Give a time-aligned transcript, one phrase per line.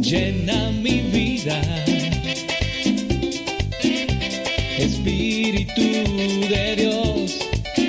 [0.00, 1.60] llena mi vida.
[4.78, 5.82] Espíritu
[6.48, 7.38] de Dios,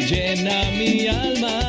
[0.09, 1.62] llena mi alma.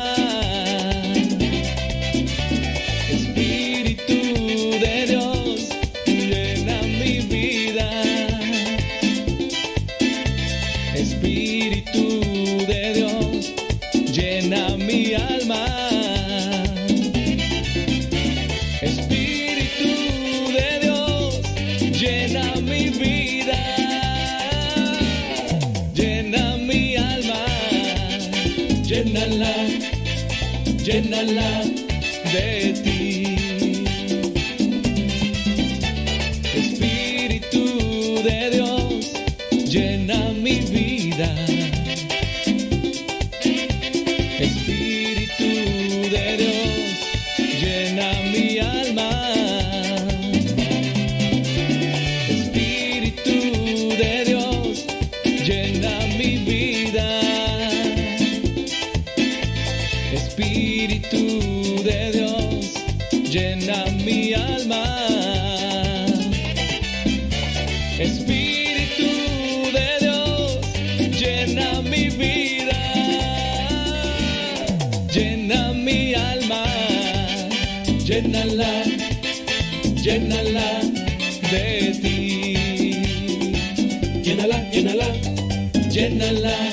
[86.15, 86.71] Llénala,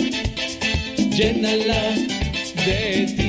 [1.10, 1.82] llénala
[2.64, 3.21] de ti.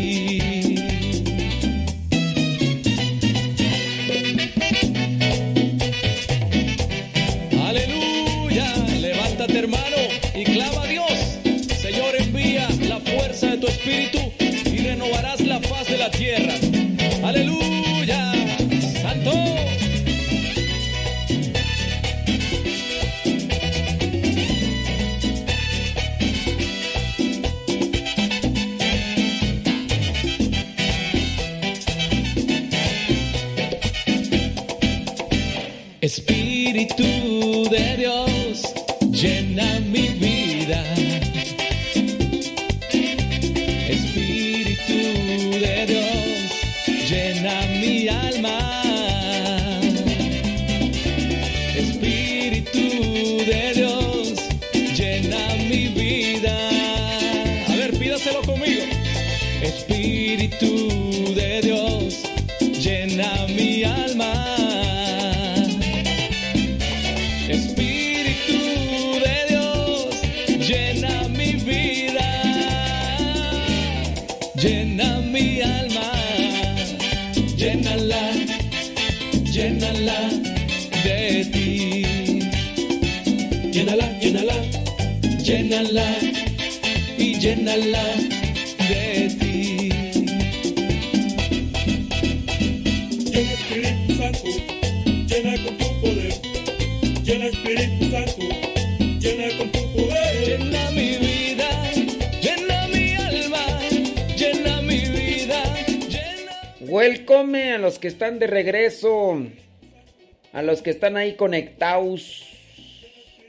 [110.93, 112.43] Están ahí conectados.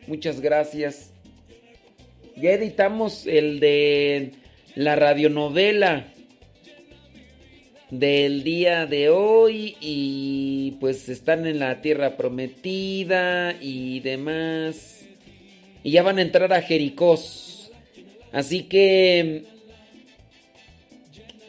[0.06, 1.12] Muchas gracias.
[2.37, 4.32] Ya editamos el de
[4.75, 6.06] la radionovela
[7.91, 15.06] del día de hoy y pues están en la tierra prometida y demás.
[15.84, 17.71] Y ya van a entrar a Jericós.
[18.32, 19.44] Así que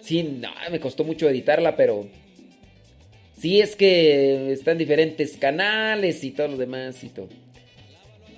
[0.05, 2.05] Sí, no, me costó mucho editarla, pero
[3.37, 7.29] sí es que están diferentes canales y todo lo demás y todo.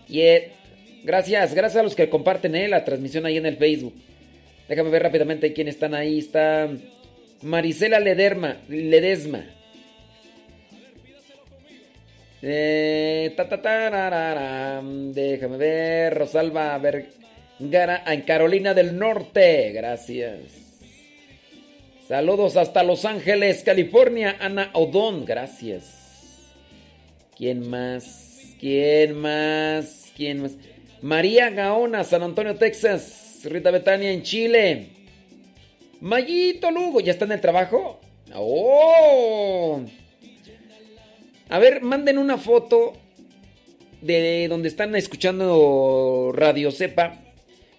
[0.10, 0.52] Y eh,
[1.04, 3.94] gracias, gracias a los que comparten eh, la transmisión ahí en el Facebook.
[4.68, 6.20] Déjame ver rápidamente quién están ahí.
[6.20, 6.70] Está
[7.42, 9.46] Marisela Lederma, Ledesma.
[12.42, 15.12] Eh, ta, ta, tarararam.
[15.14, 16.14] Déjame ver.
[16.14, 19.72] Rosalba Vergara en Carolina del Norte.
[19.72, 20.67] Gracias.
[22.08, 24.38] Saludos hasta Los Ángeles, California.
[24.40, 26.46] Ana Odón, gracias.
[27.36, 28.56] ¿Quién más?
[28.62, 30.14] ¿Quién más?
[30.16, 30.56] ¿Quién más?
[31.02, 33.42] María Gaona, San Antonio, Texas.
[33.44, 34.88] Rita Betania en Chile.
[36.00, 38.00] Mayito Lugo, ¿ya está en el trabajo?
[38.34, 39.82] ¡Oh!
[41.50, 42.94] A ver, manden una foto
[44.02, 47.20] de donde están escuchando Radio Cepa.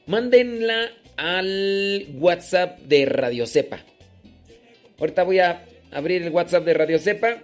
[0.07, 3.85] Mándenla al WhatsApp de Radio Cepa.
[4.99, 7.39] Ahorita voy a abrir el WhatsApp de Radio Cepa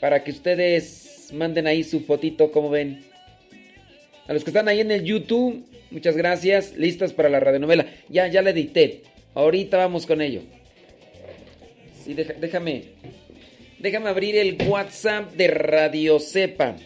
[0.00, 3.04] para que ustedes manden ahí su fotito, como ven.
[4.28, 6.76] A los que están ahí en el YouTube, muchas gracias.
[6.76, 7.86] Listas para la radionovela.
[8.08, 9.02] Ya, ya la edité.
[9.34, 10.42] Ahorita vamos con ello.
[12.04, 12.84] Sí, déjame.
[13.78, 16.76] Déjame abrir el WhatsApp de Radio Cepa.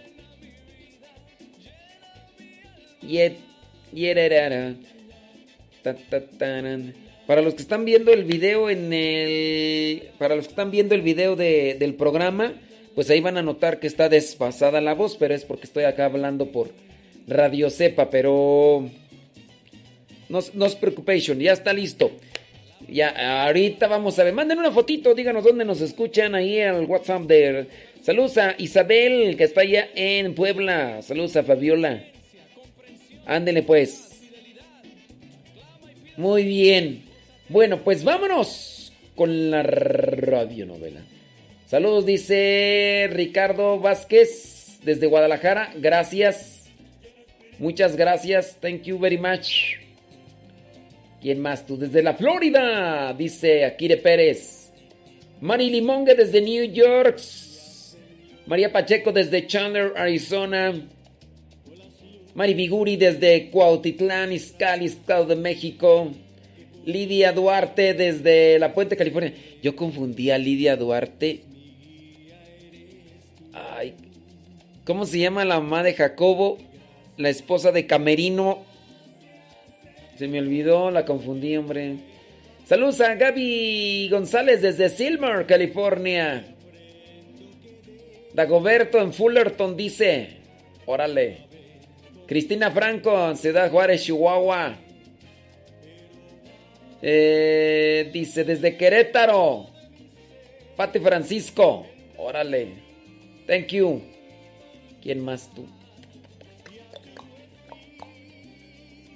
[7.27, 10.11] Para los que están viendo el video en el.
[10.19, 12.55] Para los que están viendo el video del programa,
[12.95, 16.07] pues ahí van a notar que está desfasada la voz, pero es porque estoy acá
[16.07, 16.71] hablando por
[17.27, 18.89] Radio Cepa, pero.
[20.29, 22.11] No, no os preocupéis, ya está listo.
[22.89, 24.33] Ya, ahorita vamos a ver.
[24.33, 27.67] Manden una fotito, díganos dónde nos escuchan ahí al WhatsApp de.
[28.03, 31.03] Saludos a Isabel, que está allá en Puebla.
[31.03, 32.05] Saludos a Fabiola.
[33.27, 34.21] Ándele pues.
[36.17, 37.12] Muy bien.
[37.53, 41.03] Bueno, pues vámonos con la radionovela.
[41.67, 45.71] Saludos, dice Ricardo Vázquez desde Guadalajara.
[45.77, 46.71] Gracias.
[47.59, 48.57] Muchas gracias.
[48.59, 49.77] Thank you very much.
[51.21, 51.77] ¿Quién más tú?
[51.77, 54.73] Desde la Florida, dice Akire Pérez.
[55.43, 57.21] Mari Limongue desde New York.
[58.47, 60.73] María Pacheco desde Chandler, Arizona.
[62.35, 66.13] Mari Biguri desde Cuautitlán, Izcalli, Estado de México.
[66.85, 69.35] Lidia Duarte desde La Puente, California.
[69.63, 71.43] Yo confundí a Lidia Duarte.
[73.53, 73.95] Ay,
[74.85, 76.59] ¿cómo se llama la mamá de Jacobo?
[77.17, 78.65] La esposa de Camerino.
[80.17, 81.97] Se me olvidó, la confundí, hombre.
[82.65, 86.45] Saludos a Gaby González desde Silmar, California.
[88.35, 90.39] Dagoberto en Fullerton dice,
[90.87, 91.39] órale.
[92.27, 94.79] Cristina Franco, Ciudad Juárez, Chihuahua.
[97.03, 99.67] Eh, dice, desde Querétaro.
[100.77, 101.87] Pati Francisco.
[102.17, 102.69] Órale.
[103.47, 104.03] Thank you.
[105.03, 105.67] ¿Quién más tú?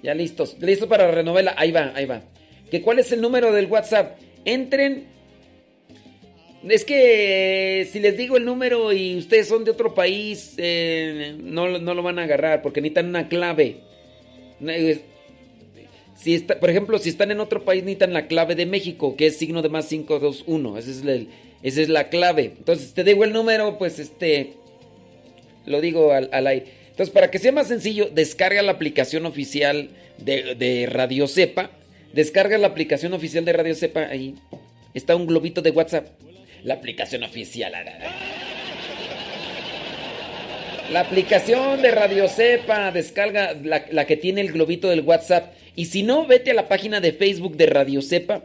[0.02, 0.56] Ya listos.
[0.60, 1.54] Listo para la renovela.
[1.56, 2.22] Ahí va, ahí va.
[2.70, 4.18] ¿Que ¿Cuál es el número del WhatsApp?
[4.44, 5.16] Entren
[6.68, 11.68] es que si les digo el número y ustedes son de otro país, eh, no,
[11.68, 13.82] lo van a agarrar porque necesitan una clave.
[16.16, 19.26] Si está, por ejemplo, si están en otro país, necesitan la clave de México, que
[19.26, 20.78] es signo de más 521.
[20.78, 21.26] Esa es,
[21.62, 22.54] esa es la clave.
[22.56, 24.54] Entonces, te digo el número, pues este.
[25.66, 26.66] Lo digo al, aire.
[26.90, 31.70] Entonces, para que sea más sencillo, descarga la aplicación oficial de, de Radio Cepa.
[32.12, 34.06] Descarga la aplicación oficial de Radio Cepa.
[34.08, 34.36] Ahí
[34.94, 36.06] está un globito de WhatsApp
[36.66, 37.72] la aplicación oficial.
[40.92, 45.52] La aplicación de Radio Cepa, descarga la, que tiene el globito del WhatsApp.
[45.76, 48.43] Y si no, vete a la página de Facebook de Radio Cepa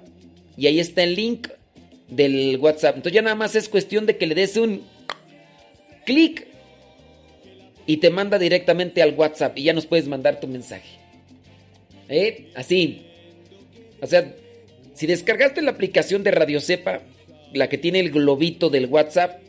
[0.57, 1.47] y ahí está el link
[2.09, 2.97] del WhatsApp.
[2.97, 4.83] Entonces ya nada más es cuestión de que le des un
[6.05, 6.45] clic
[7.87, 10.99] y te manda directamente al WhatsApp y ya nos puedes mandar tu mensaje.
[12.09, 12.51] ¿Eh?
[12.53, 13.07] Así.
[14.01, 14.35] O sea,
[14.93, 17.01] si descargaste la aplicación de Radio Cepa,
[17.53, 19.39] la que tiene el globito del WhatsApp.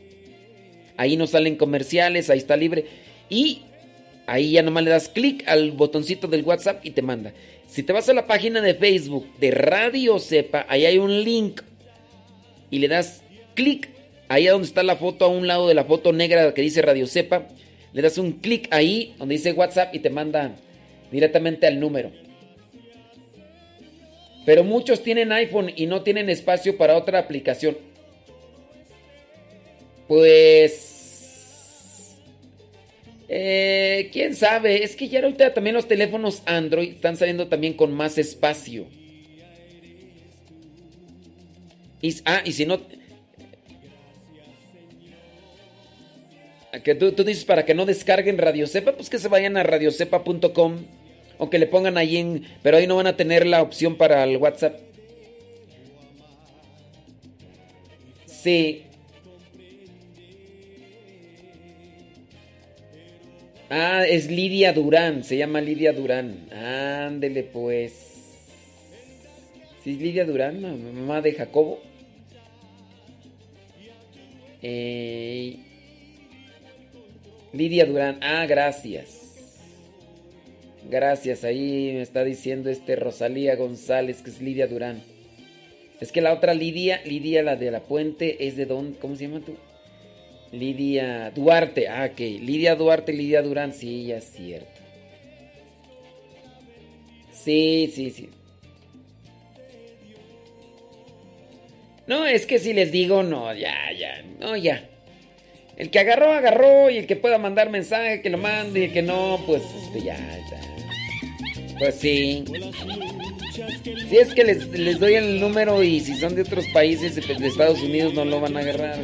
[0.96, 2.87] Ahí no salen comerciales, ahí está libre.
[3.28, 3.62] Y
[4.26, 7.32] ahí ya nomás le das clic al botoncito del WhatsApp y te manda.
[7.72, 11.62] Si te vas a la página de Facebook de Radio Cepa, ahí hay un link.
[12.70, 13.22] Y le das
[13.54, 13.88] clic
[14.28, 17.06] ahí donde está la foto, a un lado de la foto negra que dice Radio
[17.06, 17.48] Cepa.
[17.94, 20.54] Le das un clic ahí donde dice WhatsApp y te manda
[21.11, 22.12] directamente al número.
[24.44, 27.78] Pero muchos tienen iPhone y no tienen espacio para otra aplicación.
[30.06, 30.91] Pues...
[33.34, 34.84] Eh, ¿Quién sabe?
[34.84, 38.84] Es que ya ahorita también los teléfonos Android están saliendo también con más espacio.
[42.26, 42.78] Ah, y si no...
[46.84, 49.62] Que tú, tú, dices para que no descarguen Radio Cepa, pues que se vayan a
[49.62, 50.84] radiocepa.com
[51.38, 52.44] o que le pongan ahí en...
[52.62, 54.78] Pero ahí no van a tener la opción para el WhatsApp.
[58.26, 58.84] Sí,
[63.75, 66.47] Ah, es Lidia Durán, se llama Lidia Durán.
[66.52, 67.95] Ándele pues.
[69.83, 71.81] ¿Sí es Lidia Durán, mamá de Jacobo?
[77.55, 79.38] Lidia Durán, ah, gracias.
[80.91, 85.02] Gracias, ahí me está diciendo este Rosalía González que es Lidia Durán.
[85.99, 89.29] Es que la otra Lidia, Lidia la de la puente, es de dónde, ¿cómo se
[89.29, 89.57] llama tú?
[90.52, 92.18] Lidia Duarte, ah, ok.
[92.18, 94.80] Lidia Duarte, Lidia Durán, sí, ya es cierto.
[97.32, 98.28] Sí, sí, sí.
[102.06, 104.88] No, es que si les digo, no, ya, ya, no, ya.
[105.76, 106.90] El que agarró, agarró.
[106.90, 108.80] Y el que pueda mandar mensaje, que lo mande.
[108.80, 110.61] Y el que no, pues este, ya, ya.
[111.78, 112.44] Pues sí.
[114.09, 117.47] Si es que les, les, doy el número y si son de otros países, de,
[117.47, 119.00] Estados Unidos, no lo van a agarrar.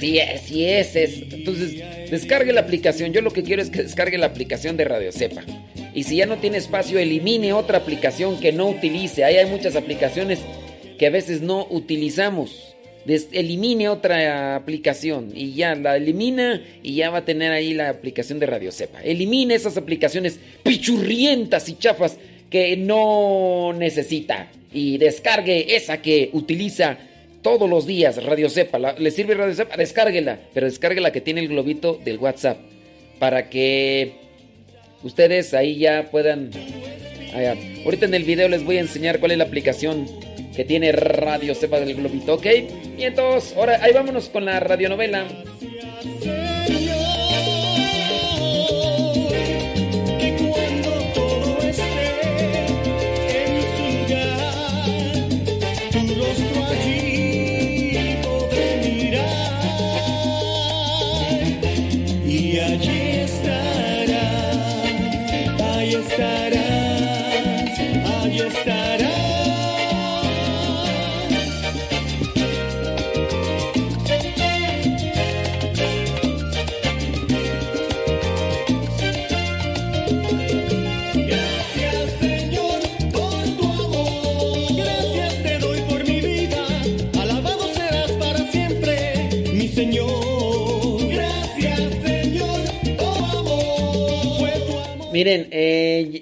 [0.00, 1.22] Sí es, sí es, es.
[1.30, 1.76] Entonces,
[2.10, 3.12] descargue la aplicación.
[3.12, 5.44] Yo lo que quiero es que descargue la aplicación de Radio Cepa.
[5.94, 9.24] Y si ya no tiene espacio, elimine otra aplicación que no utilice.
[9.24, 10.40] Ahí hay muchas aplicaciones
[10.98, 12.74] que a veces no utilizamos.
[13.06, 18.38] elimine otra aplicación y ya la elimina y ya va a tener ahí la aplicación
[18.38, 19.02] de Radio Cepa.
[19.02, 22.16] Elimine esas aplicaciones pichurrientas y chafas
[22.48, 26.98] que no necesita y descargue esa que utiliza
[27.42, 28.78] todos los días Radio Cepa.
[28.78, 29.76] ¿Le sirve Radio Cepa?
[29.76, 32.58] Descárguela, pero descárguela que tiene el globito del WhatsApp
[33.18, 34.12] para que
[35.02, 36.50] ustedes ahí ya puedan...
[37.84, 40.06] Ahorita en el video les voy a enseñar cuál es la aplicación
[40.54, 42.46] que tiene Radio Cepa del globito, ¿ok?
[42.98, 45.26] Y entonces, ahora ahí vámonos con la radionovela.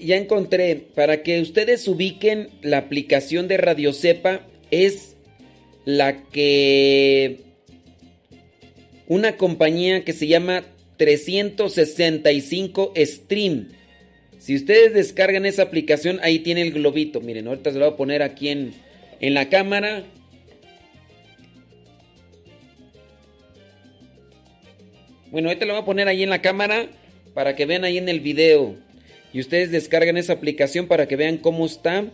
[0.09, 5.17] Ya encontré, para que ustedes ubiquen la aplicación de Radio Cepa, es
[5.85, 7.41] la que
[9.07, 10.65] una compañía que se llama
[10.97, 13.69] 365 Stream.
[14.39, 17.21] Si ustedes descargan esa aplicación, ahí tiene el globito.
[17.21, 18.73] Miren, ahorita se lo voy a poner aquí en,
[19.21, 20.05] en la cámara.
[25.31, 26.87] Bueno, ahorita lo voy a poner ahí en la cámara
[27.35, 28.88] para que vean ahí en el video.
[29.39, 32.07] Y ustedes descargan esa aplicación para que vean cómo está.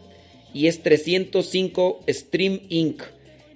[0.52, 3.02] Y es 305 Stream Inc.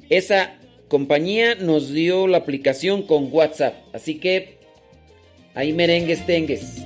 [0.08, 0.54] Esa
[0.88, 3.75] compañía nos dio la aplicación con WhatsApp.
[3.92, 4.56] Así que
[5.54, 6.78] ahí merengues tengues.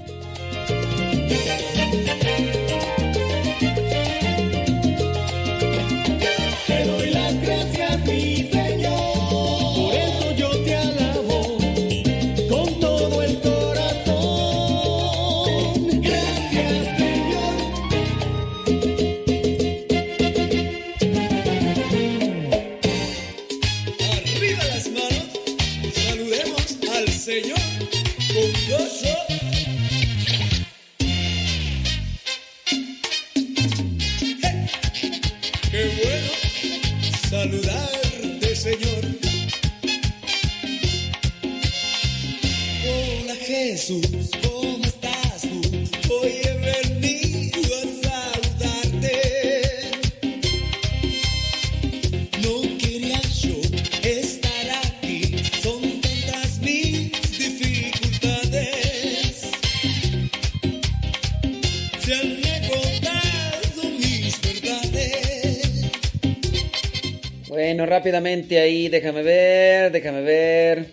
[67.87, 70.87] Rápidamente ahí, déjame ver, déjame ver.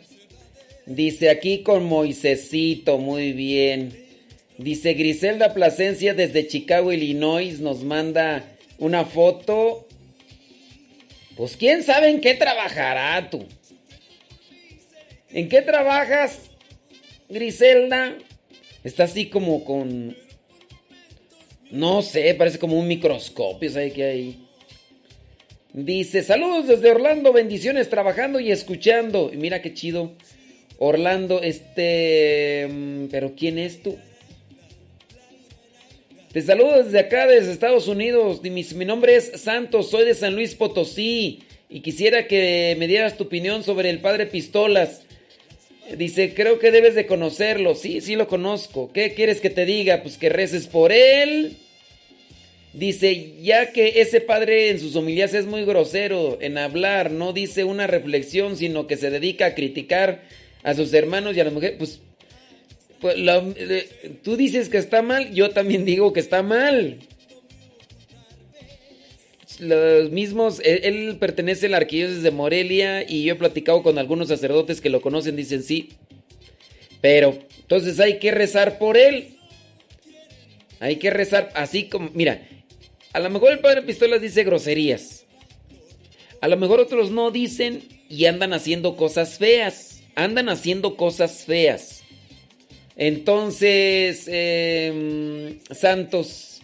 [0.85, 3.93] Dice aquí con Moisecito, muy bien.
[4.57, 8.43] Dice Griselda Plasencia desde Chicago, Illinois, nos manda
[8.77, 9.87] una foto.
[11.37, 13.45] Pues quién sabe en qué trabajará tú.
[15.31, 16.49] ¿En qué trabajas,
[17.29, 18.17] Griselda?
[18.83, 20.17] Está así como con...
[21.71, 24.48] No sé, parece como un microscopio, ¿sabe qué hay?
[25.73, 29.29] Dice, saludos desde Orlando, bendiciones trabajando y escuchando.
[29.31, 30.13] Y mira qué chido.
[30.79, 32.67] Orlando, este...
[32.71, 33.97] Mm, pero ¿quién es tú?
[36.31, 38.41] Te saludo desde acá, desde Estados Unidos.
[38.41, 41.43] Mi, mi, nombre es Santos, soy de San Luis Potosí.
[41.69, 45.03] Y quisiera que me dieras tu opinión sobre el padre Pistolas.
[45.97, 47.75] Dice, creo que debes de conocerlo.
[47.75, 48.91] Sí, sí lo conozco.
[48.91, 50.01] ¿Qué quieres que te diga?
[50.01, 51.57] Pues que reces por él.
[52.73, 57.63] Dice, ya que ese padre en sus homilías es muy grosero en hablar, no dice
[57.63, 60.21] una reflexión, sino que se dedica a criticar
[60.61, 61.99] a sus hermanos y a las mujeres, pues,
[63.01, 63.15] pues
[64.23, 66.99] tú dices que está mal, yo también digo que está mal.
[69.59, 73.97] los mismos, él, él pertenece a la arquidiócesis de Morelia y yo he platicado con
[73.97, 75.89] algunos sacerdotes que lo conocen, dicen sí.
[77.01, 79.35] Pero, entonces hay que rezar por él.
[80.79, 82.41] Hay que rezar así como, mira,
[83.13, 85.25] a lo mejor el padre Pistolas dice groserías.
[86.41, 90.01] A lo mejor otros no dicen y andan haciendo cosas feas.
[90.15, 92.03] Andan haciendo cosas feas.
[92.95, 96.61] Entonces, em, Santos,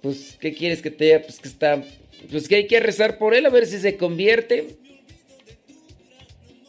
[0.00, 1.22] pues, ¿qué quieres que te diga?
[1.22, 1.82] Pues que está,
[2.30, 4.76] pues que hay que rezar por él a ver si se convierte.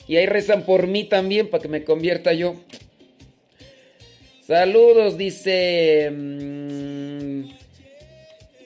[0.07, 2.55] Y ahí rezan por mí también para que me convierta yo.
[4.45, 6.78] Saludos, dice mm,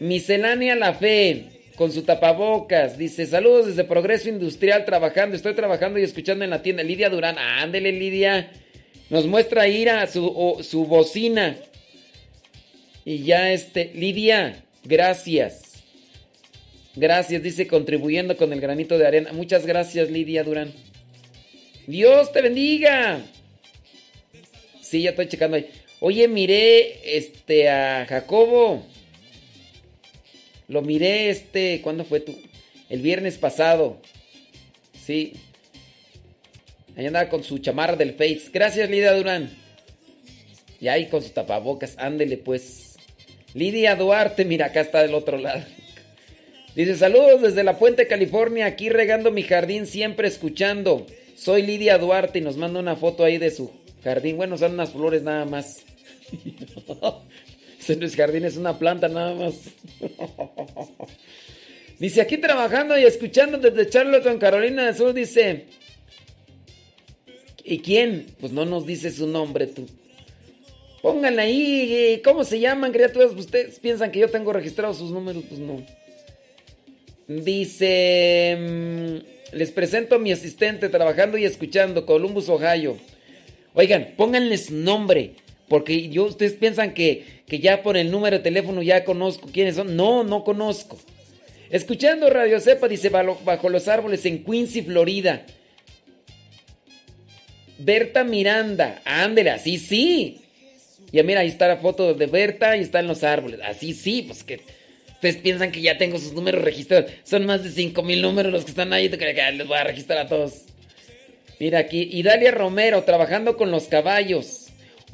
[0.04, 1.46] Miscelánea La Fe
[1.78, 2.98] con su tapabocas.
[2.98, 5.38] Dice, saludos desde Progreso Industrial trabajando.
[5.38, 6.84] Estoy trabajando y escuchando en la tienda.
[6.84, 8.52] Lidia Durán, ándele Lidia.
[9.10, 11.56] Nos muestra Ira su, su bocina.
[13.06, 15.82] Y ya este, Lidia, gracias.
[16.98, 19.32] Gracias, dice, contribuyendo con el granito de arena.
[19.32, 20.74] Muchas gracias, Lidia Durán.
[21.88, 23.22] Dios te bendiga.
[24.82, 25.70] Sí, ya estoy checando ahí.
[26.02, 28.86] Oye, miré este a Jacobo.
[30.74, 32.36] Lo miré este, ¿cuándo fue tú?
[32.90, 34.02] El viernes pasado.
[35.06, 35.34] Sí.
[36.98, 38.50] Ahí andaba con su chamarra del Face.
[38.52, 39.52] Gracias, Lidia Durán.
[40.82, 41.94] Y ahí con sus tapabocas.
[42.00, 42.98] Ándele, pues.
[43.54, 45.64] Lidia Duarte, mira, acá está del otro lado.
[46.76, 51.06] Dice, saludos desde la Puente, California, aquí regando mi jardín, siempre escuchando.
[51.36, 53.70] Soy Lidia Duarte y nos manda una foto ahí de su
[54.04, 54.38] jardín.
[54.38, 55.84] Bueno, son unas flores nada más.
[57.90, 59.56] No es jardín, es una planta nada más.
[62.00, 65.66] Dice, aquí trabajando y escuchando desde Charlotte, Carolina del Sur, dice...
[67.66, 68.26] ¿Y quién?
[68.40, 69.88] Pues no nos dice su nombre tú.
[71.02, 73.32] Pónganle ahí, eh, ¿cómo se llaman, criaturas?
[73.34, 75.82] Pues Ustedes piensan que yo tengo registrados sus números, pues no.
[77.28, 82.98] Dice, mm, les presento a mi asistente trabajando y escuchando, Columbus, Ohio.
[83.74, 85.36] Oigan, pónganles nombre,
[85.68, 89.76] porque yo, ustedes piensan que, que ya por el número de teléfono ya conozco quiénes
[89.76, 89.96] son.
[89.96, 91.00] No, no conozco.
[91.70, 95.46] Escuchando Radio Cepa, dice, bajo, los árboles en Quincy, Florida.
[97.80, 100.42] Berta Miranda, ándele, así sí.
[101.12, 103.60] Ya mira, ahí está la foto de Berta y está en los árboles.
[103.64, 104.62] Así sí, pues que
[105.14, 107.12] ustedes piensan que ya tengo sus números registrados.
[107.24, 109.10] Son más de 5 mil números los que están ahí.
[109.10, 110.66] ¿tú crees que les voy a registrar a todos?
[111.60, 114.63] Mira aquí, Idalia Romero, trabajando con los caballos.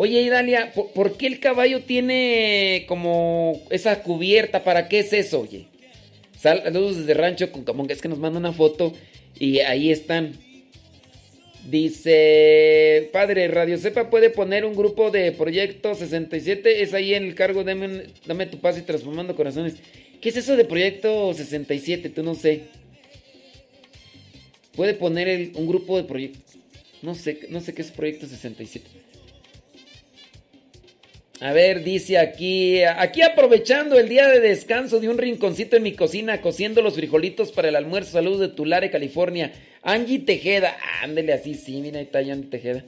[0.02, 4.64] Oye, Idalia, ¿por, qué el caballo tiene como esa cubierta?
[4.64, 5.66] ¿Para qué es eso, oye?
[6.40, 7.94] Saludos desde Rancho con Camonga.
[7.94, 8.94] Es que nos manda una foto
[9.38, 10.38] y ahí están.
[11.70, 16.82] Dice, padre, Radio Cepa puede poner un grupo de Proyecto 67.
[16.82, 19.76] Es ahí en el cargo, dame, dame tu paz y transformando corazones.
[20.22, 22.08] ¿Qué es eso de Proyecto 67?
[22.08, 22.62] Tú no sé.
[24.78, 26.58] Puede poner el- un grupo de proyectos.
[27.02, 28.99] No sé, no sé qué es Proyecto 67.
[31.42, 35.94] A ver, dice aquí, aquí aprovechando el día de descanso de un rinconcito en mi
[35.94, 38.12] cocina, cociendo los frijolitos para el almuerzo.
[38.12, 39.54] Saludos de Tulare, California.
[39.82, 42.84] Angie Tejeda, ándele así, sí, mira, ahí está Angie Tejeda.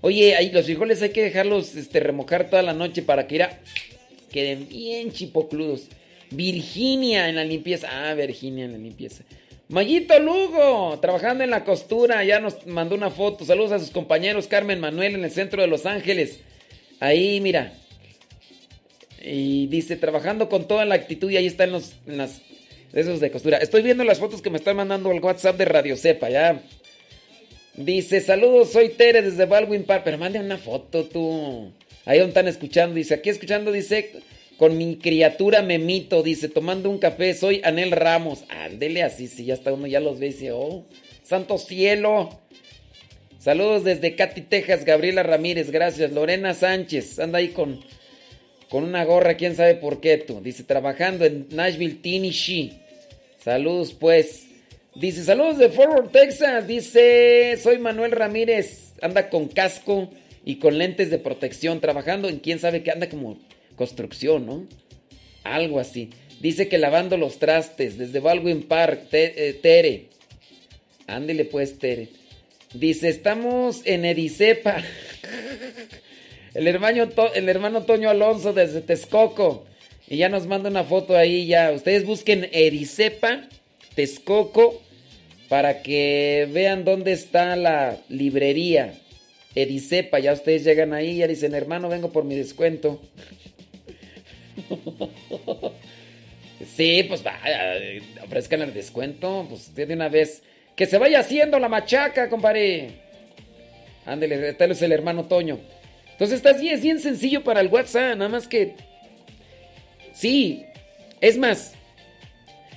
[0.00, 3.60] Oye, ahí los frijoles hay que dejarlos este, remojar toda la noche para que irá,
[4.32, 5.88] queden bien chipocludos.
[6.30, 7.88] Virginia en la limpieza.
[7.90, 9.24] Ah, Virginia en la limpieza.
[9.68, 13.44] Mayito Lugo, trabajando en la costura, ya nos mandó una foto.
[13.44, 16.40] Saludos a sus compañeros Carmen Manuel en el centro de Los Ángeles.
[17.00, 17.72] Ahí, mira.
[19.22, 22.20] Y dice, trabajando con toda la actitud y ahí están los, en
[22.92, 23.58] esos de costura.
[23.58, 26.62] Estoy viendo las fotos que me están mandando al WhatsApp de Radio Cepa, ya.
[27.74, 30.02] Dice, saludos, soy Tere desde Baldwin Park.
[30.04, 31.72] Pero mande una foto tú.
[32.04, 32.94] Ahí donde están escuchando.
[32.94, 34.12] Dice, aquí escuchando, dice,
[34.56, 36.22] con mi criatura Memito.
[36.22, 38.44] Dice, tomando un café, soy Anel Ramos.
[38.48, 40.86] Ándele así, si ya está uno, ya los ve y dice, oh,
[41.22, 42.40] santo cielo.
[43.46, 46.10] Saludos desde Katy, Texas, Gabriela Ramírez, gracias.
[46.10, 47.78] Lorena Sánchez, anda ahí con,
[48.68, 50.40] con una gorra, quién sabe por qué tú.
[50.40, 52.72] Dice, trabajando en Nashville, Tennessee.
[53.38, 54.48] Saludos pues.
[54.96, 56.66] Dice, saludos de Fort Worth, Texas.
[56.66, 58.94] Dice, soy Manuel Ramírez.
[59.00, 60.10] Anda con casco
[60.44, 63.38] y con lentes de protección, trabajando en quién sabe qué, anda como
[63.76, 64.66] construcción, ¿no?
[65.44, 66.10] Algo así.
[66.40, 70.06] Dice que lavando los trastes desde Baldwin Park, Te- eh, Tere.
[71.06, 72.08] Ándele pues, Tere.
[72.74, 74.82] Dice, estamos en Edicepa.
[76.54, 79.66] El hermano, el hermano Toño Alonso desde Texcoco.
[80.08, 81.72] Y ya nos manda una foto ahí ya.
[81.72, 83.48] Ustedes busquen Ericepa,
[83.94, 84.80] Texcoco,
[85.48, 88.94] para que vean dónde está la librería.
[89.54, 93.00] Edicepa, ya ustedes llegan ahí y ya dicen, hermano, vengo por mi descuento.
[96.76, 97.38] Sí, pues va,
[98.24, 100.42] ofrezcan el descuento, pues de una vez.
[100.76, 102.90] Que se vaya haciendo la machaca, compadre.
[104.04, 105.58] Ándele, tal es el hermano Toño.
[106.12, 108.74] Entonces está así, es bien sencillo para el WhatsApp, nada más que...
[110.12, 110.64] Sí,
[111.20, 111.74] es más,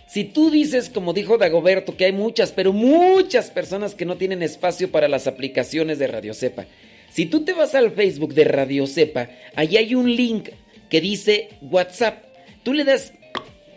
[0.09, 4.41] si tú dices, como dijo Dagoberto, que hay muchas, pero muchas personas que no tienen
[4.41, 6.65] espacio para las aplicaciones de Radio Cepa.
[7.11, 10.49] Si tú te vas al Facebook de Radio Cepa, ahí hay un link
[10.89, 12.23] que dice WhatsApp.
[12.63, 13.13] Tú le das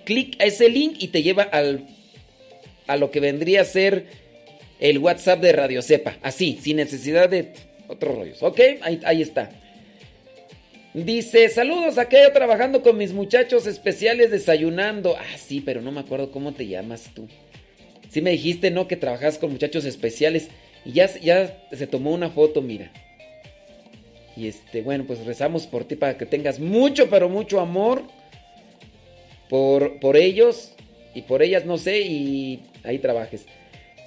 [0.07, 1.87] clic a ese link y te lleva al,
[2.87, 4.07] a lo que vendría a ser
[4.81, 6.17] el WhatsApp de Radio Cepa.
[6.23, 7.53] Así, sin necesidad de
[7.89, 8.43] otros rollos.
[8.43, 8.61] ¿Ok?
[8.83, 9.51] Ahí, está.
[10.93, 15.17] Dice, saludos, acá yo trabajando con mis muchachos especiales desayunando.
[15.17, 17.29] Ah, sí, pero no me acuerdo cómo te llamas tú.
[18.11, 18.89] Sí me dijiste, ¿no?
[18.89, 20.49] Que trabajas con muchachos especiales.
[20.85, 22.91] Y ya, ya se tomó una foto, mira.
[24.37, 28.03] Y este, bueno, pues rezamos por ti para que tengas mucho, pero mucho amor
[29.49, 30.73] por, por ellos
[31.15, 33.47] y por ellas, no sé, y ahí trabajes.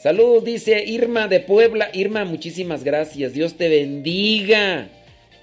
[0.02, 1.90] Saludos, dice Irma de Puebla.
[1.94, 3.34] Irma, muchísimas gracias.
[3.34, 4.88] Dios te bendiga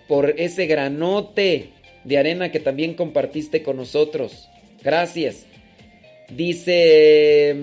[0.06, 1.70] por ese granote
[2.04, 4.48] de arena que también compartiste con nosotros.
[4.82, 5.46] Gracias.
[6.28, 7.56] Dice,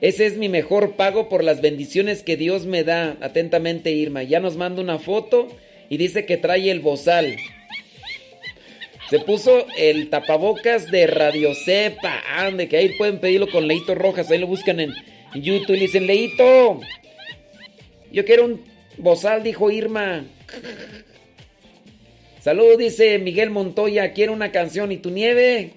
[0.00, 3.16] ese es mi mejor pago por las bendiciones que Dios me da.
[3.20, 4.22] Atentamente, Irma.
[4.22, 5.48] Ya nos manda una foto
[5.88, 7.36] y dice que trae el bozal.
[9.10, 12.22] Se puso el tapabocas de Radio Cepa.
[12.36, 14.30] Ande, que ahí pueden pedirlo con Leito Rojas.
[14.30, 14.94] Ahí lo buscan en
[15.34, 16.80] YouTube y dicen, Leito,
[18.12, 18.64] yo quiero un
[18.98, 20.24] bozal, dijo Irma.
[22.40, 24.92] Saludos, dice Miguel Montoya, quiero una canción.
[24.92, 25.72] ¿Y tu nieve?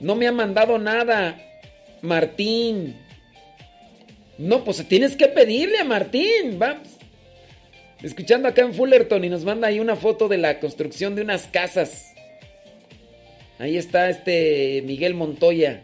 [0.00, 1.40] No me ha mandado nada.
[2.02, 2.96] Martín.
[4.36, 6.58] No, pues tienes que pedirle a Martín.
[6.58, 6.95] Vamos.
[8.02, 11.46] Escuchando acá en Fullerton y nos manda ahí una foto de la construcción de unas
[11.46, 12.14] casas.
[13.58, 15.82] Ahí está este Miguel Montoya.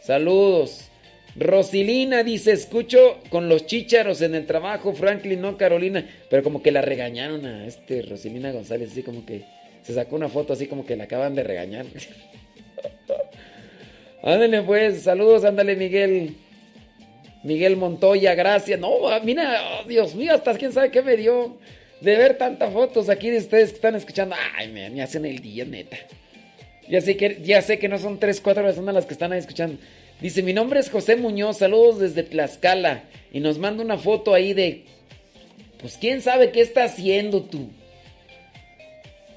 [0.00, 0.88] Saludos.
[1.34, 6.06] Rosilina dice, escucho con los chícharos en el trabajo, Franklin, no Carolina.
[6.30, 9.42] Pero como que la regañaron a este Rosilina González, así como que
[9.82, 11.86] se sacó una foto así como que la acaban de regañar.
[14.22, 16.36] ándale pues, saludos, ándale Miguel.
[17.44, 18.78] Miguel Montoya, gracias.
[18.78, 21.56] No, ah, mira, oh, Dios mío, hasta quién sabe qué me dio
[22.00, 24.36] de ver tantas fotos aquí de ustedes que están escuchando.
[24.56, 25.96] Ay, me, me hacen el día, neta.
[26.88, 29.38] Ya sé que, ya sé que no son tres, cuatro personas las que están ahí
[29.38, 29.78] escuchando.
[30.20, 33.04] Dice, mi nombre es José Muñoz, saludos desde Tlaxcala.
[33.32, 34.84] Y nos manda una foto ahí de...
[35.80, 37.70] Pues quién sabe qué está haciendo tú.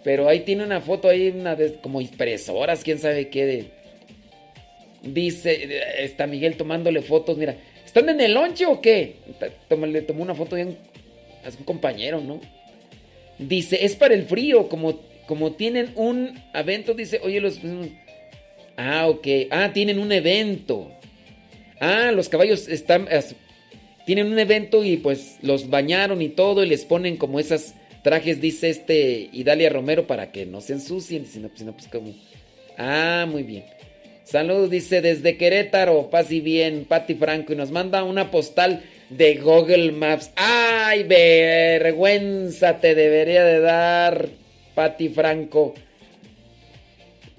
[0.04, 3.66] Pero ahí tiene una foto ahí, una de, como impresoras, quién sabe qué de...
[5.02, 7.56] Dice, está Miguel tomándole fotos, mira.
[7.96, 9.16] ¿Están en el lonche o qué?
[9.88, 10.76] Le tomó una foto a un,
[11.46, 12.42] un compañero, ¿no?
[13.40, 17.62] Dice, es para el frío, como, como tienen un evento, dice, oye, los...
[18.76, 19.26] Ah, ok.
[19.50, 20.92] Ah, tienen un evento.
[21.80, 23.08] Ah, los caballos están...
[24.06, 28.42] Tienen un evento y pues los bañaron y todo y les ponen como esas trajes,
[28.42, 32.14] dice este Idalia Romero, para que no se ensucien, sino, sino pues como...
[32.78, 33.64] Ah, muy bien.
[34.26, 39.36] Saludos, dice desde Querétaro, paz y bien, Pati Franco, y nos manda una postal de
[39.36, 40.32] Google Maps.
[40.36, 44.30] ¡Ay, vergüenza te debería de dar,
[44.74, 45.76] Pati Franco!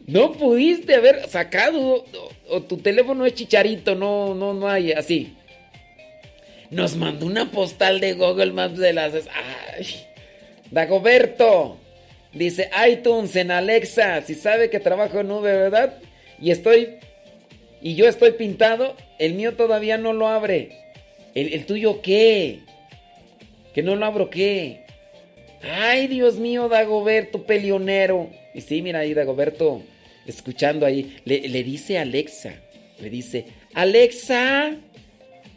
[0.06, 2.04] No pudiste haber sacado
[2.48, 5.34] o, tu teléfono es chicharito, no, no, no hay así.
[6.70, 9.12] Nos mandó una postal de Google Maps de las...
[9.12, 9.86] ¡Ay!
[10.70, 11.78] Dagoberto
[12.32, 15.98] dice iTunes en Alexa, si sabe que trabajo en nube, ¿verdad?
[16.40, 16.96] Y estoy...
[17.82, 20.70] Y yo estoy pintado, el mío todavía no lo abre.
[21.34, 22.60] ¿El, tuyo qué?
[23.74, 24.86] ¿Que no lo abro qué?
[25.62, 28.30] Ay, Dios mío, Dagoberto, pelionero.
[28.54, 29.82] Y sí, mira ahí, Dagoberto
[30.26, 32.54] escuchando ahí, le, dice a Alexa,
[33.00, 34.76] le dice, Alexa,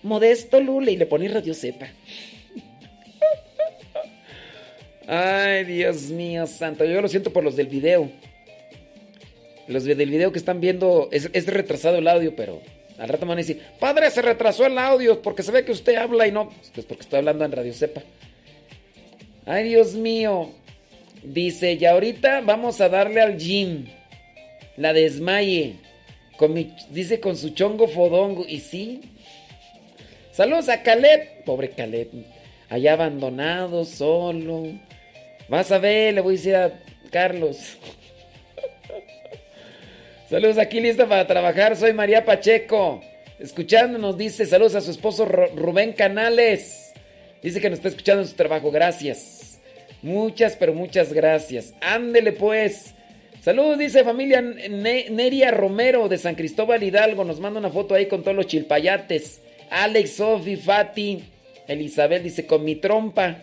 [0.03, 1.87] Modesto Lule, y le pone Radio Sepa.
[5.07, 8.11] Ay, Dios mío, santo, yo lo siento por los del video.
[9.69, 12.61] Los del video que están viendo, es, retrasado el audio, pero
[12.97, 15.71] al rato me van a decir, padre, se retrasó el audio porque se ve que
[15.71, 18.01] usted habla y no, pues porque estoy hablando en Radio Sepa.
[19.45, 20.49] Ay, Dios mío.
[21.23, 23.85] Dice, y ahorita vamos a darle al gym
[24.79, 25.75] la desmaye.
[26.89, 28.45] Dice con su chongo fodongo.
[28.47, 29.01] Y sí.
[30.31, 31.43] Saludos a Caleb.
[31.45, 32.09] Pobre Caleb.
[32.69, 34.67] Allá abandonado, solo.
[35.49, 36.79] Vas a ver, le voy a decir a
[37.11, 37.77] Carlos.
[40.29, 41.75] Saludos aquí lista para trabajar.
[41.75, 43.01] Soy María Pacheco.
[43.39, 46.91] Escuchándonos, dice saludos a su esposo Rubén Canales.
[47.41, 48.71] Dice que nos está escuchando en su trabajo.
[48.71, 49.59] Gracias.
[50.01, 51.73] Muchas, pero muchas gracias.
[51.81, 52.93] Ándele pues.
[53.41, 57.23] Saludos, dice familia Ne- Neria Romero de San Cristóbal Hidalgo.
[57.23, 59.41] Nos manda una foto ahí con todos los chilpayates.
[59.69, 61.23] Alex, Sofi, Fati,
[61.67, 63.37] Elizabeth dice con mi trompa.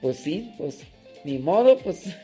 [0.00, 0.78] Pues sí, pues
[1.24, 2.02] ni modo, pues.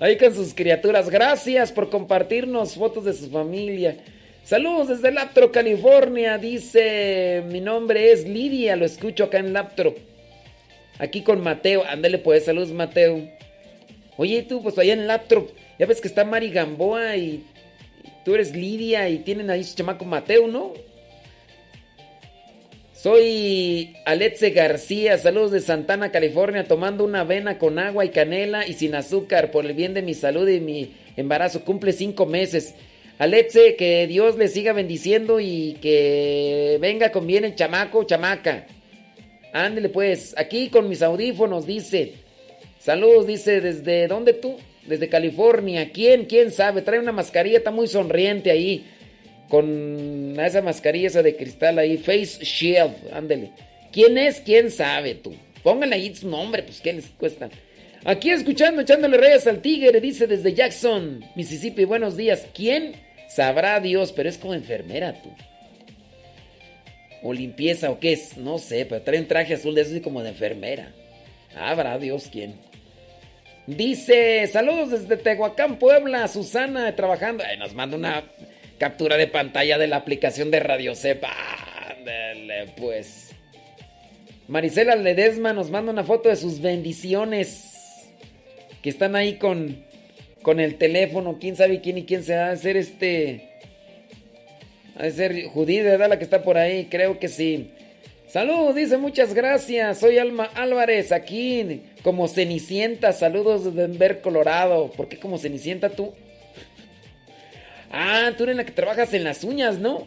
[0.00, 1.10] Ahí con sus criaturas.
[1.10, 3.98] Gracias por compartirnos fotos de su familia.
[4.44, 6.38] Saludos desde Laptro, California.
[6.38, 9.94] Dice, mi nombre es Lidia, lo escucho acá en Laptro.
[10.98, 11.84] Aquí con Mateo.
[11.86, 13.28] Ándale pues, saludos Mateo.
[14.16, 17.44] Oye, tú, pues allá en Laptro, ya ves que está Mari Gamboa y, y
[18.24, 20.72] tú eres Lidia y tienen ahí su chamaco Mateo, ¿no?
[23.02, 28.74] Soy Alexe García, saludos de Santana, California, tomando una avena con agua y canela y
[28.74, 31.64] sin azúcar por el bien de mi salud y mi embarazo.
[31.64, 32.74] Cumple cinco meses.
[33.18, 38.66] Alexe, que Dios le siga bendiciendo y que venga con bien el chamaco, chamaca.
[39.54, 42.16] Ándele pues, aquí con mis audífonos, dice.
[42.80, 44.58] Saludos, dice, ¿desde dónde tú?
[44.84, 45.90] Desde California.
[45.90, 46.26] ¿Quién?
[46.26, 46.82] ¿Quién sabe?
[46.82, 48.84] Trae una mascarilla, está muy sonriente ahí.
[49.50, 51.98] Con esa mascarilla esa de cristal ahí.
[51.98, 53.50] Face Shield, ándele.
[53.92, 54.40] ¿Quién es?
[54.40, 55.34] ¿Quién sabe tú?
[55.62, 57.50] Pónganle ahí su nombre, pues ¿qué les cuesta?
[58.04, 61.84] Aquí escuchando, echándole reyes al tigre, dice desde Jackson, Mississippi.
[61.84, 62.46] Buenos días.
[62.54, 62.94] ¿Quién?
[63.28, 65.30] Sabrá Dios, pero es como enfermera tú.
[67.22, 70.00] O limpieza o qué es, no sé, pero trae un traje azul de eso así
[70.00, 70.94] como de enfermera.
[71.54, 72.54] Habrá Dios quién.
[73.66, 77.44] Dice, saludos desde Tehuacán, Puebla, Susana, trabajando.
[77.58, 78.24] Nos manda una
[78.80, 81.30] captura de pantalla de la aplicación de Radio Cepa.
[81.90, 83.32] Ándale, pues.
[84.48, 88.08] Marisela Ledesma nos manda una foto de sus bendiciones.
[88.80, 89.84] Que están ahí con,
[90.40, 91.36] con el teléfono.
[91.38, 93.50] Quién sabe quién y quién se va a hacer este.
[94.96, 96.08] Ha de ser Judí, ¿verdad?
[96.08, 97.72] La que está por ahí, creo que sí.
[98.28, 99.98] Saludos, dice muchas gracias.
[99.98, 103.12] Soy Alma Álvarez, aquí como Cenicienta.
[103.12, 104.90] Saludos desde Denver, Colorado.
[104.90, 106.14] ¿Por qué como Cenicienta tú?
[107.90, 110.06] Ah, tú eres la que trabajas en las uñas, ¿no?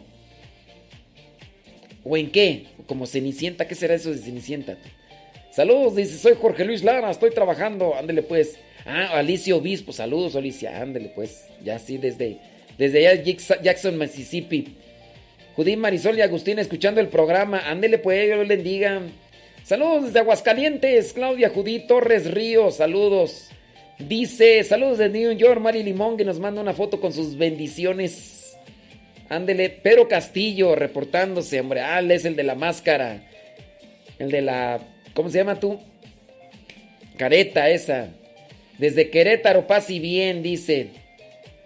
[2.02, 2.66] ¿O en qué?
[2.86, 4.76] Como Cenicienta, ¿qué será eso de Cenicienta?
[5.50, 7.94] Saludos, dice, soy Jorge Luis Lara, estoy trabajando.
[7.94, 8.58] Ándele pues.
[8.86, 10.82] Ah, Alicia Obispo, saludos, Alicia.
[10.82, 11.46] Ándele pues.
[11.62, 12.38] Ya sí, desde,
[12.76, 13.22] desde allá
[13.62, 14.74] Jackson, Mississippi.
[15.54, 17.60] Judí Marisol y Agustín escuchando el programa.
[17.70, 19.02] Ándele pues, yo les diga.
[19.62, 23.48] Saludos desde Aguascalientes, Claudia Judí Torres Ríos, saludos.
[23.98, 28.56] Dice, saludos de New York, Mari Limón, que nos manda una foto con sus bendiciones.
[29.28, 31.80] Ándele, Pero Castillo reportándose, hombre.
[31.80, 33.22] Ah, es el de la máscara.
[34.18, 34.80] El de la.
[35.14, 35.78] ¿Cómo se llama tú?
[37.16, 38.08] Careta esa.
[38.78, 40.88] Desde Querétaro, paz y bien, dice.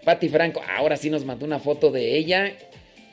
[0.05, 0.61] Pati Franco.
[0.77, 2.53] Ahora sí nos mandó una foto de ella.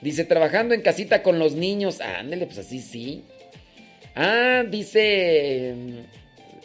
[0.01, 1.99] Dice, trabajando en casita con los niños.
[2.01, 3.23] Ah, ándele, pues así sí.
[4.13, 5.73] Ah, dice.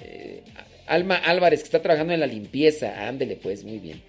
[0.03, 0.43] eh,
[0.91, 3.07] Alma Álvarez, que está trabajando en la limpieza.
[3.07, 4.03] Ándele, pues, muy bien.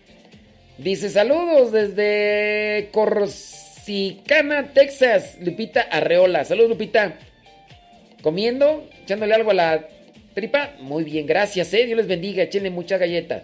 [0.80, 5.38] Dice, saludos desde Corsicana, Texas.
[5.40, 6.44] Lupita Arreola.
[6.44, 7.20] Saludos, Lupita.
[8.24, 8.90] ¿Comiendo?
[9.04, 9.88] ¿Echándole algo a la
[10.34, 10.72] tripa?
[10.80, 11.86] Muy bien, gracias, eh.
[11.86, 12.42] Dios les bendiga.
[12.42, 13.44] Échenle mucha galleta.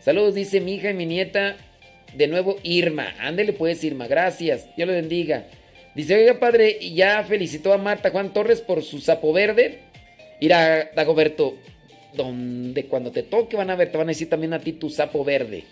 [0.00, 1.56] Saludos, dice mi hija y mi nieta.
[2.14, 3.14] De nuevo, Irma.
[3.18, 4.06] Ándele, pues, Irma.
[4.06, 4.68] Gracias.
[4.76, 5.48] Dios les bendiga.
[5.96, 9.80] Dice, oiga, padre, ya felicitó a Marta Juan Torres por su sapo verde.
[10.38, 11.56] Irá, Dagoberto,
[12.16, 14.90] donde cuando te toque van a ver, te van a decir también a ti tu
[14.90, 15.64] sapo verde.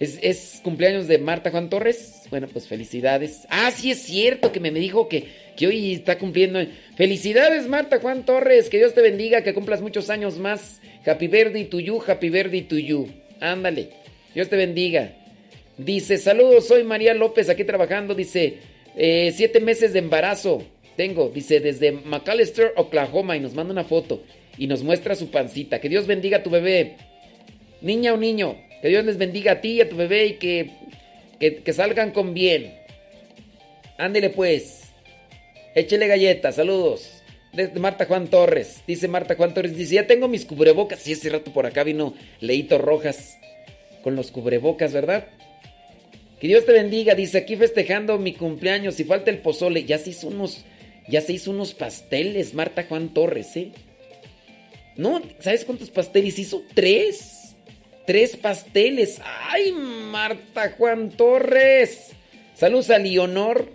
[0.00, 2.22] ¿Es, es cumpleaños de Marta Juan Torres?
[2.30, 3.46] Bueno, pues felicidades.
[3.50, 5.24] Ah, sí es cierto que me, me dijo que,
[5.56, 6.60] que hoy está cumpliendo.
[6.96, 8.68] Felicidades, Marta Juan Torres.
[8.68, 10.80] Que Dios te bendiga, que cumplas muchos años más.
[11.04, 13.08] Happy birthday to you, happy birthday to you.
[13.40, 13.90] Ándale.
[14.34, 15.14] Dios te bendiga.
[15.76, 18.14] Dice, saludos, soy María López, aquí trabajando.
[18.14, 18.58] Dice,
[18.96, 20.62] eh, siete meses de embarazo
[20.96, 21.28] tengo.
[21.30, 23.36] Dice, desde McAllister, Oklahoma.
[23.36, 24.22] Y nos manda una foto.
[24.58, 25.80] Y nos muestra su pancita.
[25.80, 26.96] Que Dios bendiga a tu bebé.
[27.80, 28.56] Niña o niño.
[28.82, 30.70] Que Dios les bendiga a ti y a tu bebé y que,
[31.38, 32.74] que, salgan con bien.
[33.96, 34.92] Ándele pues.
[35.74, 37.22] Échele galletas, saludos.
[37.52, 38.82] Desde Marta Juan Torres.
[38.86, 39.76] Dice Marta Juan Torres.
[39.76, 41.00] Dice, ya tengo mis cubrebocas.
[41.00, 43.38] Sí, ese rato por acá vino Leito Rojas.
[44.02, 45.26] Con los cubrebocas, ¿verdad?
[46.40, 47.14] Que Dios te bendiga.
[47.14, 48.94] Dice, aquí festejando mi cumpleaños.
[48.94, 49.84] Si falta el pozole.
[49.84, 50.64] Ya se hizo unos,
[51.08, 53.72] ya se hizo unos pasteles, Marta Juan Torres, ¿eh?
[54.98, 56.64] No, ¿sabes cuántos pasteles hizo?
[56.74, 57.54] Tres.
[58.04, 59.20] Tres pasteles.
[59.48, 62.10] ¡Ay, Marta Juan Torres!
[62.54, 63.70] Saludos a Leonor.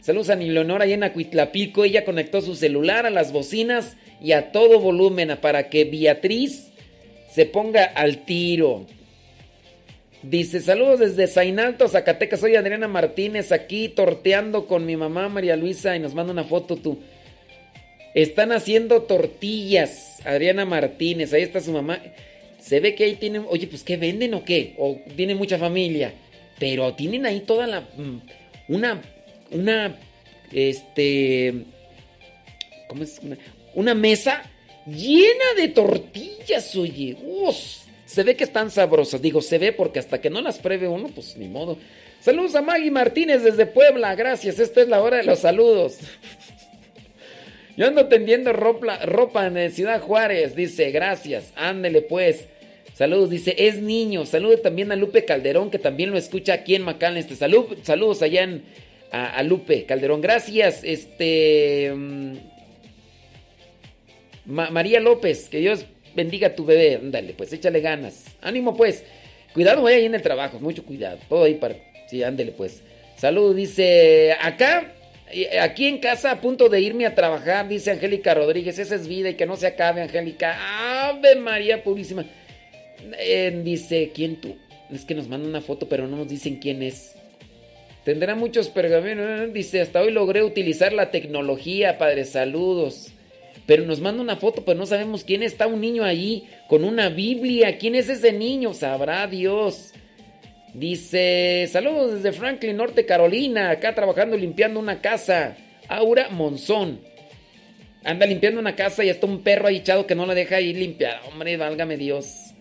[0.00, 1.84] Saludos a Leonor ahí en Acuitlapico.
[1.84, 6.68] Ella conectó su celular a las bocinas y a todo volumen para que Beatriz
[7.30, 8.86] se ponga al tiro.
[10.22, 12.40] Dice, saludos desde Zainalto, Zacatecas.
[12.40, 16.76] Soy Adriana Martínez aquí torteando con mi mamá María Luisa y nos manda una foto
[16.76, 17.00] tú.
[18.14, 21.32] Están haciendo tortillas, Adriana Martínez.
[21.32, 22.00] Ahí está su mamá.
[22.60, 24.74] Se ve que ahí tienen, oye, pues ¿qué venden o qué?
[24.78, 26.12] O tienen mucha familia.
[26.58, 27.80] Pero tienen ahí toda la...
[27.80, 28.20] mm,
[28.68, 29.02] Una...
[29.50, 29.98] Una...
[30.52, 31.54] Este...
[32.88, 33.20] ¿Cómo es?
[33.74, 34.42] Una, mesa
[34.86, 37.16] llena de tortillas, oye.
[37.22, 37.56] Uf,
[38.04, 39.22] se ve que están sabrosas.
[39.22, 41.78] Digo, se ve porque hasta que no las pruebe uno, pues ni modo.
[42.20, 44.14] Saludos a Maggie Martínez desde Puebla.
[44.14, 44.58] Gracias.
[44.58, 45.96] Esta es la hora de los saludos.
[47.82, 50.54] Yo ando tendiendo ropa, ropa en Ciudad Juárez.
[50.54, 51.52] Dice, gracias.
[51.56, 52.44] Ándele pues.
[52.94, 54.24] Saludos, dice, es niño.
[54.24, 57.18] Saludos también a Lupe Calderón, que también lo escucha aquí en Macalén.
[57.18, 58.62] Este, salud, saludos allá en,
[59.10, 60.20] a, Lupe Calderón.
[60.20, 60.84] Gracias.
[60.84, 61.90] Este.
[61.92, 62.34] mm,
[64.46, 67.00] Ma- María López, que Dios bendiga a tu bebé.
[67.02, 68.26] Ándale, pues échale ganas.
[68.42, 69.02] Ánimo, pues.
[69.54, 71.18] Cuidado ahí en el trabajo, mucho cuidado.
[71.28, 71.74] Todo ahí para.
[72.08, 72.80] Sí, ándele, pues.
[73.16, 74.36] Salud, dice.
[74.40, 74.94] Acá,
[75.60, 78.78] aquí en casa, a punto de irme a trabajar, dice Angélica Rodríguez.
[78.78, 81.08] Esa es vida y que no se acabe, Angélica.
[81.08, 82.24] Ave María Purísima.
[83.18, 84.56] Eh, dice, ¿quién tú?
[84.90, 87.14] Es que nos mandan una foto, pero no nos dicen quién es.
[88.04, 89.52] Tendrá muchos pergaminos.
[89.52, 92.24] Dice, hasta hoy logré utilizar la tecnología, padre.
[92.24, 93.08] Saludos.
[93.66, 97.08] Pero nos manda una foto, pero no sabemos quién está un niño ahí con una
[97.08, 97.78] Biblia.
[97.78, 98.74] ¿Quién es ese niño?
[98.74, 99.92] Sabrá Dios.
[100.74, 105.56] Dice, saludos desde Franklin, Norte Carolina, acá trabajando limpiando una casa.
[105.88, 107.00] Aura Monzón.
[108.04, 110.76] Anda limpiando una casa y está un perro ahí echado que no la deja ir
[110.76, 111.20] limpiar.
[111.28, 112.54] Hombre, válgame Dios.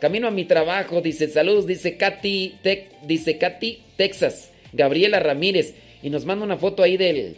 [0.00, 2.58] Camino a mi trabajo, dice, saludos, dice Katy,
[3.02, 5.74] dice Katy, Texas, Gabriela Ramírez.
[6.02, 7.36] Y nos manda una foto ahí del,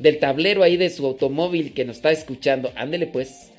[0.00, 2.72] del tablero ahí de su automóvil que nos está escuchando.
[2.74, 3.52] Ándele pues.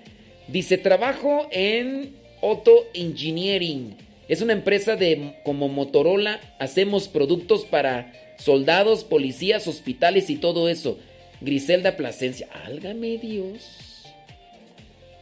[0.50, 3.96] Dice, trabajo en Auto Engineering.
[4.32, 6.40] Es una empresa de como Motorola.
[6.58, 10.98] Hacemos productos para soldados, policías, hospitales y todo eso.
[11.42, 12.48] Griselda Plasencia.
[12.64, 14.06] Álgame Dios.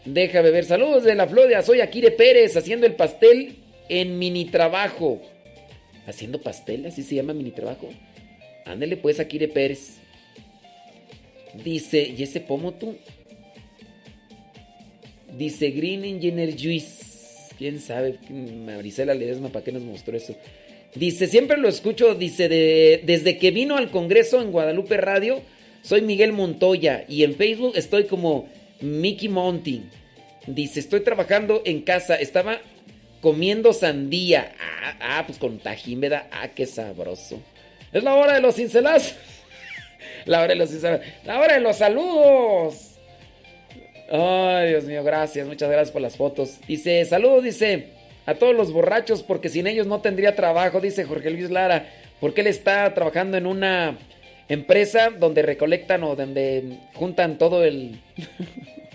[0.06, 0.64] Déjame ver.
[0.64, 1.64] Saludos de la Florida.
[1.64, 3.56] Soy Akire Pérez haciendo el pastel
[3.90, 5.20] en mini trabajo.
[6.06, 6.86] ¿Haciendo pastel?
[6.86, 7.90] ¿Así se llama mini trabajo?
[8.64, 9.98] Ándele pues, Akire Pérez.
[11.64, 12.96] Dice, ¿y ese pomo tú?
[15.36, 16.99] Dice Green Engineer Juice.
[17.60, 18.18] ¿Quién sabe?
[18.32, 20.36] Marisela Ledesma, ¿para qué nos mostró eso?
[20.96, 25.42] Dice, siempre lo escucho, dice, de- desde que vino al Congreso en Guadalupe Radio,
[25.84, 28.48] soy Miguel Montoya y en Facebook estoy como
[28.82, 29.84] Mickey Monty.
[30.48, 32.60] Dice, estoy trabajando en casa, estaba
[33.22, 34.54] comiendo sandía.
[34.60, 36.28] Ah, ah, pues con tajín, ¿verdad?
[36.32, 37.40] Ah, qué sabroso.
[37.92, 39.16] Es la hora de los cincelazos.
[40.26, 41.06] La hora de los cincelazos.
[41.26, 42.89] La hora de los saludos.
[44.12, 46.60] Ay, Dios mío, gracias, muchas gracias por las fotos.
[46.68, 47.90] Dice, saludos, dice,
[48.26, 51.88] a todos los borrachos, porque sin ellos no tendría trabajo, dice Jorge Luis Lara,
[52.20, 54.00] porque él está trabajando en una
[54.48, 58.00] empresa donde recolectan o donde juntan todo el,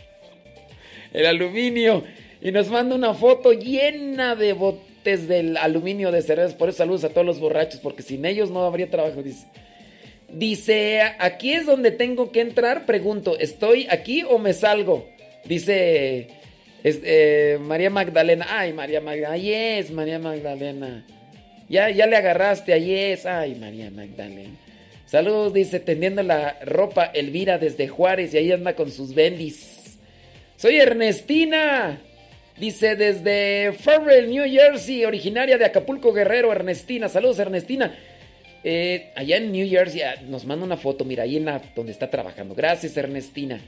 [1.12, 2.02] el aluminio
[2.42, 6.54] y nos manda una foto llena de botes del aluminio de cervezas.
[6.54, 9.46] Por eso saludos a todos los borrachos, porque sin ellos no habría trabajo, dice.
[10.34, 12.86] Dice, aquí es donde tengo que entrar.
[12.86, 15.08] Pregunto, ¿estoy aquí o me salgo?
[15.44, 16.28] Dice
[16.82, 18.46] es- eh, María Magdalena.
[18.48, 19.30] Ay, María Magdalena.
[19.32, 21.06] Ay, es María Magdalena.
[21.68, 22.72] Ya, ya le agarraste.
[22.72, 23.26] Ahí es.
[23.26, 24.50] Ay, María Magdalena.
[25.06, 29.98] Saludos, dice, tendiendo la ropa Elvira desde Juárez y ahí anda con sus bendis.
[30.56, 32.00] Soy Ernestina.
[32.58, 37.08] Dice desde Farrell, New Jersey, originaria de Acapulco Guerrero, Ernestina.
[37.08, 37.94] Saludos, Ernestina.
[38.66, 41.92] Eh, allá en New Jersey ah, nos manda una foto, mira, ahí en la donde
[41.92, 42.54] está trabajando.
[42.54, 43.60] Gracias, Ernestina.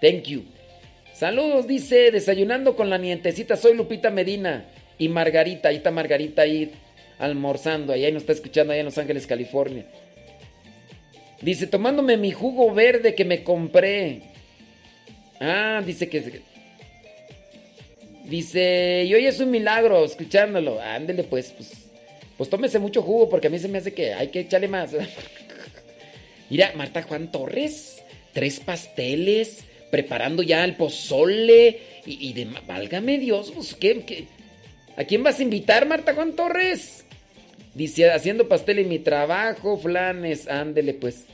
[0.00, 0.44] Thank you.
[1.12, 3.54] Saludos, dice, desayunando con la nientecita.
[3.56, 4.64] Soy Lupita Medina
[4.96, 5.68] y Margarita.
[5.68, 6.72] Ahí está Margarita ahí
[7.18, 7.92] almorzando.
[7.92, 9.84] Ahí nos está escuchando allá en Los Ángeles, California.
[11.42, 14.22] Dice, tomándome mi jugo verde que me compré.
[15.38, 16.40] Ah, dice que...
[18.24, 20.80] Dice, y hoy es un milagro escuchándolo.
[20.80, 21.89] Ándele pues, pues,
[22.40, 24.92] pues tómese mucho jugo porque a mí se me hace que hay que echarle más.
[26.48, 32.48] Mira, Marta Juan Torres, tres pasteles, preparando ya el pozole y, de...
[32.66, 34.24] Válgame Dios, pues, ¿qué?
[34.96, 37.04] ¿A quién vas a invitar, Marta Juan Torres?
[37.74, 41.26] Dice, haciendo pastel en mi trabajo, flanes, ándele pues.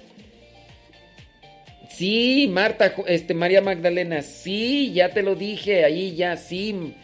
[1.88, 6.96] Sí, Marta, este, María Magdalena, sí, ya te lo dije, ahí ya, sí.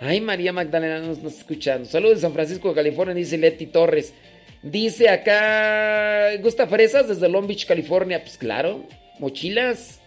[0.00, 1.88] Ay, María Magdalena nos, nos escuchando.
[1.88, 4.14] Saludos de San Francisco, California, dice Leti Torres.
[4.62, 8.20] Dice acá, ¿gusta fresas desde Long Beach, California?
[8.22, 8.84] Pues claro,
[9.18, 10.00] mochilas.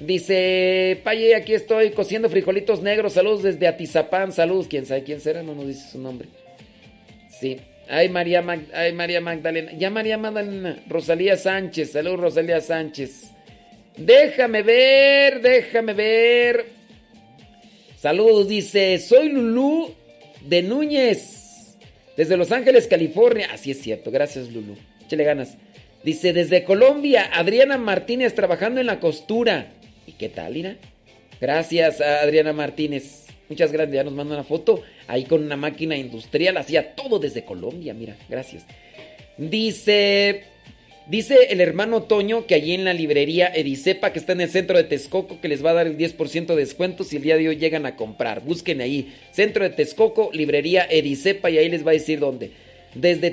[0.00, 3.14] Dice, Paye, aquí estoy cociendo frijolitos negros.
[3.14, 4.30] Saludos desde Atizapán.
[4.32, 6.28] Saludos, quién sabe quién será, no nos dice su nombre.
[7.30, 7.58] Sí.
[7.88, 9.72] Ay, María, Mag- ay, María Magdalena.
[9.78, 10.82] Ya María Magdalena.
[10.88, 11.92] Rosalía Sánchez.
[11.92, 13.30] Saludos, Rosalía Sánchez.
[13.96, 16.75] Déjame ver, déjame ver.
[17.96, 19.94] Saludos, dice, soy Lulú
[20.42, 21.76] de Núñez,
[22.16, 23.48] desde Los Ángeles, California.
[23.52, 24.76] Así es cierto, gracias Lulú.
[25.04, 25.56] Échale ganas.
[26.04, 29.72] Dice, desde Colombia, Adriana Martínez trabajando en la costura.
[30.06, 30.76] ¿Y qué tal, Ira?
[31.40, 33.26] Gracias, Adriana Martínez.
[33.48, 33.94] Muchas gracias.
[33.94, 36.58] Ya nos manda una foto ahí con una máquina industrial.
[36.58, 38.16] Hacía todo desde Colombia, mira.
[38.28, 38.66] Gracias.
[39.38, 40.44] Dice,
[41.08, 44.76] dice el hermano Toño que allí en la librería Edicepa, que está en el centro
[44.76, 47.48] de Texcoco, que les va a dar el 10% de descuento si el día de
[47.48, 48.42] hoy llegan a comprar.
[48.42, 49.14] Busquen ahí.
[49.32, 52.50] Centro de Texcoco, librería Edicepa, y ahí les va a decir dónde.
[52.94, 53.30] Desde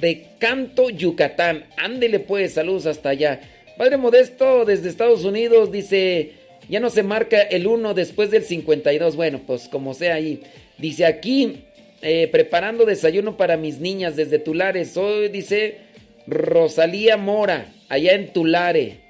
[0.00, 1.64] de Canto, Yucatán.
[1.76, 3.40] Ándele pues, saludos hasta allá.
[3.76, 6.32] Padre Modesto, desde Estados Unidos, dice,
[6.68, 9.16] ya no se marca el 1 después del 52.
[9.16, 10.40] Bueno, pues como sea ahí.
[10.78, 11.64] Dice aquí,
[12.02, 14.96] eh, preparando desayuno para mis niñas desde Tulares.
[14.96, 15.78] Hoy dice
[16.26, 19.00] Rosalía Mora, allá en Tulare.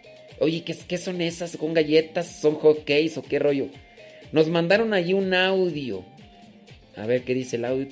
[0.41, 1.57] Oye, ¿qué, ¿qué, son esas?
[1.57, 2.27] ¿Con galletas?
[2.27, 3.69] ¿Son hot cakes o qué rollo?
[4.33, 6.05] Nos mandaron allí un audio.
[6.97, 7.87] A ver qué dice el audio.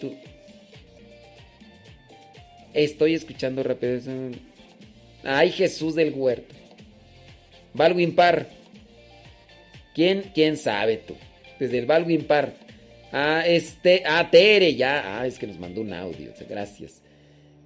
[2.74, 4.00] Estoy escuchando rápido.
[5.24, 6.54] Ay, Jesús del huerto.
[7.74, 8.48] Valgo impar.
[9.94, 11.14] ¿Quién, quién sabe tú?
[11.58, 12.54] Desde el Valgo impar.
[13.12, 14.02] Ah, este.
[14.06, 15.20] Ah, Tere, ya.
[15.20, 16.32] Ah, es que nos mandó un audio.
[16.48, 17.02] Gracias.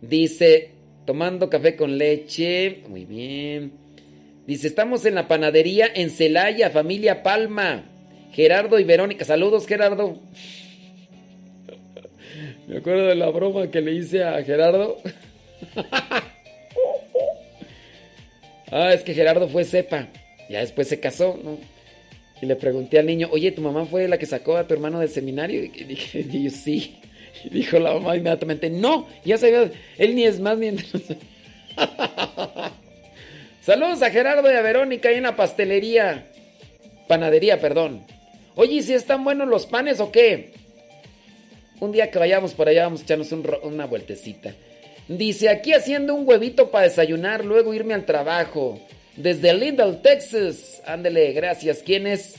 [0.01, 0.71] Dice,
[1.07, 2.83] tomando café con leche.
[2.89, 3.73] Muy bien.
[4.47, 7.85] Dice, estamos en la panadería en Celaya, familia Palma.
[8.33, 9.25] Gerardo y Verónica.
[9.25, 10.21] Saludos, Gerardo.
[12.69, 14.99] Me acuerdo de la broma que le hice a Gerardo.
[18.71, 20.09] ah, es que Gerardo fue cepa.
[20.51, 21.59] Ya después se casó, ¿no?
[22.41, 25.01] Y le pregunté al niño, oye, ¿tu mamá fue la que sacó a tu hermano
[25.01, 25.65] del seminario?
[25.65, 26.97] Y dije, sí.
[27.45, 30.77] Y dijo la mamá inmediatamente, no, ya sabía, él ni es más ni...
[33.61, 36.29] Saludos a Gerardo y a Verónica ahí en la pastelería.
[37.09, 38.05] Panadería, perdón.
[38.55, 40.53] Oye, si están buenos los panes o qué?
[41.81, 44.55] Un día que vayamos por allá vamos a echarnos una vueltecita.
[45.09, 48.81] Dice, aquí haciendo un huevito para desayunar, luego irme al trabajo.
[49.17, 50.83] Desde Lindell, Texas.
[50.87, 51.83] Ándele, gracias.
[51.85, 52.37] ¿Quién es?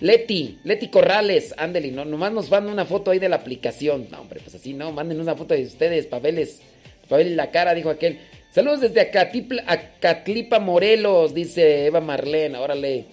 [0.00, 1.54] Leti, Leti Corrales.
[1.56, 4.08] Ándele, no, nomás nos van una foto ahí de la aplicación.
[4.10, 6.60] No, hombre, pues así no, manden una foto de ustedes, papeles.
[7.08, 8.18] Papel la cara, dijo aquel.
[8.50, 12.58] Saludos desde Acatlipa, Morelos, dice Eva Marlene.
[12.58, 13.04] Órale.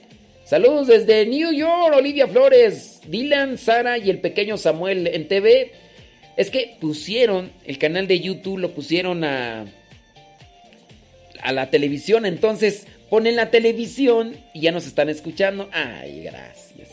[0.45, 5.71] Saludos desde New York, Olivia Flores, Dylan, Sara y el pequeño Samuel en TV.
[6.38, 9.65] Es que pusieron el canal de YouTube, lo pusieron a,
[11.41, 12.25] a la televisión.
[12.25, 15.70] Entonces ponen la televisión y ya nos están escuchando.
[15.74, 16.88] Ay, gracias.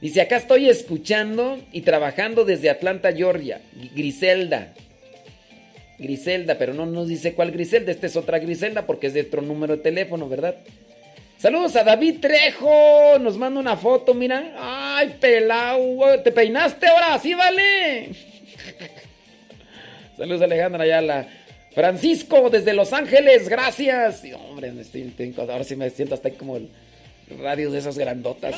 [0.00, 3.60] Dice, acá estoy escuchando y trabajando desde Atlanta, Georgia.
[3.94, 4.72] Griselda.
[5.98, 7.92] Griselda, pero no nos dice cuál Griselda.
[7.92, 10.56] Esta es otra Griselda porque es de otro número de teléfono, ¿verdad?
[11.36, 13.18] Saludos a David Trejo.
[13.20, 14.54] Nos manda una foto, mira.
[14.56, 16.22] Ay, pelao.
[16.24, 17.18] ¿Te peinaste ahora?
[17.18, 18.08] Sí, vale.
[20.16, 21.28] Saludos a Alejandra Ayala.
[21.74, 24.22] Francisco, desde Los Ángeles, gracias.
[24.48, 24.72] hombre,
[25.38, 26.68] ahora sí me siento hasta ahí como el
[27.40, 28.54] radio de esas grandotas.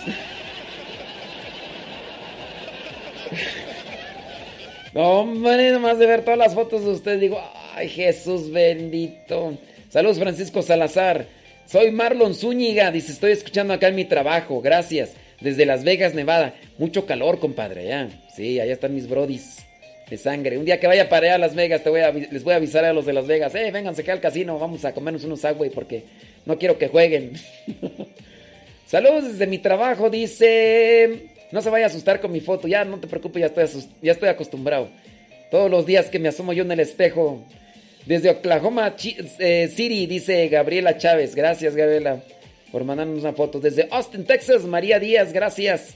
[4.92, 7.38] No, hombre, nomás de ver todas las fotos de usted, digo,
[7.74, 9.58] ay, Jesús bendito.
[9.90, 11.26] Saludos, Francisco Salazar.
[11.66, 15.10] Soy Marlon Zúñiga, dice, estoy escuchando acá en mi trabajo, gracias.
[15.40, 16.54] Desde Las Vegas, Nevada.
[16.78, 18.08] Mucho calor, compadre, ya.
[18.34, 19.65] Sí, allá están mis brodis
[20.08, 20.58] de sangre.
[20.58, 22.00] Un día que vaya para allá a Las Vegas, te voy
[22.30, 23.54] les voy a avisar a los de Las Vegas.
[23.54, 26.04] Eh, vénganse acá al casino, vamos a comernos unos agua porque
[26.44, 27.32] no quiero que jueguen.
[28.86, 31.30] Saludos desde mi trabajo, dice...
[31.52, 34.12] No se vaya a asustar con mi foto, ya no te preocupes, ya estoy, ya
[34.12, 34.88] estoy acostumbrado.
[35.50, 37.44] Todos los días que me asomo yo en el espejo,
[38.04, 38.96] desde Oklahoma
[39.38, 41.36] eh, City, dice Gabriela Chávez.
[41.36, 42.20] Gracias, Gabriela,
[42.72, 43.60] por mandarnos una foto.
[43.60, 45.94] Desde Austin, Texas, María Díaz, gracias.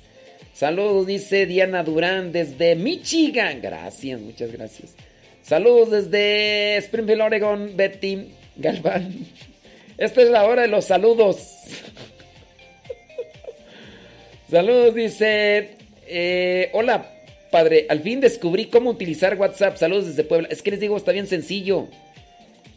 [0.53, 3.61] Saludos, dice Diana Durán, desde Michigan.
[3.62, 4.94] Gracias, muchas gracias.
[5.42, 9.26] Saludos desde Springfield, Oregon, Betty Galván.
[9.98, 11.38] Esta es la hora de los saludos.
[14.51, 15.70] Saludos, dice.
[16.07, 17.07] Eh, hola,
[17.51, 19.76] Padre, al fin descubrí cómo utilizar WhatsApp.
[19.76, 20.48] Saludos desde Puebla.
[20.51, 21.88] Es que les digo, está bien sencillo.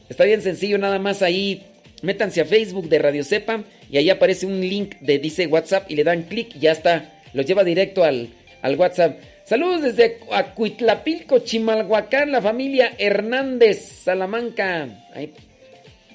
[0.10, 1.64] Está bien sencillo, nada más ahí.
[2.02, 5.96] Métanse a Facebook de Radio Sepa y ahí aparece un link de dice WhatsApp y
[5.96, 7.13] le dan clic y ya está.
[7.34, 8.30] Los lleva directo al,
[8.62, 9.20] al WhatsApp.
[9.46, 14.88] Saludos desde Acuitlapilco, Chimalhuacán, la familia Hernández, Salamanca.
[15.14, 15.34] Ahí,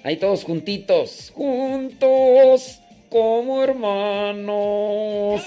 [0.02, 1.30] ahí todos juntitos.
[1.34, 5.42] Juntos como hermanos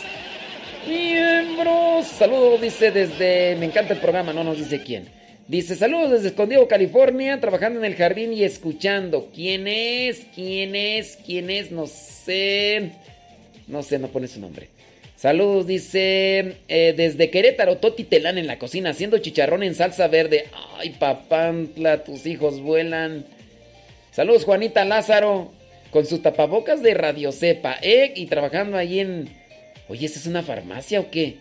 [0.87, 2.07] miembros.
[2.07, 3.55] Saludos, dice desde.
[3.55, 5.07] Me encanta el programa, no nos dice quién.
[5.47, 9.29] Dice: Saludos desde Escondido, California, trabajando en el jardín y escuchando.
[9.33, 10.25] ¿Quién es?
[10.33, 11.17] ¿Quién es?
[11.25, 11.71] ¿Quién es?
[11.71, 12.91] No sé.
[13.67, 14.69] No sé, no pone su nombre.
[15.21, 20.47] Saludos, dice eh, desde Querétaro, Toti Telán en la cocina, haciendo chicharrón en salsa verde.
[20.79, 23.23] Ay, papantla, tus hijos vuelan.
[24.09, 25.51] Saludos, Juanita Lázaro,
[25.91, 28.13] con sus tapabocas de Radio Cepa, ¿eh?
[28.15, 29.29] Y trabajando ahí en.
[29.89, 31.35] Oye, ¿esa es una farmacia o qué?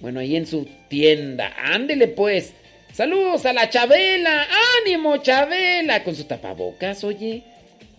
[0.00, 1.52] Bueno, ahí en su tienda.
[1.64, 2.52] Ándele, pues.
[2.92, 4.46] Saludos a la Chabela.
[4.80, 6.04] ¡Ánimo, Chabela!
[6.04, 7.42] Con su tapabocas, oye.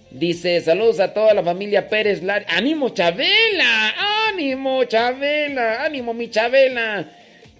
[0.09, 2.45] Dice, saludos a toda la familia Pérez Lar.
[2.47, 3.93] ¡Ánimo, Chabela!
[4.31, 5.83] ¡Ánimo, Chabela!
[5.83, 7.09] ¡Ánimo, mi Chabela!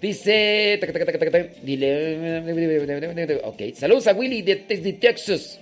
[0.00, 0.78] Dice...
[1.62, 3.38] Dile...
[3.44, 5.60] Ok, saludos a Willy de, de Texas.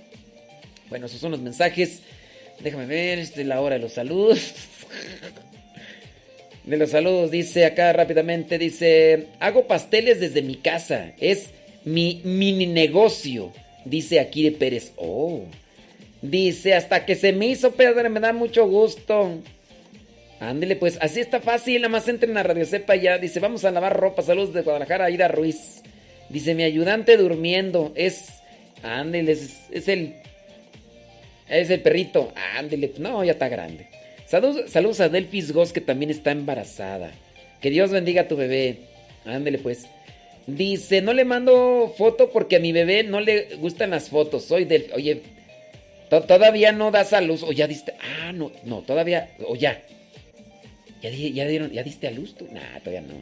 [0.89, 2.01] Bueno, esos son los mensajes.
[2.59, 4.53] Déjame ver, esta es la hora de los saludos.
[6.65, 11.13] De los saludos, dice acá rápidamente, dice, hago pasteles desde mi casa.
[11.19, 11.51] Es
[11.83, 13.53] mi mini negocio.
[13.85, 14.91] Dice aquí Pérez.
[14.95, 15.43] Oh.
[16.23, 19.43] Dice, hasta que se me hizo Pedro, me da mucho gusto.
[20.39, 23.17] Ándele, pues, así está fácil, nada más entren a Radio Cepa ya.
[23.17, 25.81] Dice, vamos a lavar ropa, saludos de Guadalajara, Aida Ruiz.
[26.29, 28.29] Dice, mi ayudante durmiendo, es,
[28.83, 30.15] ándele, es, el,
[31.47, 32.33] es el perrito.
[32.57, 33.87] Ándele, no, ya está grande.
[34.25, 37.11] Saludos, saludos a Delphis Goss, que también está embarazada.
[37.61, 38.79] Que Dios bendiga a tu bebé.
[39.23, 39.87] Ándele, pues.
[40.47, 44.45] Dice, no le mando foto porque a mi bebé no le gustan las fotos.
[44.45, 44.91] Soy del...
[44.93, 45.21] Oye,
[46.09, 47.41] todavía no das a luz.
[47.43, 47.93] O ya diste...
[48.21, 49.29] Ah, no, no, todavía...
[49.47, 49.81] O ya.
[51.01, 52.47] ¿Ya, ya dieron, ya diste a luz tú?
[52.51, 53.13] Nah, todavía no.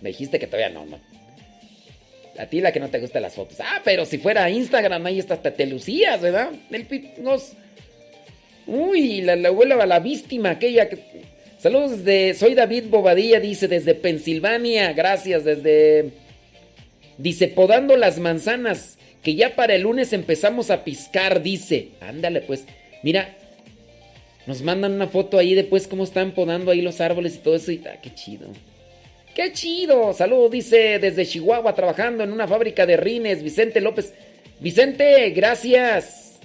[0.00, 1.00] Me dijiste que todavía no, no.
[2.38, 3.58] A ti la que no te gustan las fotos.
[3.60, 6.50] Ah, pero si fuera Instagram, ahí te, te lucías, ¿verdad?
[6.70, 6.86] El
[7.18, 7.52] nos...
[8.66, 10.98] Uy, la, la abuela, la víctima, aquella que...
[11.58, 12.34] Saludos de...
[12.34, 14.92] Soy David Bobadilla, dice, desde Pensilvania.
[14.92, 16.10] Gracias, desde...
[17.16, 21.88] Dice, podando las manzanas, que ya para el lunes empezamos a piscar, dice.
[22.00, 22.64] Ándale, pues.
[23.02, 23.36] Mira,
[24.48, 27.70] nos mandan una foto ahí después cómo están podando ahí los árboles y todo eso.
[27.70, 28.48] Y, ah, qué chido.
[29.34, 30.14] ¡Qué chido!
[30.14, 34.14] Saludos, dice, desde Chihuahua, trabajando en una fábrica de rines, Vicente López.
[34.58, 36.38] Vicente, gracias.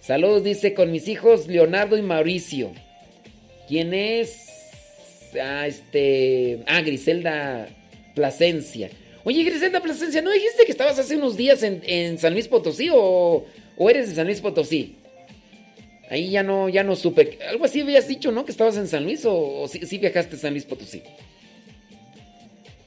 [0.00, 2.72] Saludos, dice, con mis hijos Leonardo y Mauricio.
[3.68, 4.48] ¿Quién es?
[5.40, 6.64] Ah, este.
[6.66, 7.68] Ah, Griselda
[8.16, 8.90] Plasencia.
[9.22, 13.46] Oye, Griselda Plasencia, ¿no dijiste que estabas hace unos días en, San Luis Potosí o,
[13.76, 14.96] o, eres de San Luis Potosí?
[16.10, 17.38] Ahí ya no, ya no supe.
[17.48, 18.44] Algo así habías dicho, ¿no?
[18.44, 21.02] Que estabas en San Luis o, o sí, viajaste a San Luis Potosí.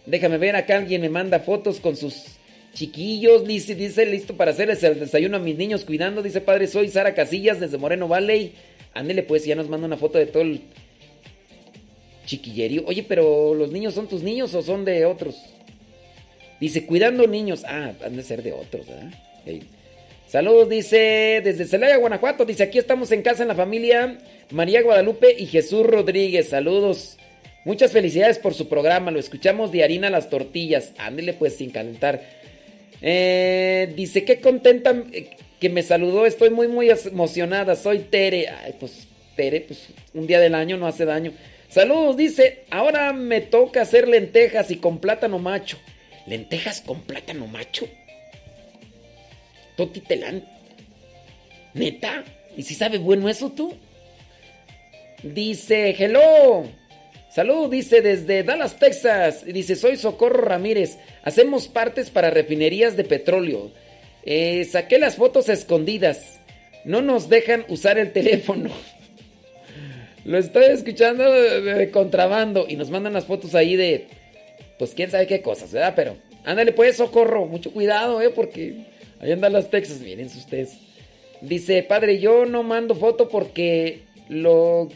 [0.06, 2.24] Déjame ver, acá alguien me manda fotos con sus
[2.74, 3.46] chiquillos.
[3.46, 6.24] Dice, dice, listo para hacerles el desayuno a mis niños cuidando.
[6.24, 8.54] Dice, padre, soy Sara Casillas desde Moreno Valley.
[8.94, 10.62] Ándele pues, ya nos manda una foto de todo el
[12.26, 12.84] chiquillerío.
[12.88, 15.36] Oye, pero ¿los niños son tus niños o son de otros?
[16.60, 17.64] Dice, cuidando niños.
[17.68, 19.12] Ah, han de ser de otros, ¿verdad?
[20.32, 22.46] Saludos, dice, desde Celaya, Guanajuato.
[22.46, 24.18] Dice, aquí estamos en casa en la familia
[24.52, 26.48] María Guadalupe y Jesús Rodríguez.
[26.48, 27.18] Saludos.
[27.66, 29.12] Muchas felicidades por su programa.
[29.12, 30.94] Lo escuchamos de harina a las tortillas.
[30.98, 32.22] Ándele pues sin calentar.
[33.02, 35.04] Eh, dice, qué contenta
[35.60, 36.26] que me saludó.
[36.26, 37.76] Estoy muy, muy emocionada.
[37.76, 38.48] Soy Tere.
[38.48, 41.34] Ay, pues Tere, pues un día del año no hace daño.
[41.68, 42.64] Saludos, dice.
[42.70, 45.78] Ahora me toca hacer lentejas y con plátano macho.
[46.26, 47.86] ¿Lentejas con plátano macho?
[49.76, 50.46] Toti Telán.
[51.74, 52.24] ¿Neta?
[52.56, 53.74] ¿Y si sabe bueno eso tú?
[55.24, 56.66] Dice, hello.
[57.30, 59.46] Salud, dice desde Dallas, Texas.
[59.46, 60.98] Dice, soy Socorro Ramírez.
[61.24, 63.72] Hacemos partes para refinerías de petróleo.
[64.24, 66.40] Eh, saqué las fotos escondidas.
[66.84, 68.70] No nos dejan usar el teléfono.
[70.26, 72.66] Lo estoy escuchando de, contrabando.
[72.68, 74.08] Y nos mandan las fotos ahí de.
[74.78, 75.94] Pues quién sabe qué cosas, ¿verdad?
[75.96, 77.46] Pero ándale pues, socorro.
[77.46, 78.30] Mucho cuidado, ¿eh?
[78.30, 78.91] Porque
[79.22, 80.00] ahí andan las Texas.
[80.02, 80.78] Miren ustedes.
[81.42, 84.90] Dice, padre, yo no mando foto porque lo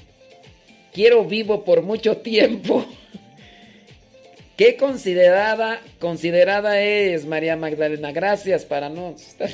[0.93, 2.85] quiero vivo por mucho tiempo.
[4.57, 8.11] Qué considerada, considerada es María Magdalena.
[8.11, 9.49] Gracias para no estar.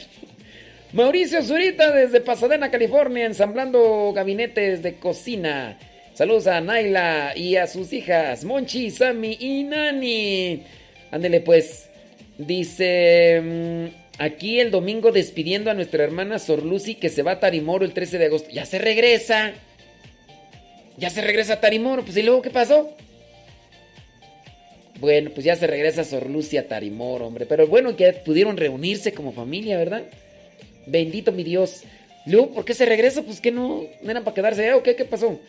[0.93, 5.79] Mauricio Zurita desde Pasadena, California, ensamblando gabinetes de cocina.
[6.13, 10.63] Saludos a Naila y a sus hijas, Monchi, Sammy y Nani.
[11.09, 11.87] Ándele pues.
[12.37, 17.39] Dice mm, aquí el domingo despidiendo a nuestra hermana Sor Lucy que se va a
[17.39, 18.49] Tarimoro el 13 de agosto.
[18.51, 19.53] Ya se regresa.
[20.97, 22.03] Ya se regresa a Tarimoro.
[22.03, 22.95] Pues y luego, ¿qué pasó?
[24.99, 27.47] Bueno, pues ya se regresa Sor Lucia Tarimor, hombre.
[27.47, 30.03] Pero bueno, que pudieron reunirse como familia, ¿verdad?
[30.85, 31.81] Bendito mi Dios.
[32.27, 33.23] Luego, ¿por qué se regresa?
[33.23, 34.67] Pues que no, no eran para quedarse.
[34.67, 34.73] ¿eh?
[34.73, 34.95] ¿O qué?
[34.95, 35.39] ¿Qué pasó?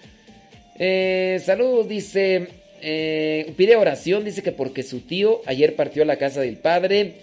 [0.78, 2.48] Eh, saludos, dice.
[2.80, 7.16] Eh, pide oración, dice que porque su tío ayer partió a la casa del padre.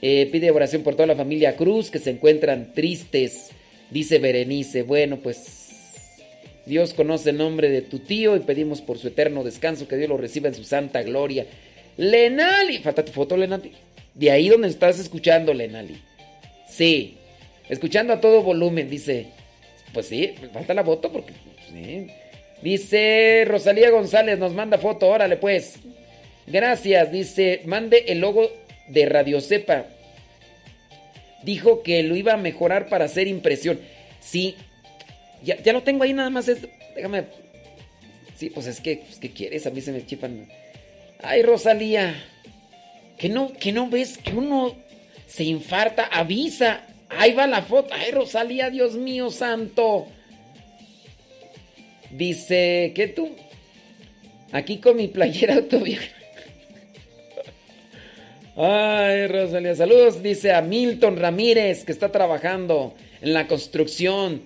[0.00, 3.50] Eh, pide oración por toda la familia Cruz que se encuentran tristes.
[3.90, 4.82] Dice Berenice.
[4.82, 5.68] Bueno, pues
[6.66, 10.08] Dios conoce el nombre de tu tío y pedimos por su eterno descanso que Dios
[10.08, 11.46] lo reciba en su santa gloria.
[11.96, 13.72] Lenali, falta tu foto, Lenali.
[14.14, 16.00] De ahí donde estás escuchando, Lenali.
[16.68, 17.16] Sí,
[17.68, 19.26] escuchando a todo volumen, dice.
[19.92, 21.32] Pues sí, falta la foto porque.
[21.72, 22.08] sí.
[22.62, 25.76] Dice Rosalía González, nos manda foto, órale pues.
[26.46, 28.50] Gracias, dice, mande el logo
[28.88, 29.86] de Radio Cepa.
[31.42, 33.78] Dijo que lo iba a mejorar para hacer impresión.
[34.20, 34.56] Sí,
[35.42, 36.46] ya, ya lo tengo ahí nada más.
[36.94, 37.24] Déjame.
[38.36, 39.66] Sí, pues es que, pues, ¿qué quieres?
[39.66, 40.48] A mí se me chifan.
[41.22, 42.14] Ay, Rosalía.
[43.16, 44.76] Que no, que no ves que uno
[45.26, 46.86] se infarta, avisa.
[47.08, 47.94] Ahí va la foto.
[47.94, 50.06] Ay, Rosalía, Dios mío santo.
[52.10, 53.30] Dice, ¿qué tú?
[54.52, 56.17] Aquí con mi playera autobiográfica.
[58.60, 60.20] Ay, Rosalía, saludos.
[60.20, 62.92] Dice a Milton Ramírez, que está trabajando
[63.22, 64.42] en la construcción.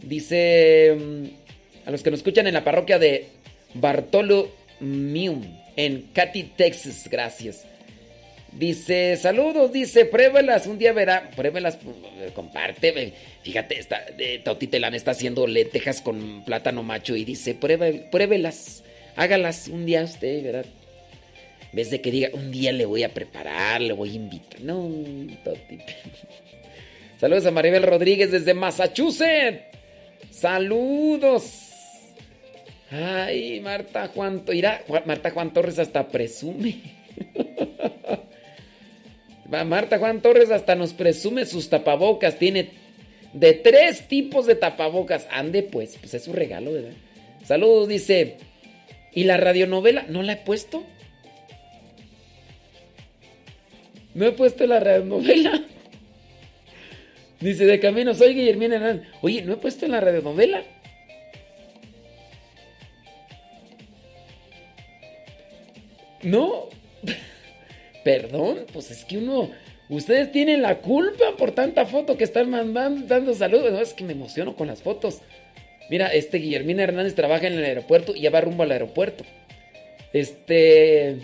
[0.00, 3.28] Dice mm, a los que nos escuchan en la parroquia de
[3.74, 5.40] Bartolomeu,
[5.76, 7.06] en Katy, Texas.
[7.08, 7.64] Gracias.
[8.50, 11.78] Dice, saludos, dice, pruébelas, un día verá, pruébelas,
[12.34, 13.12] comparte, ve.
[13.44, 14.04] fíjate, está,
[14.44, 18.82] Toti Telán está haciendo lentejas con plátano macho y dice, pruébelas,
[19.16, 20.66] hágalas un día usted, ¿verdad?
[21.72, 24.60] En vez de que diga, un día le voy a preparar, le voy a invitar.
[24.60, 24.90] No,
[25.42, 25.78] Toti.
[27.18, 29.62] Saludos a Maribel Rodríguez desde Massachusetts.
[30.30, 31.70] Saludos.
[32.90, 36.78] Ay, Marta Juan, irá, Marta Juan Torres hasta presume.
[39.64, 42.38] Marta Juan Torres hasta nos presume sus tapabocas.
[42.38, 42.68] Tiene
[43.32, 45.26] de tres tipos de tapabocas.
[45.30, 46.92] Ande pues, pues es su regalo, ¿verdad?
[47.44, 48.36] Saludos, dice.
[49.14, 50.04] ¿Y la radionovela?
[50.08, 50.84] ¿No la he puesto?
[54.14, 55.62] No he puesto la radionovela.
[57.40, 59.08] Dice, de camino soy Guillermina Hernández.
[59.20, 60.62] Oye, ¿no he puesto la radionovela?
[66.22, 66.68] No.
[68.04, 69.50] Perdón, pues es que uno.
[69.88, 73.72] Ustedes tienen la culpa por tanta foto que están mandando, dando saludos.
[73.72, 75.20] No, es que me emociono con las fotos.
[75.90, 79.24] Mira, este Guillermina Hernández trabaja en el aeropuerto y ya va rumbo al aeropuerto.
[80.12, 81.18] Este.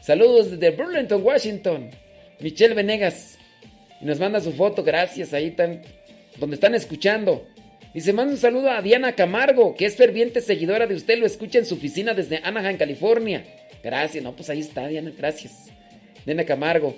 [0.00, 1.90] Saludos desde Burlington, Washington.
[2.40, 3.38] Michelle Venegas.
[4.00, 5.32] Y nos manda su foto, gracias.
[5.32, 5.82] Ahí están.
[6.38, 7.46] Donde están escuchando.
[7.94, 11.18] Y se manda un saludo a Diana Camargo, que es ferviente seguidora de usted.
[11.18, 13.44] Lo escucha en su oficina desde Anaheim, California.
[13.82, 15.70] Gracias, no, pues ahí está, Diana, gracias.
[16.26, 16.94] Diana Camargo.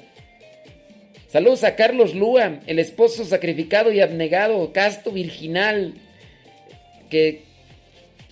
[1.28, 5.94] Saludos a Carlos Lúa, el esposo sacrificado y abnegado, casto, virginal.
[7.10, 7.42] Que.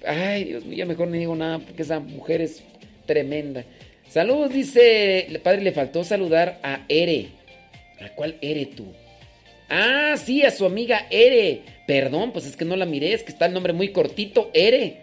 [0.05, 2.63] Ay, Dios mío, mejor no digo nada porque esa mujer es
[3.07, 3.65] tremenda.
[4.17, 5.27] Saludos, dice.
[5.27, 7.29] El padre le faltó saludar a Ere.
[8.01, 8.87] ¿A cuál Ere tú?
[9.69, 11.61] Ah, sí, a su amiga Ere.
[11.87, 15.03] Perdón, pues es que no la miré, es que está el nombre muy cortito, Ere.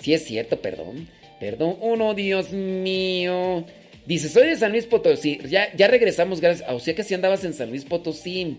[0.00, 1.08] Sí es cierto, perdón.
[1.38, 3.64] Perdón, uno, Dios mío.
[4.06, 5.38] Dice, soy de San Luis Potosí.
[5.48, 6.68] Ya, ya regresamos, gracias.
[6.68, 8.58] O sea que si andabas en San Luis Potosí.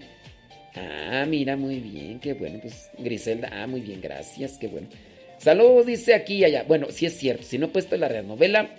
[0.76, 2.60] Ah, mira, muy bien, qué bueno.
[2.62, 4.88] Pues Griselda, ah, muy bien, gracias, qué bueno.
[5.40, 6.64] Saludos, dice aquí y allá.
[6.66, 8.70] Bueno, sí es cierto, si no he puesto la radionovela.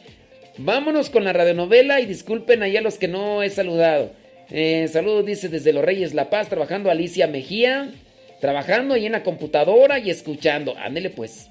[0.59, 4.13] Vámonos con la radionovela y disculpen ahí a los que no he saludado.
[4.51, 7.93] Eh, saludos, dice desde Los Reyes La Paz, trabajando Alicia Mejía.
[8.41, 10.75] Trabajando ahí en la computadora y escuchando.
[10.79, 11.49] Ándele pues.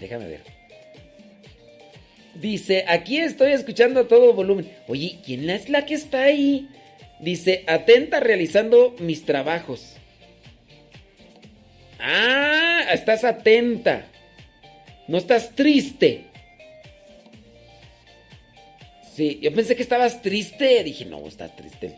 [0.00, 0.40] Déjame ver.
[2.34, 4.68] Dice, aquí estoy escuchando a todo volumen.
[4.88, 6.68] Oye, ¿quién es la que está ahí?
[7.20, 9.96] Dice, atenta realizando mis trabajos.
[12.00, 14.06] Ah, estás atenta.
[15.06, 16.24] No estás triste.
[19.40, 20.82] Yo pensé que estabas triste.
[20.84, 21.94] Dije, no, estás triste.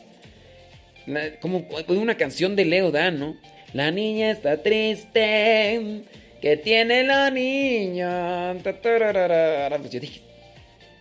[1.40, 3.36] Como una canción de Leo Dan, ¿no?
[3.72, 6.02] La niña está triste.
[6.40, 8.54] ¿Qué tiene la niña?
[8.62, 10.20] Pues yo dije,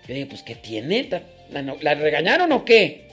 [0.07, 1.09] yo dije, pues ¿qué tiene?
[1.51, 3.09] ¿La, ¿la regañaron o qué?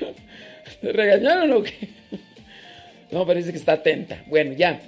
[0.82, 1.72] ¿La regañaron o qué?
[3.10, 4.22] No, parece que está atenta.
[4.28, 4.80] Bueno, ya.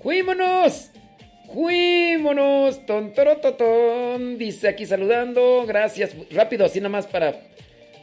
[0.00, 0.90] ¡Fuímonos!
[1.54, 2.84] ¡Fuímonos!
[2.84, 4.36] Ton, toro, to, ton.
[4.36, 5.64] Dice aquí saludando.
[5.66, 6.10] Gracias.
[6.32, 7.42] Rápido, así nada más para.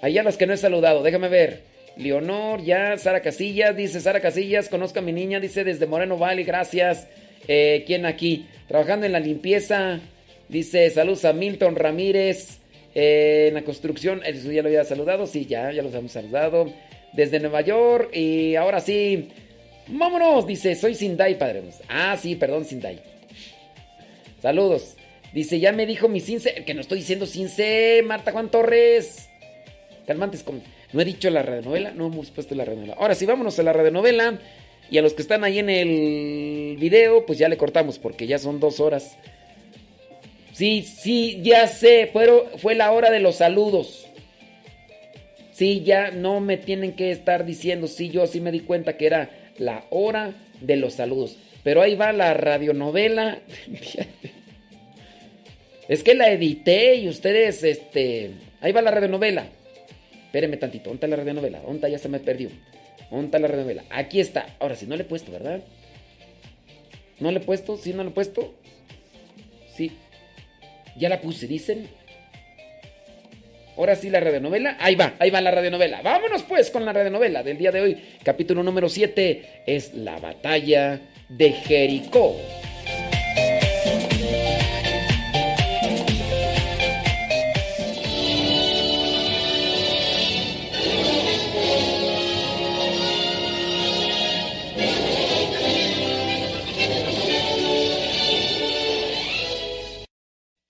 [0.01, 1.03] Allá los que no he saludado.
[1.03, 1.63] Déjame ver.
[1.97, 2.97] Leonor, ya.
[2.97, 3.75] Sara Casillas.
[3.75, 4.69] Dice Sara Casillas.
[4.69, 5.41] Conozca a mi niña.
[5.41, 6.45] Dice desde Moreno Valley.
[6.45, 7.07] Gracias.
[7.47, 8.47] Eh, ¿Quién aquí?
[8.69, 9.99] Trabajando en la limpieza.
[10.47, 12.59] Dice saludos a Milton Ramírez.
[12.95, 14.21] eh, en la construcción.
[14.25, 15.27] Eso ya lo había saludado.
[15.27, 16.71] Sí, ya, ya los hemos saludado.
[17.11, 18.15] Desde Nueva York.
[18.15, 19.27] Y ahora sí.
[19.87, 21.63] Vámonos, dice, soy Sindai, padre.
[21.89, 23.10] Ah, sí, perdón, Sindai.
[24.41, 24.95] Saludos.
[25.33, 29.29] Dice, ya me dijo mi Cince, que no estoy diciendo Cince, Marta Juan Torres.
[30.05, 30.61] Calmantes, con...
[30.91, 32.95] no he dicho la radionovela, no hemos puesto la radionovela.
[32.95, 34.39] Ahora sí, vámonos a la radionovela.
[34.89, 38.39] Y a los que están ahí en el video, pues ya le cortamos porque ya
[38.39, 39.17] son dos horas.
[40.51, 42.27] Sí, sí, ya sé, fue,
[42.57, 44.07] fue la hora de los saludos.
[45.53, 49.05] Sí, ya no me tienen que estar diciendo, sí, yo sí me di cuenta que
[49.05, 51.37] era la hora de los saludos.
[51.63, 53.39] Pero ahí va la radionovela.
[55.87, 58.31] es que la edité y ustedes, este...
[58.61, 59.45] Ahí va la radionovela.
[60.25, 61.59] Espérenme tantito, ¿dónde está la radionovela?
[61.59, 61.91] ¿Dónde?
[61.91, 62.49] Ya se me perdió.
[63.09, 63.83] ¿Dónde la radionovela?
[63.89, 64.55] Aquí está.
[64.59, 65.61] Ahora sí, no le he puesto, ¿verdad?
[67.19, 67.77] ¿No le he puesto?
[67.77, 68.55] ¿Sí no le he puesto?
[69.75, 69.91] Sí.
[70.97, 71.87] Ya la puse, dicen.
[73.77, 74.77] Ahora sí la radionovela.
[74.79, 76.01] Ahí va, ahí va la radionovela.
[76.01, 78.01] Vámonos pues con la radionovela del día de hoy.
[78.23, 81.01] Capítulo número 7 es La batalla
[81.37, 82.35] de Jericó.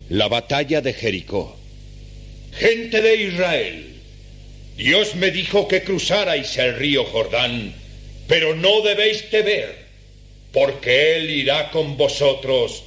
[0.09, 1.57] La batalla de Jericó.
[2.51, 3.95] Gente de Israel,
[4.77, 7.73] Dios me dijo que cruzarais el río Jordán,
[8.27, 9.80] pero no debéis temer,
[10.51, 12.83] porque Él irá con vosotros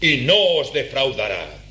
[0.00, 1.62] y no os defraudará.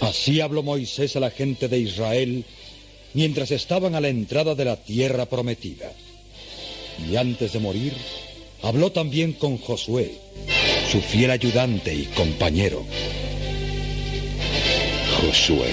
[0.00, 2.44] Así habló Moisés a la gente de Israel
[3.14, 5.92] mientras estaban a la entrada de la tierra prometida.
[7.08, 7.94] Y antes de morir,
[8.62, 10.12] habló también con Josué,
[10.90, 12.84] su fiel ayudante y compañero.
[15.20, 15.72] Josué,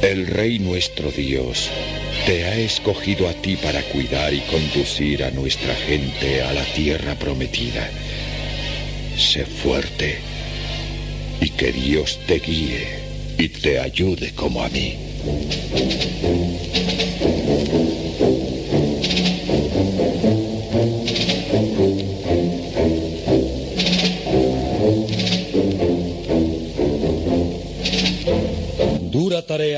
[0.00, 1.68] el Rey nuestro Dios
[2.24, 7.14] te ha escogido a ti para cuidar y conducir a nuestra gente a la tierra
[7.16, 7.90] prometida.
[9.18, 10.16] Sé fuerte
[11.42, 12.86] y que Dios te guíe
[13.36, 14.96] y te ayude como a mí.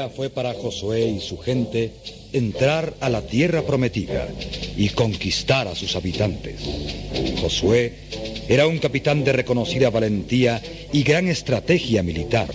[0.09, 1.93] Fue para Josué y su gente
[2.33, 4.29] entrar a la tierra prometida
[4.77, 6.61] y conquistar a sus habitantes.
[7.41, 7.93] Josué
[8.49, 12.49] era un capitán de reconocida valentía y gran estrategia militar.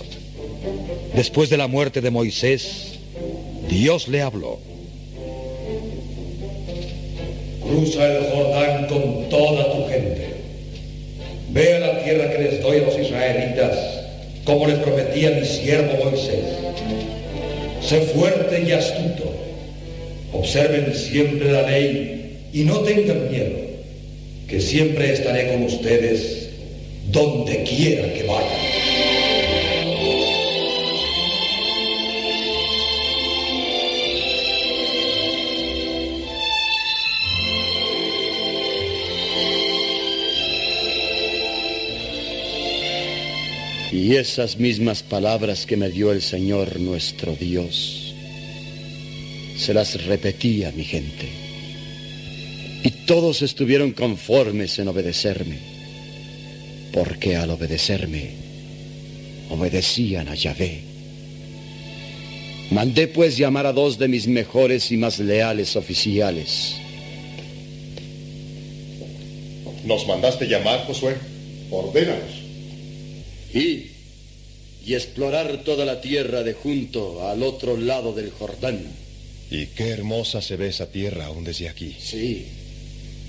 [1.14, 2.98] Después de la muerte de Moisés,
[3.68, 4.58] Dios le habló.
[7.62, 10.34] Cruza el Jordán con toda tu gente.
[11.50, 13.78] Ve a la tierra que les doy a los israelitas,
[14.44, 16.71] como les prometía mi siervo Moisés.
[17.84, 19.34] Sé fuerte y astuto.
[20.32, 23.56] Observen siempre la ley y no tengan miedo,
[24.48, 26.48] que siempre estaré con ustedes
[27.10, 28.71] donde quiera que vayan.
[43.92, 48.14] Y esas mismas palabras que me dio el Señor nuestro Dios,
[49.58, 51.28] se las repetí a mi gente.
[52.82, 55.58] Y todos estuvieron conformes en obedecerme,
[56.90, 58.30] porque al obedecerme,
[59.50, 60.80] obedecían a Yahvé.
[62.70, 66.76] Mandé pues llamar a dos de mis mejores y más leales oficiales.
[69.84, 71.16] ¿Nos mandaste llamar, Josué?
[71.70, 72.41] Ordénanos.
[73.54, 73.90] Y,
[74.84, 78.80] y explorar toda la tierra de junto al otro lado del Jordán.
[79.50, 81.94] Y qué hermosa se ve esa tierra aún desde aquí.
[82.00, 82.46] Sí,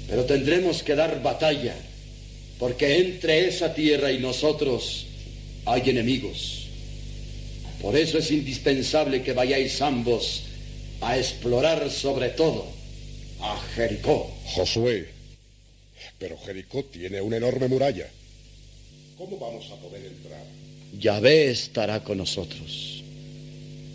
[0.07, 1.75] pero tendremos que dar batalla,
[2.59, 5.05] porque entre esa tierra y nosotros
[5.65, 6.67] hay enemigos.
[7.81, 10.43] Por eso es indispensable que vayáis ambos
[11.01, 12.65] a explorar sobre todo
[13.41, 14.33] a Jericó.
[14.45, 15.09] Josué,
[16.17, 18.07] pero Jericó tiene una enorme muralla.
[19.23, 20.43] ¿Cómo vamos a poder entrar?
[20.99, 23.01] Yahvé estará con nosotros.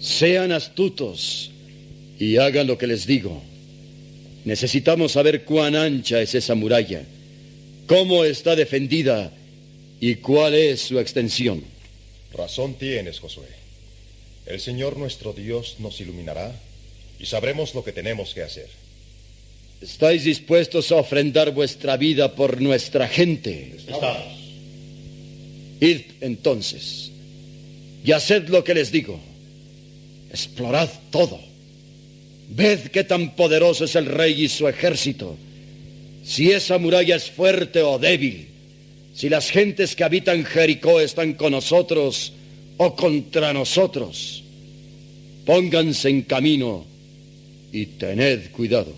[0.01, 1.51] Sean astutos
[2.19, 3.43] y hagan lo que les digo.
[4.47, 7.03] Necesitamos saber cuán ancha es esa muralla,
[7.87, 9.31] cómo está defendida
[10.01, 11.63] y cuál es su extensión.
[12.33, 13.49] Razón tienes, Josué.
[14.47, 16.59] El Señor nuestro Dios nos iluminará
[17.21, 18.69] y sabremos lo que tenemos que hacer.
[19.83, 23.75] ¿Estáis dispuestos a ofrendar vuestra vida por nuestra gente?
[23.77, 24.38] Estamos.
[25.81, 27.13] Id entonces
[28.05, 29.21] y haced lo que les digo.
[30.31, 31.39] Explorad todo.
[32.49, 35.37] Ved qué tan poderoso es el rey y su ejército.
[36.25, 38.49] Si esa muralla es fuerte o débil,
[39.15, 42.33] si las gentes que habitan Jericó están con nosotros
[42.77, 44.45] o contra nosotros.
[45.45, 46.87] Pónganse en camino
[47.73, 48.95] y tened cuidado.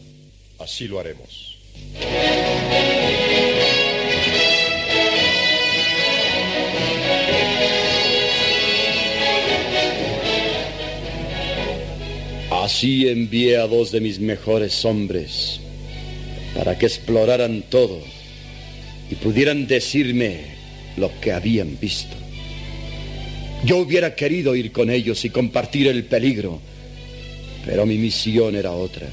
[0.58, 1.58] Así lo haremos.
[12.62, 15.60] Así envié a dos de mis mejores hombres
[16.54, 17.98] para que exploraran todo
[19.10, 20.40] y pudieran decirme
[20.98, 22.14] lo que habían visto.
[23.64, 26.60] Yo hubiera querido ir con ellos y compartir el peligro,
[27.64, 29.08] pero mi misión era otra.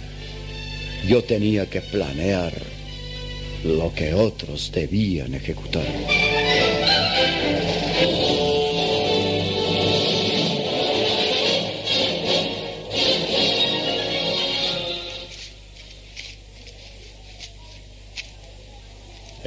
[1.07, 2.51] Yo tenía que planear
[3.63, 5.85] lo que otros debían ejecutar.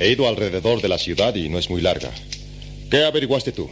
[0.00, 2.10] He ido alrededor de la ciudad y no es muy larga.
[2.90, 3.68] ¿Qué averiguaste tú?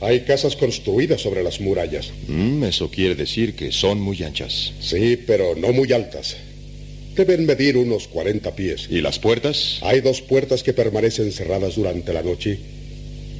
[0.00, 2.12] Hay casas construidas sobre las murallas.
[2.28, 4.72] Mm, eso quiere decir que son muy anchas.
[4.80, 6.36] Sí, pero no muy altas.
[7.16, 8.86] Deben medir unos 40 pies.
[8.90, 9.78] ¿Y las puertas?
[9.82, 12.60] Hay dos puertas que permanecen cerradas durante la noche,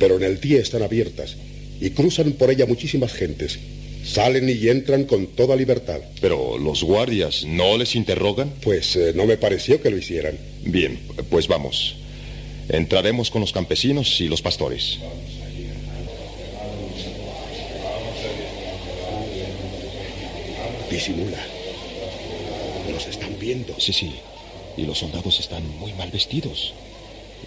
[0.01, 1.37] pero en el día están abiertas
[1.81, 3.61] y cruzan por ella muchísimas gentes.
[4.05, 6.01] Salen y entran con toda libertad.
[6.21, 8.53] Pero los guardias no les interrogan.
[8.63, 10.37] Pues eh, no me pareció que lo hicieran.
[10.65, 10.99] Bien,
[11.31, 12.02] pues vamos.
[12.73, 14.99] Entraremos con los campesinos y los pastores.
[20.91, 21.39] Disimula.
[22.91, 23.79] Nos están viendo.
[23.79, 24.13] Sí, sí.
[24.79, 26.73] Y los soldados están muy mal vestidos.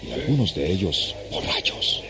[0.06, 2.04] Y algunos de ellos borrachos.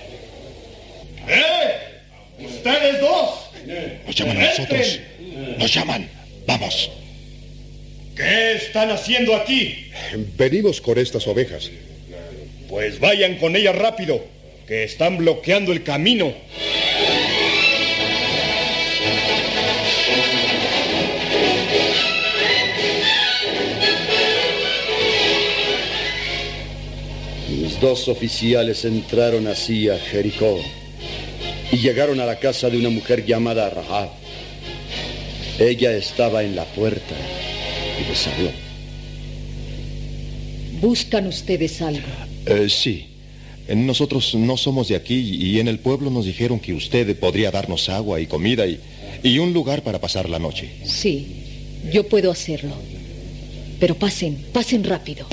[1.26, 2.44] ¡Eh!
[2.44, 3.30] ¡Ustedes dos!
[4.06, 5.00] Nos llaman a nosotros.
[5.58, 6.10] Nos llaman.
[6.46, 6.90] Vamos.
[8.14, 9.90] ¿Qué están haciendo aquí?
[10.36, 11.70] Venimos con estas ovejas.
[12.68, 14.24] Pues vayan con ellas rápido,
[14.66, 16.34] que están bloqueando el camino.
[27.48, 30.60] Mis dos oficiales entraron así a Jericó
[31.70, 34.10] y llegaron a la casa de una mujer llamada Rahab.
[35.58, 37.14] Ella estaba en la puerta
[38.00, 38.50] y les habló.
[40.80, 42.35] ¿Buscan ustedes algo?
[42.46, 43.08] Eh, sí.
[43.68, 47.88] Nosotros no somos de aquí y en el pueblo nos dijeron que usted podría darnos
[47.88, 48.78] agua y comida y,
[49.24, 50.70] y un lugar para pasar la noche.
[50.84, 51.26] Sí,
[51.92, 52.74] yo puedo hacerlo.
[53.80, 55.26] Pero pasen, pasen rápido.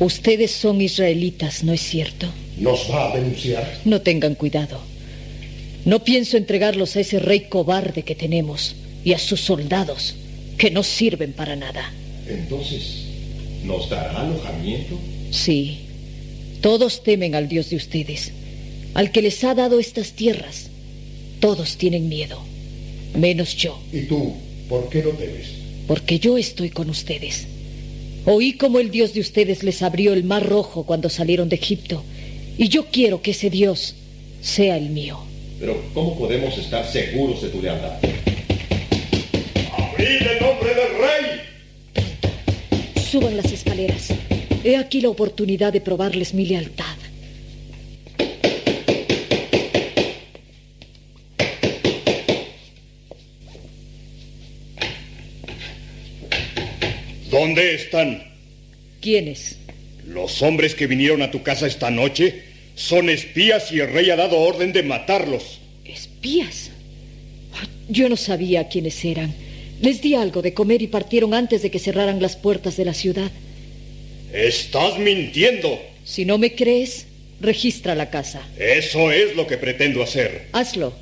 [0.00, 2.26] Ustedes son israelitas, ¿no es cierto?
[2.58, 3.80] ¿Nos va a denunciar?
[3.84, 4.80] No tengan cuidado.
[5.84, 8.74] No pienso entregarlos a ese rey cobarde que tenemos
[9.04, 10.16] y a sus soldados,
[10.58, 11.92] que no sirven para nada.
[12.26, 13.03] Entonces,
[13.64, 14.98] ¿nos dará alojamiento?
[15.30, 15.80] Sí,
[16.60, 18.32] todos temen al Dios de ustedes,
[18.94, 20.70] al que les ha dado estas tierras.
[21.40, 22.38] Todos tienen miedo,
[23.18, 24.34] menos yo, ¿Y tú
[24.68, 25.48] por qué no temes?
[25.86, 27.46] porque yo estoy con ustedes.
[28.24, 32.02] Oí cómo el Dios de ustedes les abrió el mar rojo cuando salieron de Egipto,
[32.56, 33.94] y yo quiero que ese Dios
[34.40, 35.18] sea el mío.
[35.60, 37.98] Pero ¿cómo podemos estar seguros de tu lealtad?
[39.76, 41.40] ¡Abrid en nombre del rey!
[43.14, 44.12] Suban las escaleras.
[44.64, 46.96] He aquí la oportunidad de probarles mi lealtad.
[57.30, 58.24] ¿Dónde están?
[59.00, 59.58] ¿Quiénes?
[60.08, 62.42] Los hombres que vinieron a tu casa esta noche
[62.74, 65.60] son espías y el rey ha dado orden de matarlos.
[65.84, 66.72] ¿Espías?
[67.88, 69.32] Yo no sabía quiénes eran.
[69.80, 72.94] Les di algo de comer y partieron antes de que cerraran las puertas de la
[72.94, 73.30] ciudad.
[74.32, 75.80] Estás mintiendo.
[76.04, 77.06] Si no me crees,
[77.40, 78.42] registra la casa.
[78.58, 80.48] Eso es lo que pretendo hacer.
[80.52, 80.92] Hazlo.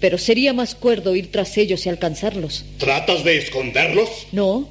[0.00, 2.64] Pero sería más cuerdo ir tras ellos y alcanzarlos.
[2.78, 4.08] ¿Tratas de esconderlos?
[4.32, 4.68] No,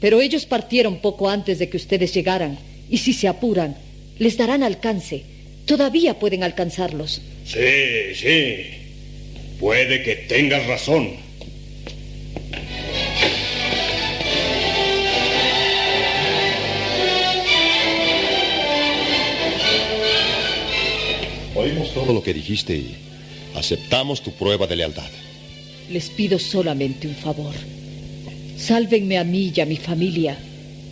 [0.00, 2.58] pero ellos partieron poco antes de que ustedes llegaran.
[2.90, 3.76] Y si se apuran,
[4.18, 5.22] les darán alcance.
[5.64, 7.22] Todavía pueden alcanzarlos.
[7.44, 8.56] Sí, sí.
[9.58, 11.10] Puede que tengas razón.
[21.62, 22.96] Oímos todo lo que dijiste y
[23.54, 25.08] aceptamos tu prueba de lealtad.
[25.90, 27.54] Les pido solamente un favor.
[28.58, 30.36] Sálvenme a mí y a mi familia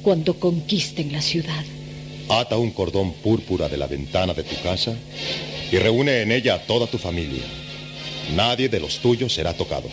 [0.03, 1.65] cuando conquisten la ciudad.
[2.29, 4.95] Ata un cordón púrpura de la ventana de tu casa
[5.73, 7.43] y reúne en ella a toda tu familia.
[8.37, 9.89] Nadie de los tuyos será tocado.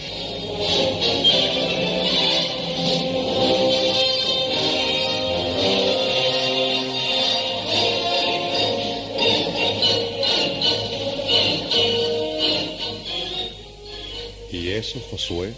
[14.72, 15.54] Eso, Josué,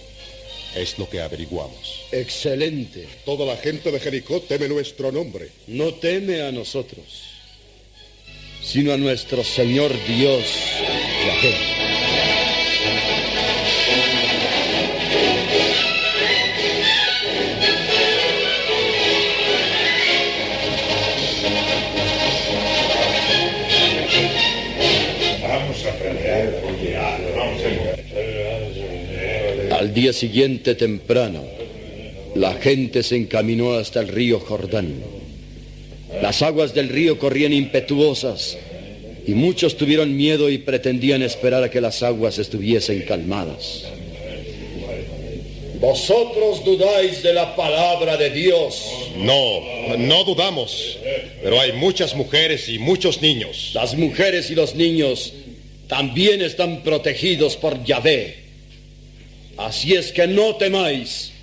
[0.76, 2.06] es lo que averiguamos.
[2.12, 3.08] Excelente.
[3.26, 5.50] Toda la gente de Jericó teme nuestro nombre.
[5.68, 7.06] No teme a nosotros,
[8.64, 10.44] sino a nuestro Señor Dios,
[11.26, 11.79] Yahvé.
[30.00, 31.44] Día siguiente temprano,
[32.34, 34.94] la gente se encaminó hasta el río Jordán.
[36.22, 38.58] Las aguas del río corrían impetuosas
[39.28, 43.88] y muchos tuvieron miedo y pretendían esperar a que las aguas estuviesen calmadas.
[45.82, 48.82] Vosotros dudáis de la palabra de Dios.
[49.18, 50.98] No, no dudamos,
[51.44, 53.72] pero hay muchas mujeres y muchos niños.
[53.74, 55.34] Las mujeres y los niños
[55.90, 58.49] también están protegidos por Yahvé.
[59.60, 61.34] Así es que no temáis.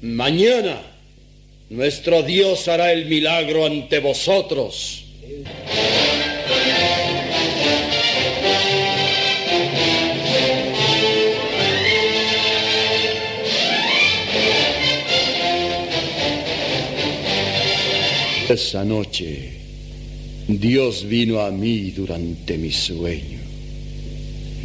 [0.00, 0.80] Mañana
[1.68, 5.04] nuestro Dios hará el milagro ante vosotros.
[18.48, 19.50] Esa noche,
[20.48, 23.40] Dios vino a mí durante mi sueño.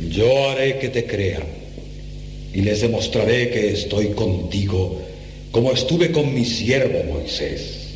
[0.10, 1.57] Yo haré que te crean
[2.54, 5.02] y les demostraré que estoy contigo
[5.52, 7.96] como estuve con mi siervo Moisés.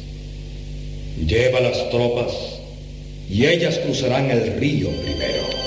[1.27, 2.33] Lleva las tropas
[3.29, 5.61] y ellas cruzarán el río primero.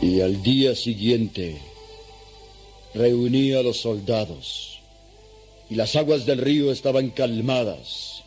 [0.00, 1.56] Y al día siguiente
[2.96, 4.80] reuní a los soldados
[5.68, 8.22] y las aguas del río estaban calmadas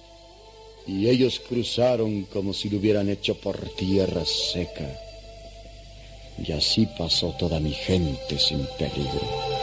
[0.88, 4.90] y ellos cruzaron como si lo hubieran hecho por tierra seca.
[6.44, 9.59] Y así pasó toda mi gente sin peligro.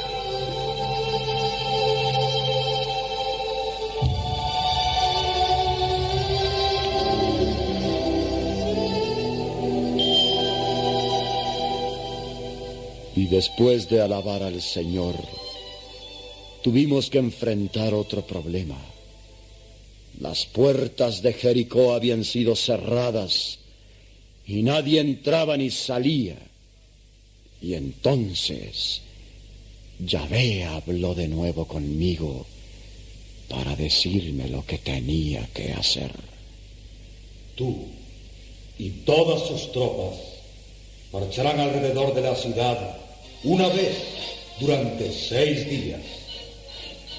[13.29, 15.17] Después de alabar al Señor,
[16.63, 18.79] tuvimos que enfrentar otro problema.
[20.21, 23.59] Las puertas de Jericó habían sido cerradas
[24.47, 26.37] y nadie entraba ni salía.
[27.61, 29.03] Y entonces
[29.99, 32.47] Yahvé habló de nuevo conmigo
[33.49, 36.13] para decirme lo que tenía que hacer.
[37.57, 37.87] Tú
[38.79, 40.17] y todas tus tropas
[41.13, 43.06] marcharán alrededor de la ciudad
[43.45, 43.97] una vez
[44.61, 46.01] durante seis días.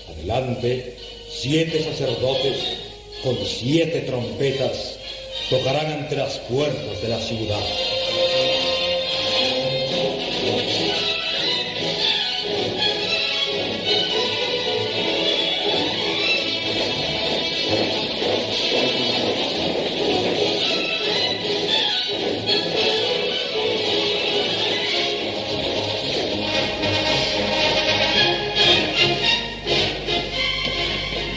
[0.09, 0.97] Adelante,
[1.30, 2.57] siete sacerdotes
[3.24, 4.97] con siete trompetas
[5.49, 7.63] tocarán ante las puertas de la ciudad.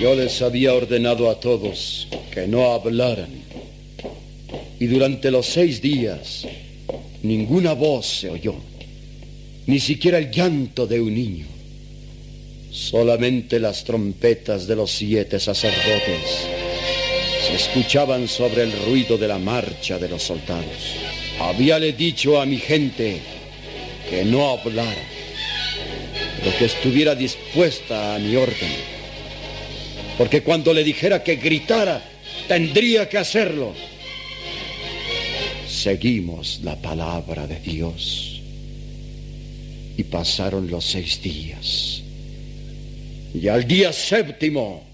[0.00, 3.28] Yo les había ordenado a todos que no hablaran.
[4.78, 6.46] Y durante los seis días
[7.22, 8.54] ninguna voz se oyó,
[9.66, 11.46] ni siquiera el llanto de un niño.
[12.72, 16.46] Solamente las trompetas de los siete sacerdotes
[17.46, 20.94] se escuchaban sobre el ruido de la marcha de los soldados.
[21.38, 23.20] Habíale dicho a mi gente
[24.08, 25.04] que no hablara,
[26.38, 28.99] pero que estuviera dispuesta a mi orden
[30.20, 32.02] porque cuando le dijera que gritara,
[32.46, 33.72] tendría que hacerlo.
[35.66, 38.42] Seguimos la palabra de Dios.
[39.96, 42.02] Y pasaron los seis días.
[43.32, 44.89] Y al día séptimo,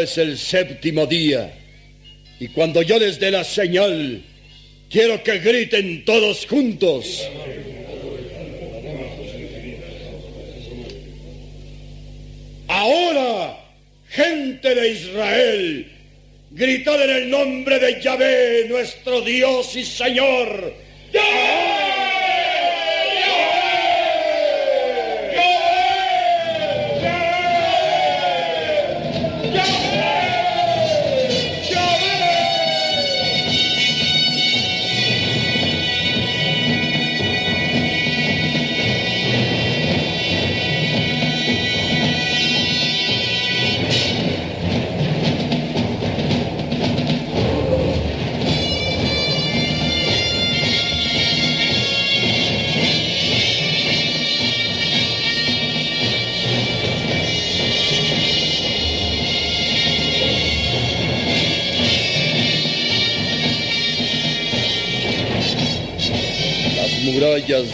[0.00, 1.52] Es el séptimo día.
[2.40, 4.22] Y cuando yo les dé la señal,
[4.90, 7.22] quiero que griten todos juntos.
[12.68, 13.58] Ahora,
[14.08, 15.92] gente de Israel,
[16.50, 20.74] gritad en el nombre de Yahvé, nuestro Dios y Señor.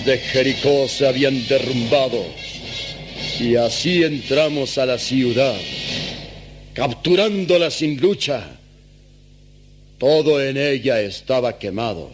[0.04, 2.24] De Jericó se habían derrumbado
[3.40, 5.56] y así entramos a la ciudad,
[6.74, 8.44] capturándola sin lucha.
[9.98, 12.10] Todo en ella estaba quemado,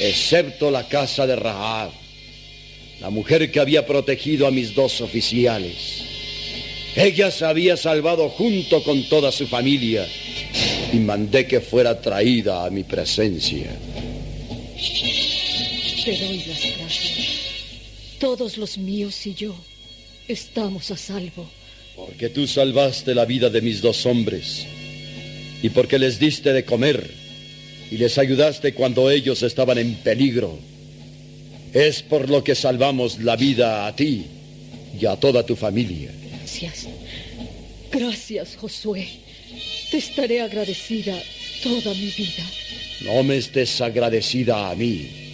[0.00, 1.90] excepto la casa de Rahab,
[3.00, 6.04] la mujer que había protegido a mis dos oficiales.
[6.96, 10.06] Ella se había salvado junto con toda su familia
[10.92, 13.70] y mandé que fuera traída a mi presencia.
[16.06, 17.26] Te doy las gracias.
[18.20, 19.56] Todos los míos y yo
[20.28, 21.50] estamos a salvo.
[21.96, 24.64] Porque tú salvaste la vida de mis dos hombres
[25.60, 27.10] y porque les diste de comer
[27.90, 30.56] y les ayudaste cuando ellos estaban en peligro.
[31.74, 34.26] Es por lo que salvamos la vida a ti
[35.00, 36.12] y a toda tu familia.
[36.30, 36.86] Gracias.
[37.90, 39.08] Gracias, Josué.
[39.90, 41.20] Te estaré agradecida
[41.64, 42.48] toda mi vida.
[43.00, 45.25] No me estés agradecida a mí,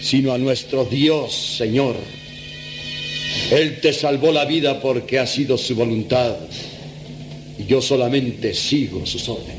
[0.00, 1.96] sino a nuestro Dios, Señor.
[3.50, 6.36] Él te salvó la vida porque ha sido su voluntad
[7.58, 9.56] y yo solamente sigo sus órdenes.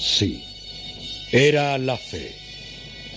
[0.00, 0.44] Sí,
[1.30, 2.34] era la fe.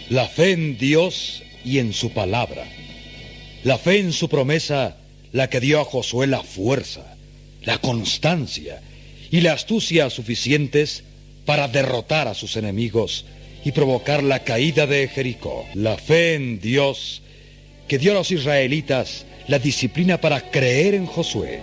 [0.10, 2.66] La fe en Dios y en su palabra.
[3.64, 4.96] La fe en su promesa
[5.32, 7.18] la que dio a Josué la fuerza,
[7.64, 8.82] la constancia
[9.32, 11.04] y la astucia suficientes
[11.46, 13.26] para derrotar a sus enemigos
[13.66, 15.66] y provocar la caída de Jericó.
[15.74, 17.22] La fe en Dios
[17.88, 21.60] que dio a los israelitas la disciplina para creer en Josué,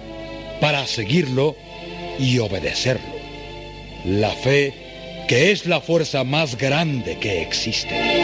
[0.60, 1.56] para seguirlo
[2.18, 3.14] y obedecerlo.
[4.04, 4.74] La fe
[5.28, 8.21] que es la fuerza más grande que existe.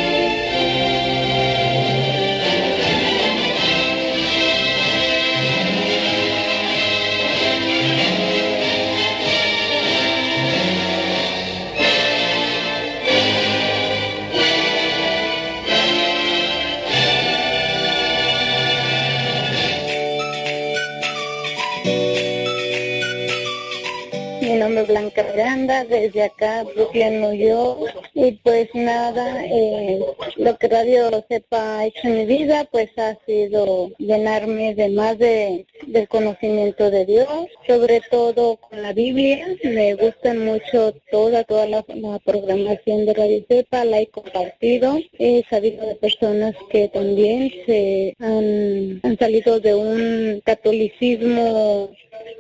[24.87, 27.95] Blanca Miranda, desde acá, Brooklyn, New York.
[28.15, 30.01] Y pues nada, eh,
[30.37, 35.19] lo que Radio Sepa ha hecho en mi vida, pues ha sido llenarme de más
[35.19, 37.29] de, del conocimiento de Dios,
[37.67, 39.47] sobre todo con la Biblia.
[39.65, 44.99] Me gustan mucho toda, toda la, la programación de Radio Sepa, la he compartido.
[45.19, 51.91] He sabido de personas que también se han, han salido de un catolicismo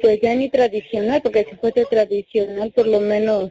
[0.00, 2.17] pues ya ni tradicional, porque si fuese tradicional
[2.74, 3.50] por lo menos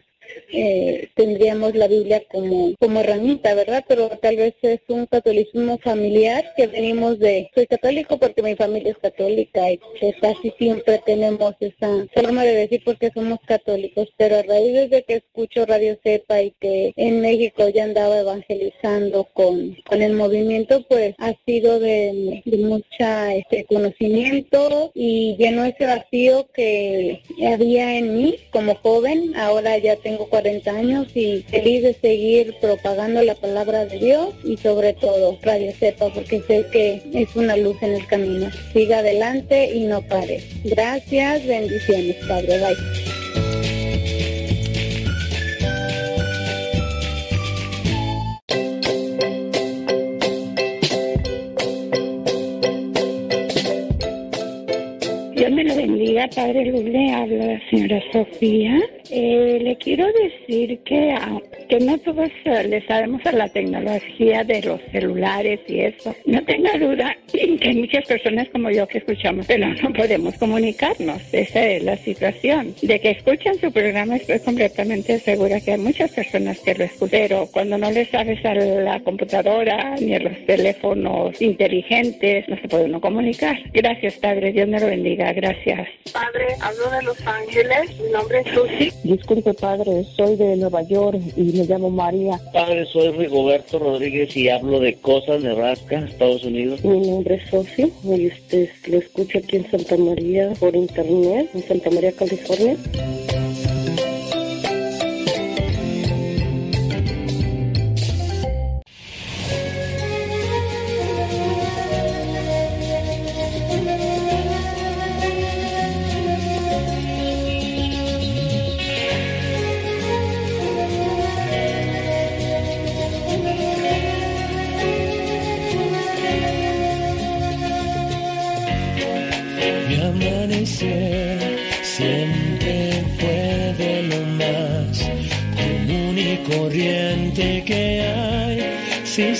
[0.51, 3.83] eh, tendríamos la Biblia como, como herramienta, ¿verdad?
[3.87, 8.91] Pero tal vez es un catolicismo familiar que venimos de, soy católico porque mi familia
[8.91, 14.37] es católica y que casi siempre tenemos esa forma de decir porque somos católicos, pero
[14.37, 19.77] a raíz de que escucho Radio Cepa y que en México ya andaba evangelizando con,
[19.87, 26.47] con el movimiento, pues ha sido de, de mucha este conocimiento y llenó ese vacío
[26.53, 32.55] que había en mí como joven, ahora ya tengo 40 años y feliz de seguir
[32.59, 37.55] propagando la palabra de Dios y sobre todo Radio Cepa porque sé que es una
[37.55, 38.49] luz en el camino.
[38.73, 40.43] Siga adelante y no pare.
[40.63, 42.59] Gracias, bendiciones, Padre.
[42.59, 43.06] Bye.
[55.37, 58.81] Dios me lo bendiga, Padre Luz, le habla la señora Sofía.
[59.11, 61.15] Eh, le quiero decir que,
[61.69, 66.15] que no todos eh, le sabemos a la tecnología de los celulares y eso.
[66.25, 71.21] No tenga duda que hay muchas personas como yo que escuchamos, pero no podemos comunicarnos.
[71.31, 72.73] Esa es la situación.
[72.81, 77.09] De que escuchan su programa estoy completamente segura que hay muchas personas que lo escuchan,
[77.11, 82.67] pero cuando no le sabes a la computadora ni a los teléfonos inteligentes, no se
[82.67, 83.55] puede uno comunicar.
[83.71, 84.51] Gracias, Padre.
[84.51, 85.26] Dios me lo bendiga.
[85.33, 85.87] Gracias.
[86.13, 88.91] Padre, hablo de Los Ángeles, mi nombre es Susi.
[89.03, 92.39] Disculpe, padre, soy de Nueva York y me llamo María.
[92.53, 96.83] Padre, soy Rigoberto Rodríguez y hablo de Cosas, Nebraska, Estados Unidos.
[96.83, 101.63] Mi nombre es Sofi y usted lo escucha aquí en Santa María por internet, en
[101.63, 102.77] Santa María, California.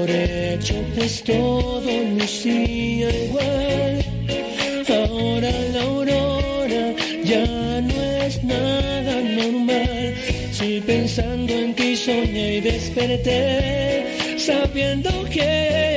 [0.00, 4.04] Por hecho, pues todo lucía igual.
[4.88, 10.14] Ahora la aurora ya no es nada normal.
[10.52, 15.89] Si pensando en ti soñé y desperté, sabiendo que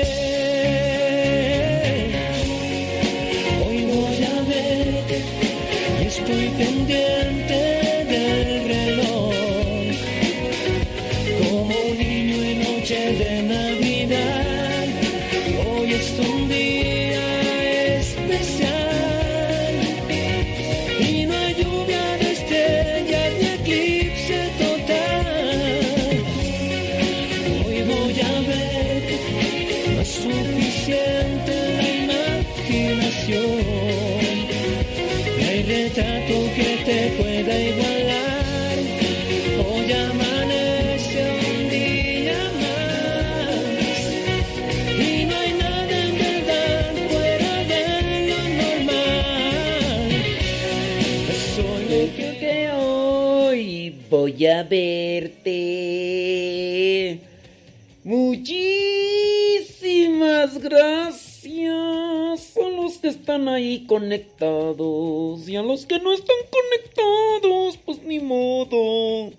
[63.93, 69.31] conectados y a los que no están conectados, pues ni modo.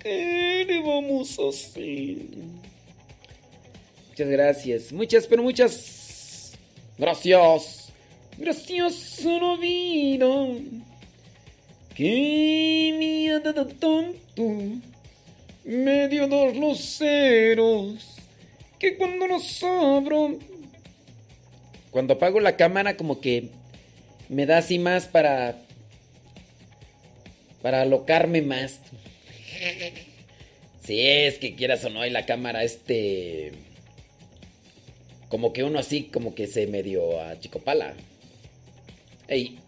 [0.00, 2.16] ¿Qué le vamos a hacer?
[4.08, 6.54] Muchas gracias, muchas, pero muchas
[6.96, 7.92] gracias.
[8.38, 10.54] Gracias a la vida
[11.94, 14.42] que me ha dado tanto,
[15.64, 18.16] me dio dos luceros,
[18.78, 20.38] que cuando los abro,
[21.90, 23.50] cuando apago la cámara como que
[24.32, 25.58] me da así más para,
[27.60, 28.80] para alocarme más.
[30.82, 33.52] Si es que quieras o no, y la cámara este,
[35.28, 37.94] como que uno así, como que se medio a chicopala.
[39.28, 39.58] Ey.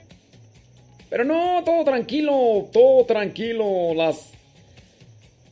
[1.11, 3.95] Pero no, todo tranquilo, todo tranquilo.
[3.95, 4.32] Las.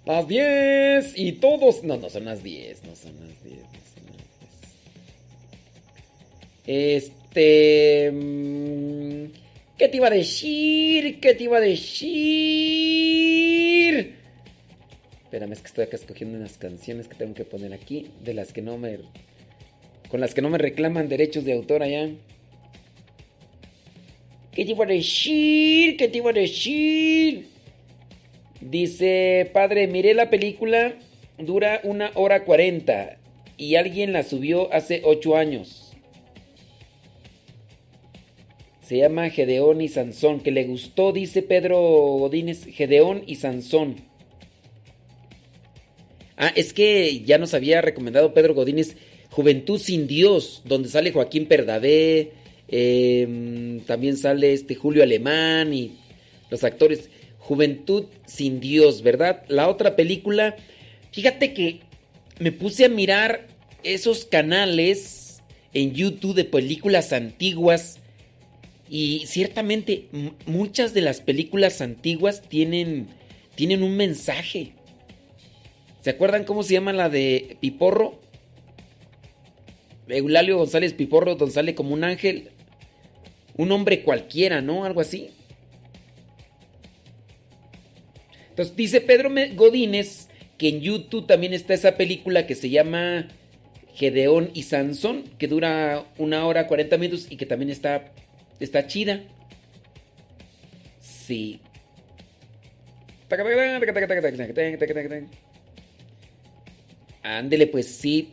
[0.04, 1.84] Las 10 y todos.
[1.84, 3.56] No, no son las 10, no son las 10.
[3.56, 4.24] No son las
[6.66, 7.04] 10.
[7.04, 8.10] Este.
[9.78, 11.18] ¿Qué te iba a decir?
[11.20, 12.12] ¿Qué te iba a decir?
[15.24, 18.10] Espérame, es que estoy acá escogiendo unas canciones que tengo que poner aquí.
[18.22, 18.98] De las que no me.
[20.08, 22.10] Con las que no me reclaman derechos de autor allá.
[24.52, 25.96] ¿Qué te iba a decir?
[25.96, 27.48] ¿Qué te iba a decir?
[28.60, 30.94] Dice, padre, miré la película,
[31.38, 33.16] dura una hora cuarenta
[33.56, 35.81] y alguien la subió hace ocho años.
[38.82, 43.96] Se llama Gedeón y Sansón, que le gustó, dice Pedro Godínez, Gedeón y Sansón.
[46.36, 48.96] Ah, es que ya nos había recomendado Pedro Godínez
[49.30, 52.32] Juventud sin Dios, donde sale Joaquín Perdavé,
[52.68, 55.92] eh, también sale este Julio Alemán y
[56.50, 57.08] los actores.
[57.38, 59.42] Juventud sin Dios, ¿verdad?
[59.48, 60.56] La otra película,
[61.10, 61.80] fíjate que
[62.38, 63.48] me puse a mirar
[63.82, 65.42] esos canales
[65.74, 67.98] en YouTube de películas antiguas
[68.94, 70.08] y ciertamente
[70.44, 73.08] muchas de las películas antiguas tienen,
[73.54, 74.74] tienen un mensaje.
[76.02, 78.20] ¿Se acuerdan cómo se llama la de Piporro?
[80.08, 82.50] Eulalio González Piporro, donde sale como un ángel.
[83.56, 84.84] un hombre cualquiera, ¿no?
[84.84, 85.30] Algo así.
[88.50, 90.28] Entonces dice Pedro Godínez
[90.58, 93.28] que en YouTube también está esa película que se llama
[93.94, 98.12] Gedeón y Sansón, que dura una hora 40 minutos y que también está,
[98.60, 99.22] está chida.
[101.00, 101.60] Sí.
[107.22, 108.32] Ándele, pues sí.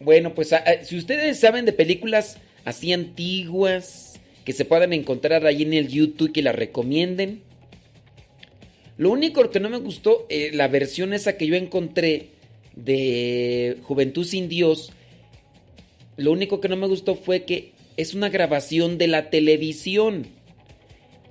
[0.00, 0.50] Bueno, pues
[0.82, 4.14] si ustedes saben de películas así antiguas
[4.44, 7.42] que se puedan encontrar ahí en el YouTube que la recomienden.
[8.96, 12.28] Lo único que no me gustó, eh, la versión esa que yo encontré
[12.76, 14.92] de Juventud sin Dios,
[16.16, 20.26] lo único que no me gustó fue que es una grabación de la televisión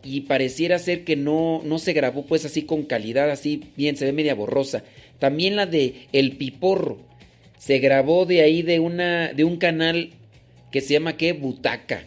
[0.04, 4.06] y pareciera ser que no, no se grabó pues así con calidad, así bien, se
[4.06, 4.84] ve media borrosa.
[5.20, 7.00] También la de El Piporro
[7.58, 10.10] se grabó de ahí de, una, de un canal
[10.72, 11.34] que se llama ¿qué?
[11.34, 12.06] Butaca.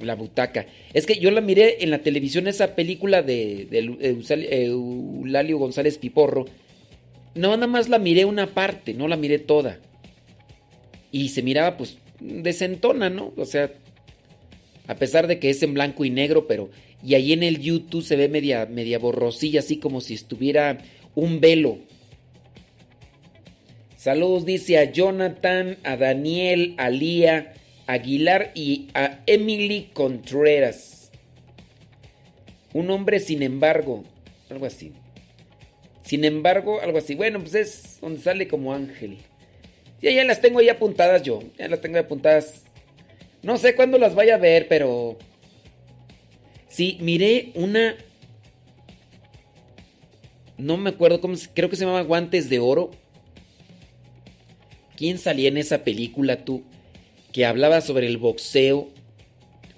[0.00, 0.66] La butaca.
[0.92, 6.44] Es que yo la miré en la televisión, esa película de, Eulalio González Piporro.
[7.34, 9.78] No, nada más la miré una parte, no la miré toda.
[11.12, 13.32] Y se miraba pues desentona, ¿no?
[13.36, 13.72] O sea,
[14.86, 16.70] a pesar de que es en blanco y negro, pero...
[17.04, 20.78] Y ahí en el YouTube se ve media, media borrosilla, así como si estuviera
[21.14, 21.78] un velo.
[23.96, 27.54] Saludos, dice a Jonathan, a Daniel, a Lía,
[27.86, 31.10] Aguilar y a Emily Contreras.
[32.72, 34.04] Un hombre, sin embargo,
[34.50, 34.92] algo así.
[36.02, 37.14] Sin embargo, algo así.
[37.14, 39.18] Bueno, pues es donde sale como ángel.
[40.02, 41.42] Ya, ya las tengo ahí apuntadas yo.
[41.58, 42.65] Ya las tengo apuntadas.
[43.46, 45.16] No sé cuándo las vaya a ver, pero...
[46.68, 47.96] Sí, miré una...
[50.58, 51.34] No me acuerdo cómo...
[51.54, 52.90] Creo que se llamaba Guantes de Oro.
[54.96, 56.62] ¿Quién salía en esa película tú?
[57.36, 58.88] que hablaba sobre el boxeo,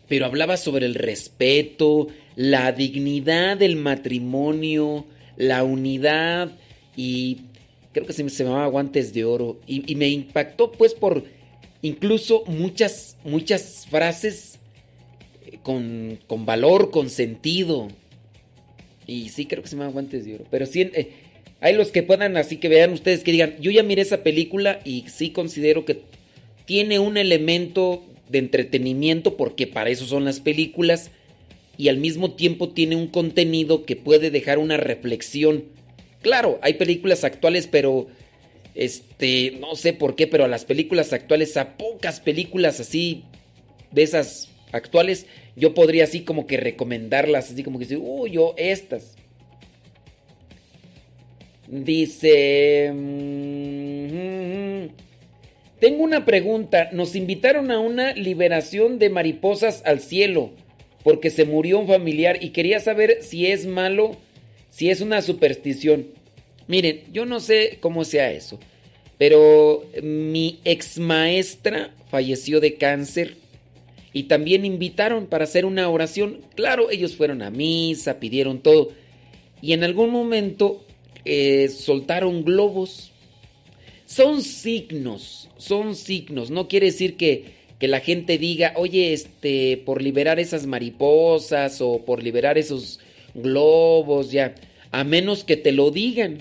[0.07, 6.53] pero hablaba sobre el respeto, la dignidad del matrimonio, la unidad
[6.95, 7.39] y
[7.93, 11.24] creo que se, me llamaba guantes de oro y, me impactó pues por
[11.83, 14.59] incluso muchas, muchas frases
[15.47, 17.89] eh, con, con, valor, con sentido.
[19.07, 20.45] Y sí, creo que se llama Guantes de Oro.
[20.51, 21.13] Pero sí, eh,
[21.61, 24.81] hay los que puedan, así que vean ustedes que digan, yo ya miré esa película
[24.85, 26.03] y sí considero que
[26.67, 31.11] tiene un elemento de entretenimiento porque para eso son las películas
[31.79, 35.65] y al mismo tiempo tiene un contenido que puede dejar una reflexión.
[36.23, 38.09] Claro, hay películas actuales, pero
[38.79, 43.25] este, no sé por qué, pero a las películas actuales, a pocas películas así
[43.91, 45.27] de esas actuales,
[45.57, 49.17] yo podría así como que recomendarlas, así como que decir, uy, yo estas.
[51.67, 52.93] Dice...
[55.81, 56.91] Tengo una pregunta.
[56.93, 60.53] Nos invitaron a una liberación de mariposas al cielo
[61.03, 64.17] porque se murió un familiar y quería saber si es malo,
[64.71, 66.07] si es una superstición.
[66.69, 68.59] Miren, yo no sé cómo sea eso,
[69.19, 73.36] pero mi ex maestra falleció de cáncer
[74.12, 76.40] y también invitaron para hacer una oración.
[76.55, 78.93] Claro, ellos fueron a misa, pidieron todo
[79.61, 80.85] y en algún momento
[81.24, 83.12] eh, soltaron globos.
[84.07, 86.51] Son signos son signos.
[86.51, 92.24] No quiere decir que, la gente diga, oye, este, por liberar esas mariposas o por
[92.24, 92.99] liberar esos
[93.35, 94.55] globos, ya.
[94.90, 96.39] A menos que te lo digan.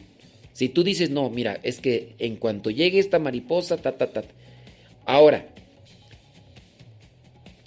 [0.58, 4.24] Si tú dices, no, mira, es que en cuanto llegue esta mariposa, ta, ta, ta.
[5.06, 5.48] Ahora,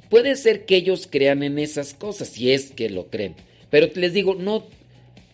[0.08, 3.36] puede ser que ellos crean en esas cosas, si es que lo creen.
[3.70, 4.66] Pero les digo, no,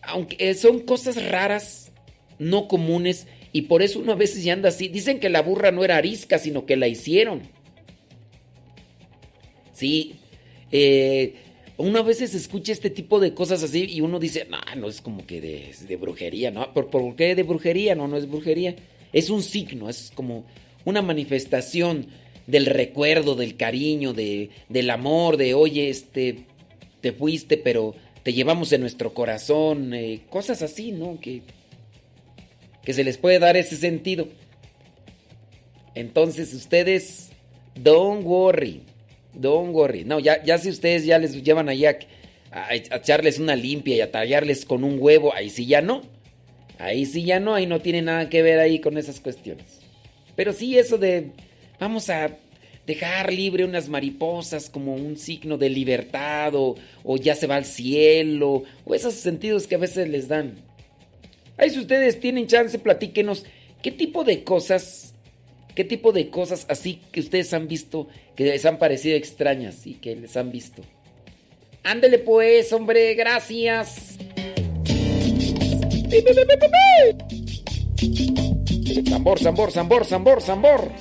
[0.03, 1.91] aunque son cosas raras,
[2.37, 4.87] no comunes, y por eso uno a veces ya anda así.
[4.87, 7.41] Dicen que la burra no era arisca, sino que la hicieron.
[9.73, 10.17] Sí.
[10.71, 11.33] Eh,
[11.77, 15.01] uno a veces escucha este tipo de cosas así y uno dice, no, no es
[15.01, 16.73] como que de, brujería, ¿no?
[16.73, 17.95] ¿Por, ¿Por, qué de brujería?
[17.95, 18.75] No, no es brujería.
[19.13, 20.45] Es un signo, es como
[20.85, 22.07] una manifestación
[22.47, 26.45] del recuerdo, del cariño, de, del amor, de, oye, este,
[27.01, 31.19] te fuiste, pero te llevamos en nuestro corazón, eh, cosas así, ¿no?
[31.19, 31.41] Que
[32.87, 34.29] que se les puede dar ese sentido.
[35.93, 37.31] Entonces ustedes,
[37.75, 38.81] don't worry,
[39.33, 40.03] don't worry.
[40.03, 41.97] No, ya, ya si ustedes ya les llevan allá
[42.51, 46.01] a, echarles una limpia y a tallarles con un huevo, ahí sí ya no.
[46.79, 49.79] Ahí sí ya no, ahí no tiene nada que ver ahí con esas cuestiones.
[50.35, 51.31] Pero sí eso de,
[51.79, 52.37] vamos a
[52.85, 57.65] dejar libre unas mariposas como un signo de libertad o, o ya se va al
[57.65, 60.55] cielo o esos sentidos que a veces les dan.
[61.57, 63.43] Ahí si ustedes tienen chance, platíquenos
[63.81, 65.06] qué tipo de cosas,
[65.77, 69.93] qué tipo de cosas así que ustedes han visto, que les han parecido extrañas y
[69.93, 70.81] que les han visto.
[71.83, 74.17] Ándele pues, hombre, gracias.
[79.07, 80.91] Zambor, zambor, zambor, zambor, zambor.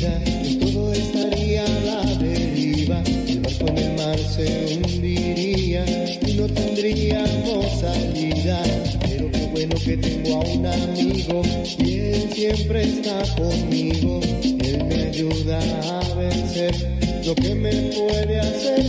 [0.00, 3.02] Todo estaría a la deriva.
[3.28, 5.84] El barco en el mar se hundiría
[6.26, 8.62] y no tendríamos salida.
[9.08, 11.42] Pero qué bueno que tengo a un amigo
[11.78, 14.20] y él siempre está conmigo.
[14.42, 15.60] Él me ayuda
[16.00, 16.74] a vencer
[17.24, 18.83] lo que me puede hacer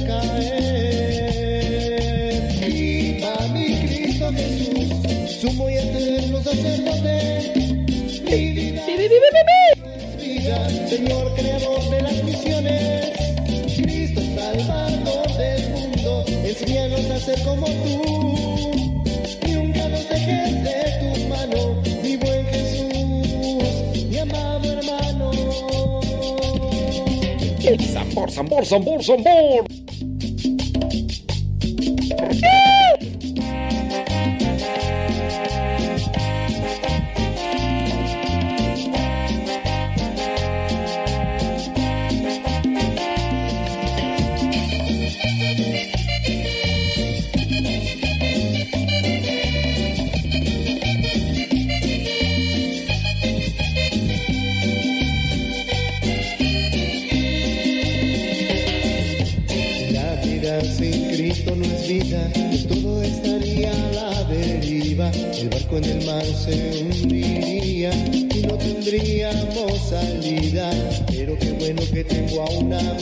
[10.96, 13.12] Señor creador de las misiones,
[13.76, 19.04] Cristo salvador del mundo, enséñanos a ser como tú.
[19.54, 25.32] Nunca nos dejes de tu mano, mi buen Jesús, mi amado hermano.
[27.92, 29.75] Zambor, zambor, zambor, zambor.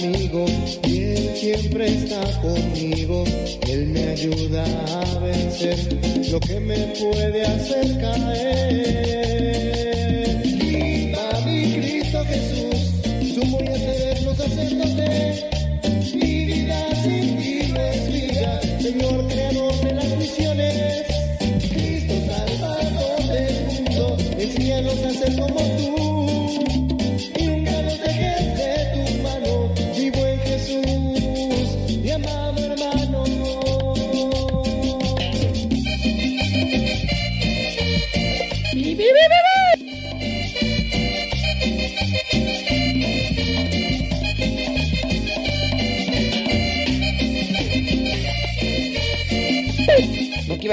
[0.03, 0.45] Amigo
[0.85, 3.23] y él siempre está conmigo.
[3.67, 5.77] Él me ayuda a vencer
[6.31, 9.22] lo que me puede hacer caer.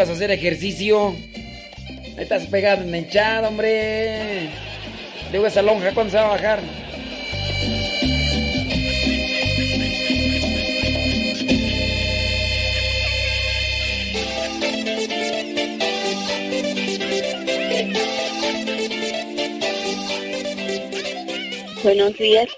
[0.09, 1.14] A hacer ejercicio?
[2.16, 4.48] Ahí estás pegado en hinchada, hombre.
[5.31, 6.60] Digo, esa lonja, ¿cuándo se va a bajar?
[21.82, 22.48] Buenos días,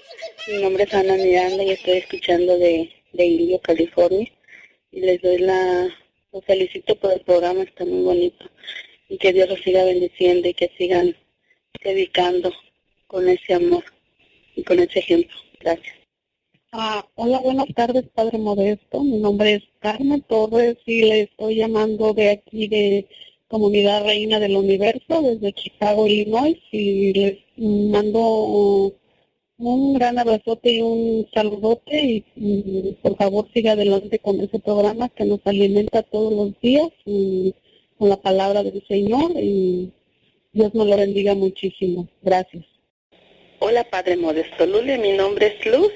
[0.47, 4.31] mi nombre es Ana Miranda y estoy escuchando de, de Indio, California.
[4.91, 5.89] Y les doy la,
[6.33, 8.45] los felicito por el programa, está muy bonito.
[9.07, 11.15] Y que Dios los siga bendiciendo y que sigan
[11.83, 12.51] dedicando
[13.07, 13.83] con ese amor
[14.55, 15.37] y con ese ejemplo.
[15.59, 15.95] Gracias.
[16.71, 19.03] Ah, hola, buenas tardes, Padre Modesto.
[19.03, 23.07] Mi nombre es Carmen Torres y le estoy llamando de aquí de
[23.47, 26.57] Comunidad Reina del Universo, desde Chicago, Illinois.
[26.71, 28.91] Y les mando
[29.65, 35.25] un gran abrazote y un saludote y, por favor siga adelante con ese programa que
[35.25, 37.53] nos alimenta todos los días y
[37.97, 39.91] con la palabra del Señor y
[40.51, 42.07] Dios nos lo bendiga muchísimo.
[42.21, 42.65] Gracias.
[43.59, 45.91] Hola, Padre Modesto Lule, mi nombre es Luz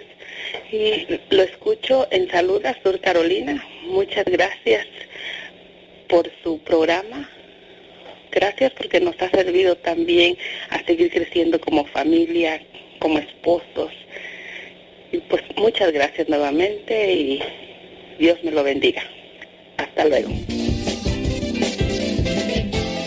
[0.71, 3.63] y lo escucho en Saluda, Sur Carolina.
[3.87, 4.87] Muchas gracias
[6.07, 7.29] por su programa.
[8.31, 10.37] Gracias porque nos ha servido también
[10.69, 12.61] a seguir creciendo como familia,
[12.99, 13.91] como esposos.
[15.11, 17.41] Y pues muchas gracias nuevamente y
[18.19, 19.03] Dios me lo bendiga.
[19.77, 20.29] Hasta luego.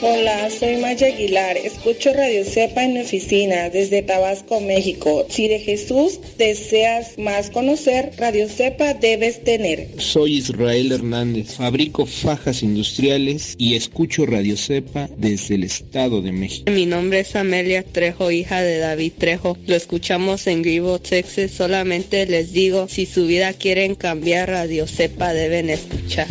[0.02, 1.59] Hola, soy Maya Aguilar.
[1.59, 5.27] Escucho Radio Cepa en mi oficina desde Tabasco, México.
[5.28, 9.89] Si de Jesús deseas más conocer, Radio Cepa debes tener.
[9.98, 16.72] Soy Israel Hernández, fabrico fajas industriales y escucho Radio Cepa desde el Estado de México.
[16.72, 19.59] Mi nombre es Amelia Trejo, hija de David Trejo.
[19.66, 21.51] Lo escuchamos en Grivo, Texas.
[21.51, 26.27] Solamente les digo, si su vida quieren cambiar, Radio Cepa deben escuchar.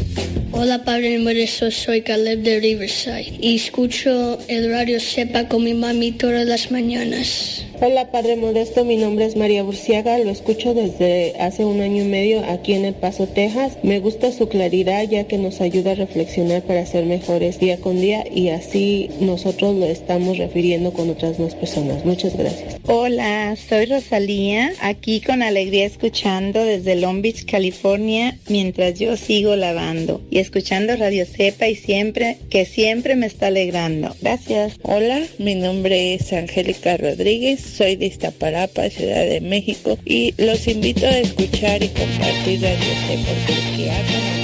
[0.61, 6.11] Hola Padre Modesto, soy Caleb de Riverside y escucho el radio Sepa con mi mami
[6.11, 7.63] todas las mañanas.
[7.81, 12.07] Hola Padre Modesto, mi nombre es María Burciaga, lo escucho desde hace un año y
[12.07, 13.77] medio aquí en El Paso, Texas.
[13.83, 18.01] Me gusta su claridad ya que nos ayuda a reflexionar para ser mejores día con
[18.01, 22.03] día y así nosotros lo estamos refiriendo con otras más personas.
[22.03, 22.75] Muchas gracias.
[22.85, 30.21] Hola, soy Rosalía, aquí con alegría escuchando desde Long Beach, California, mientras yo sigo lavando
[30.29, 34.13] y escuchando Radio Cepa y siempre, que siempre me está alegrando.
[34.21, 34.73] Gracias.
[34.81, 41.05] Hola, mi nombre es Angélica Rodríguez, soy de Iztapalapa, Ciudad de México y los invito
[41.05, 44.38] a escuchar y compartir Radio Cepa porque ha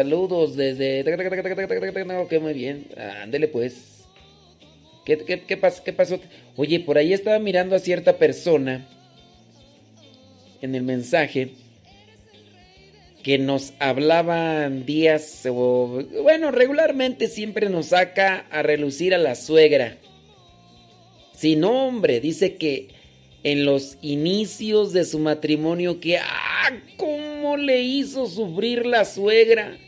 [0.00, 1.04] saludos desde...
[2.22, 2.86] Ok, muy bien,
[3.22, 4.04] ándele pues.
[5.04, 6.18] ¿Qué, qué, qué, pas- qué pasó?
[6.56, 8.86] Oye, por ahí estaba mirando a cierta persona
[10.62, 11.52] en el mensaje
[13.22, 19.98] que nos hablaban días bueno, regularmente siempre nos saca a relucir a la suegra.
[21.34, 22.88] Sin nombre, dice que
[23.42, 29.78] en los inicios de su matrimonio que ah, cómo le hizo sufrir la suegra.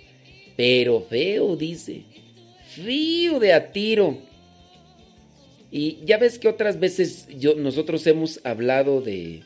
[0.57, 2.03] Pero feo, dice.
[2.75, 4.19] Frío de a tiro.
[5.71, 9.43] Y ya ves que otras veces yo, nosotros hemos hablado de,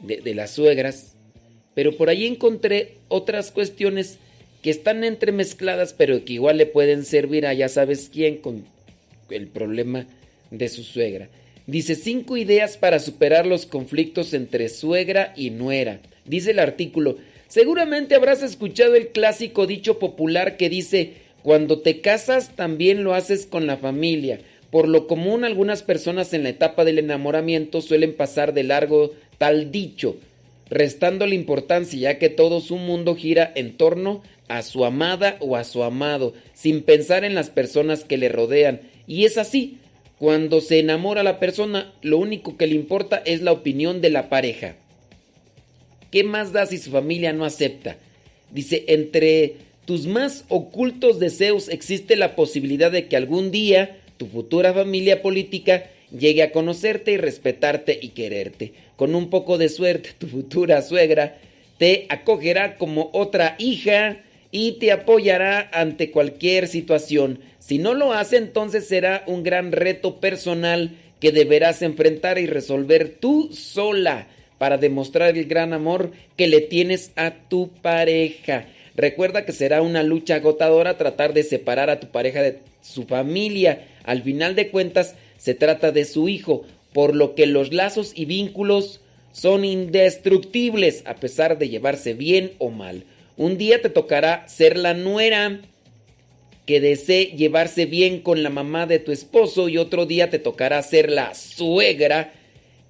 [0.00, 1.14] de, de las suegras,
[1.74, 4.18] pero por ahí encontré otras cuestiones
[4.62, 8.64] que están entremezcladas, pero que igual le pueden servir a ya sabes quién con
[9.30, 10.06] el problema
[10.50, 11.28] de su suegra.
[11.66, 16.00] Dice cinco ideas para superar los conflictos entre suegra y nuera.
[16.24, 17.18] Dice el artículo,
[17.50, 23.44] seguramente habrás escuchado el clásico dicho popular que dice, cuando te casas también lo haces
[23.44, 24.40] con la familia.
[24.70, 29.72] Por lo común algunas personas en la etapa del enamoramiento suelen pasar de largo tal
[29.72, 30.16] dicho,
[30.68, 35.56] restando la importancia ya que todo su mundo gira en torno a su amada o
[35.56, 38.80] a su amado, sin pensar en las personas que le rodean.
[39.08, 39.78] Y es así,
[40.18, 44.28] cuando se enamora la persona, lo único que le importa es la opinión de la
[44.28, 44.76] pareja.
[46.10, 47.96] ¿Qué más da si su familia no acepta?
[48.50, 54.74] Dice, entre tus más ocultos deseos existe la posibilidad de que algún día tu futura
[54.74, 58.72] familia política llegue a conocerte y respetarte y quererte.
[58.96, 61.38] Con un poco de suerte, tu futura suegra
[61.78, 64.18] te acogerá como otra hija
[64.52, 67.40] y te apoyará ante cualquier situación.
[67.60, 73.16] Si no lo hace, entonces será un gran reto personal que deberás enfrentar y resolver
[73.20, 74.26] tú sola
[74.60, 78.66] para demostrar el gran amor que le tienes a tu pareja.
[78.94, 83.88] Recuerda que será una lucha agotadora tratar de separar a tu pareja de su familia.
[84.04, 88.26] Al final de cuentas, se trata de su hijo, por lo que los lazos y
[88.26, 89.00] vínculos
[89.32, 93.04] son indestructibles a pesar de llevarse bien o mal.
[93.38, 95.62] Un día te tocará ser la nuera
[96.66, 100.82] que desee llevarse bien con la mamá de tu esposo y otro día te tocará
[100.82, 102.34] ser la suegra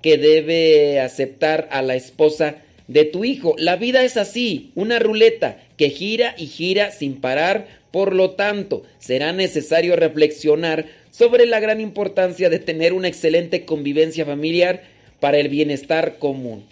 [0.02, 2.56] que debe aceptar a la esposa
[2.88, 3.54] de tu hijo.
[3.58, 8.82] La vida es así, una ruleta que gira y gira sin parar, por lo tanto,
[8.98, 14.82] será necesario reflexionar sobre la gran importancia de tener una excelente convivencia familiar
[15.20, 16.64] para el bienestar común.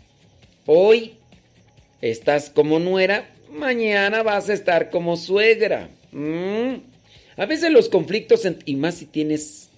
[0.66, 1.14] Hoy
[2.00, 5.88] estás como nuera, mañana vas a estar como suegra.
[6.12, 6.74] Mm.
[7.36, 9.68] A veces los conflictos, y más si tienes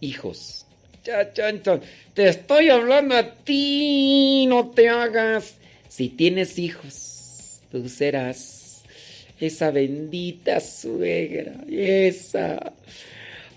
[0.00, 0.63] hijos.
[1.04, 5.56] Te estoy hablando a ti, no te hagas.
[5.88, 8.82] Si tienes hijos, tú serás
[9.38, 12.72] esa bendita suegra, esa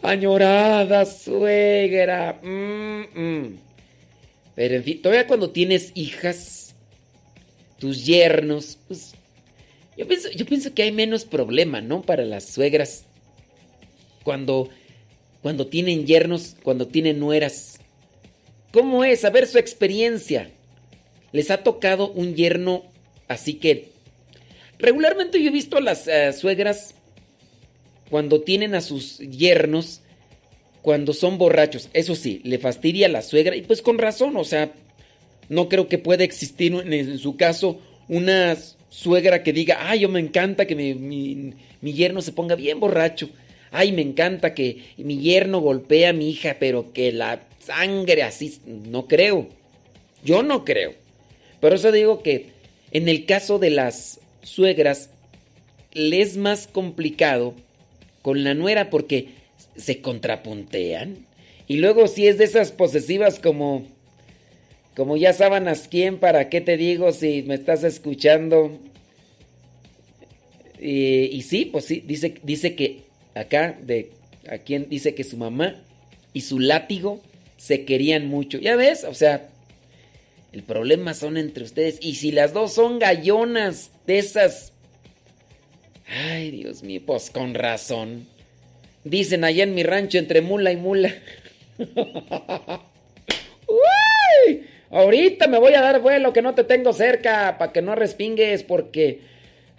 [0.02, 2.40] añorada suegra.
[2.42, 6.76] Pero en fin, todavía cuando tienes hijas,
[7.80, 9.14] tus yernos, pues
[9.96, 12.02] yo pienso, yo pienso que hay menos problema, ¿no?
[12.02, 13.06] Para las suegras.
[14.24, 14.70] Cuando,
[15.42, 17.80] cuando tienen yernos, cuando tienen nueras.
[18.72, 19.26] ¿Cómo es?
[19.26, 20.52] A ver su experiencia.
[21.32, 22.84] ¿Les ha tocado un yerno
[23.28, 23.90] así que...
[24.80, 26.94] Regularmente yo he visto a las eh, suegras
[28.10, 30.02] cuando tienen a sus yernos
[30.88, 31.90] cuando son borrachos.
[31.94, 34.72] Eso sí, le fastidia a la suegra y pues con razón, o sea,
[35.50, 38.56] no creo que pueda existir en, su caso una
[38.88, 43.30] suegra que diga, ay, yo me encanta que mi, mi, yerno se ponga bien borracho.
[43.72, 48.60] Ay, me encanta que mi yerno golpee a mi hija, pero que la sangre así,
[48.66, 49.48] no creo.
[50.24, 50.94] Yo no creo.
[51.60, 52.48] Por eso digo que
[52.92, 55.10] en el caso de las suegras,
[55.94, 57.54] le es más complicado
[58.22, 59.30] con la nuera porque
[59.76, 61.26] se contrapuntean.
[61.68, 63.86] Y luego si es de esas posesivas como
[64.98, 68.80] como ya sábanas quién, para qué te digo si me estás escuchando.
[70.80, 73.02] Y, sí, pues sí, dice, dice que
[73.40, 74.12] acá, de
[74.50, 75.76] a quien dice que su mamá
[76.34, 77.22] y su látigo
[77.58, 78.60] se querían mucho.
[78.60, 79.50] Ya ves, o sea,
[80.54, 81.98] el problema son entre ustedes.
[82.02, 84.74] Y si las dos son gallonas de esas...
[86.08, 88.28] Ay, Dios mío, pues con razón.
[89.04, 91.14] Dicen allá en mi rancho entre mula y mula.
[93.68, 97.96] Uy, ahorita me voy a dar vuelo que no te tengo cerca para que no
[97.96, 99.20] respingues porque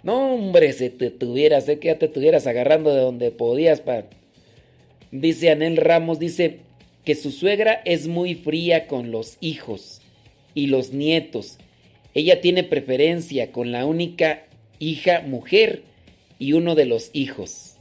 [0.03, 4.05] no hombre, si te tuvieras, sé que ya te estuvieras agarrando de donde podías para
[5.11, 6.59] Dice Anel Ramos dice
[7.03, 10.01] que su suegra es muy fría con los hijos
[10.53, 11.57] y los nietos.
[12.13, 14.43] Ella tiene preferencia con la única
[14.77, 15.83] hija mujer
[16.37, 17.75] y uno de los hijos.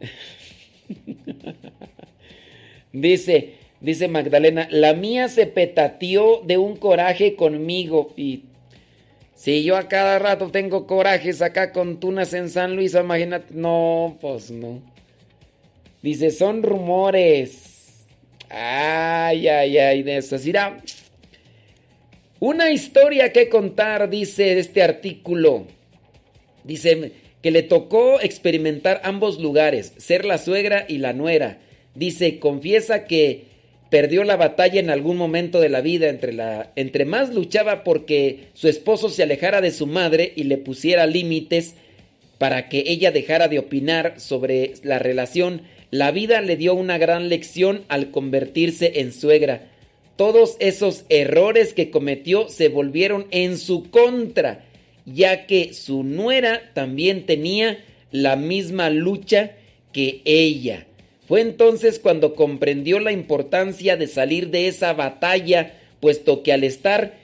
[2.92, 8.42] dice, dice Magdalena, la mía se petateó de un coraje conmigo y
[9.44, 14.16] si yo a cada rato tengo corajes acá con tunas en San Luis, imagínate, no,
[14.22, 14.80] pues no.
[16.00, 18.06] Dice, son rumores.
[18.48, 20.36] Ay, ay, ay, de eso.
[22.40, 25.66] Una historia que contar, dice este artículo.
[26.62, 27.12] Dice,
[27.42, 31.58] que le tocó experimentar ambos lugares, ser la suegra y la nuera.
[31.94, 33.53] Dice, confiesa que
[33.94, 38.48] perdió la batalla en algún momento de la vida entre la entre más luchaba porque
[38.52, 41.76] su esposo se alejara de su madre y le pusiera límites
[42.38, 45.62] para que ella dejara de opinar sobre la relación,
[45.92, 49.70] la vida le dio una gran lección al convertirse en suegra.
[50.16, 54.64] Todos esos errores que cometió se volvieron en su contra
[55.06, 57.78] ya que su nuera también tenía
[58.10, 59.52] la misma lucha
[59.92, 60.84] que ella.
[61.26, 67.14] Fue entonces cuando comprendió la importancia de salir de esa batalla, puesto que al estar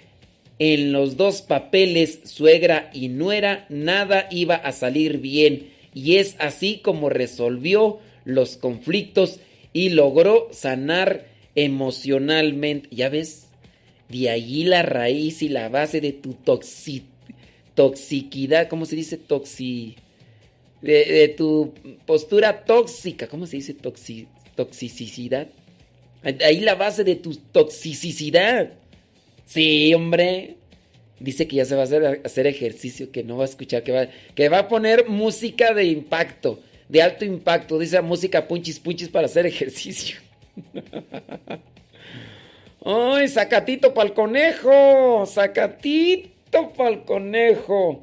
[0.59, 5.71] en los dos papeles, suegra y nuera, nada iba a salir bien.
[5.95, 9.41] Y es así como resolvió los conflictos
[9.73, 12.89] y logró sanar emocionalmente.
[12.91, 13.49] ¿Ya ves?
[14.09, 16.35] De allí la raíz y la base de tu
[17.75, 19.17] toxicidad ¿cómo se dice?
[19.17, 19.97] Toxi...
[20.83, 21.75] De, tu
[22.07, 23.75] postura tóxica, ¿cómo se dice?
[23.75, 25.49] Toxi, toxicidad.
[26.23, 28.73] Ahí la base de tu toxicidad.
[29.45, 30.57] Sí, hombre.
[31.19, 33.93] Dice que ya se va a hacer, hacer ejercicio, que no va a escuchar, que
[33.93, 37.79] va, que va a poner música de impacto, de alto impacto.
[37.79, 40.19] Dice música punchis punchis para hacer ejercicio.
[42.85, 45.27] ¡Ay, sacatito para el conejo!
[45.27, 46.31] ¡Sacatito!
[46.77, 48.01] para conejo.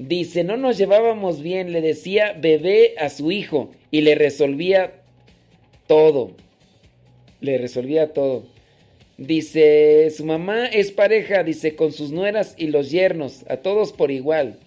[0.00, 4.94] Dice, no nos llevábamos bien, le decía bebé a su hijo y le resolvía
[5.86, 6.32] todo.
[7.42, 8.46] Le resolvía todo.
[9.18, 14.10] Dice, su mamá es pareja, dice, con sus nueras y los yernos, a todos por
[14.10, 14.58] igual.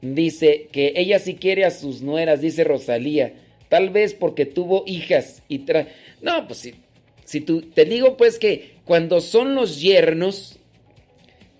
[0.00, 3.34] Dice que ella sí quiere a sus nueras, dice Rosalía.
[3.68, 5.88] Tal vez porque tuvo hijas y tra...
[6.22, 6.74] No, pues si,
[7.24, 7.62] si tú...
[7.62, 10.59] Te digo pues que cuando son los yernos,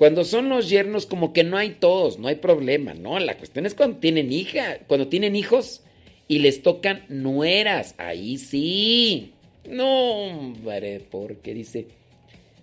[0.01, 3.18] cuando son los yernos como que no hay todos, no hay problema, ¿no?
[3.18, 5.82] La cuestión es cuando tienen hija, cuando tienen hijos
[6.27, 9.32] y les tocan nueras, ahí sí.
[9.68, 11.89] No, hombre, porque dice,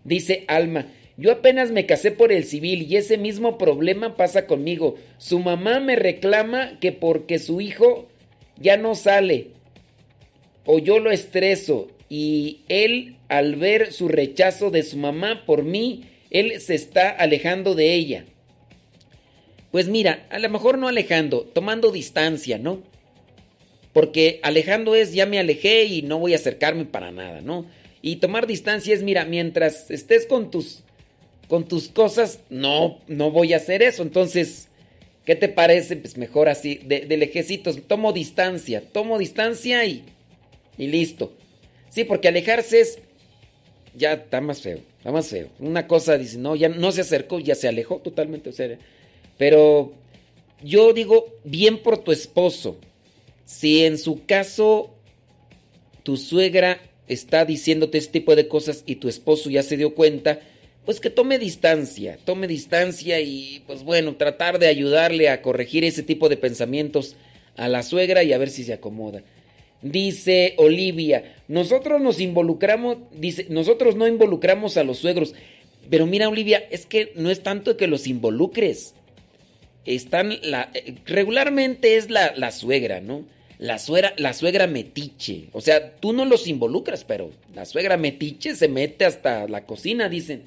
[0.04, 4.96] dice Alma, yo apenas me casé por el civil y ese mismo problema pasa conmigo.
[5.20, 8.08] Su mamá me reclama que porque su hijo
[8.60, 9.50] ya no sale
[10.66, 16.02] o yo lo estreso y él al ver su rechazo de su mamá por mí,
[16.30, 18.26] él se está alejando de ella.
[19.72, 22.82] Pues mira, a lo mejor no alejando, tomando distancia, ¿no?
[23.94, 27.66] Porque alejando es ya me alejé y no voy a acercarme para nada, ¿no?
[28.02, 30.84] Y tomar distancia es, mira, mientras estés con tus
[31.48, 34.04] con tus cosas, no, no voy a hacer eso.
[34.04, 34.68] Entonces,
[35.26, 35.96] ¿qué te parece?
[35.96, 40.04] Pues mejor así, de, de lejecitos, tomo distancia, tomo distancia y,
[40.78, 41.34] y listo.
[41.90, 43.00] Sí, porque alejarse es,
[43.98, 45.50] ya está más feo, está más feo.
[45.60, 48.50] Una cosa dice, no, ya no se acercó, ya se alejó totalmente.
[48.50, 48.78] O sea,
[49.38, 49.94] pero
[50.64, 52.78] yo digo, bien por tu esposo.
[53.46, 54.94] Si en su caso
[56.04, 60.40] tu suegra está diciéndote este tipo de cosas y tu esposo ya se dio cuenta,
[60.86, 66.04] pues que tome distancia, tome distancia y pues bueno, tratar de ayudarle a corregir ese
[66.04, 67.16] tipo de pensamientos
[67.56, 69.24] a la suegra y a ver si se acomoda.
[69.82, 75.36] Dice Olivia, nosotros nos involucramos, dice, nosotros no involucramos a los suegros,
[75.90, 78.96] pero mira Olivia, es que no es tanto que los involucres.
[79.86, 83.24] Están la eh, regularmente es la, la suegra, ¿no?
[83.60, 85.46] La suegra, la suegra metiche.
[85.54, 90.10] O sea, tú no los involucras, pero la suegra metiche se mete hasta la cocina,
[90.10, 90.44] dicen.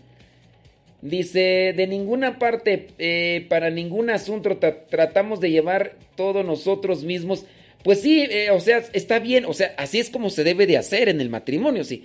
[1.02, 7.46] Dice, de ninguna parte, eh, para ningún asunto tratamos de llevar todo nosotros mismos.
[7.82, 10.76] Pues sí, eh, o sea, está bien, o sea, así es como se debe de
[10.76, 12.04] hacer en el matrimonio, sí.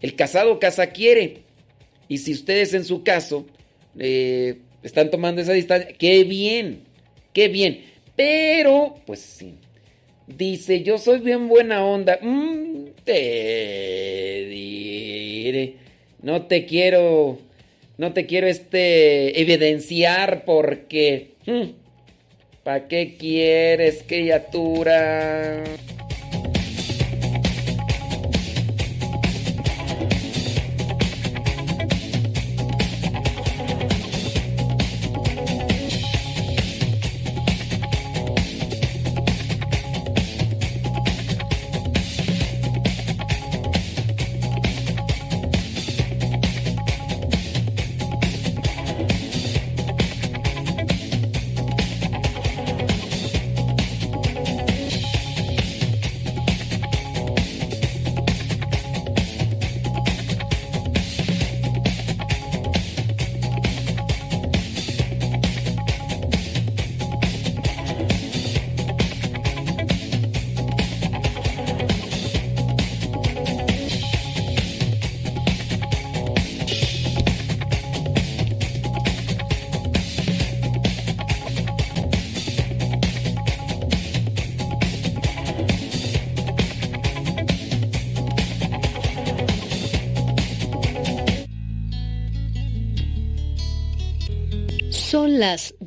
[0.00, 1.42] El casado casa quiere.
[2.08, 3.46] Y si ustedes en su caso
[3.98, 6.82] eh, están tomando esa distancia, qué bien,
[7.32, 7.84] qué bien.
[8.16, 9.54] Pero, pues sí.
[10.26, 12.18] Dice, yo soy bien buena onda.
[12.20, 15.76] Mm, te diré.
[16.22, 17.38] No te quiero
[17.98, 21.34] no te quiero este evidenciar porque...
[21.46, 21.81] Hmm,
[22.62, 25.64] ¿Para qué quieres, criatura?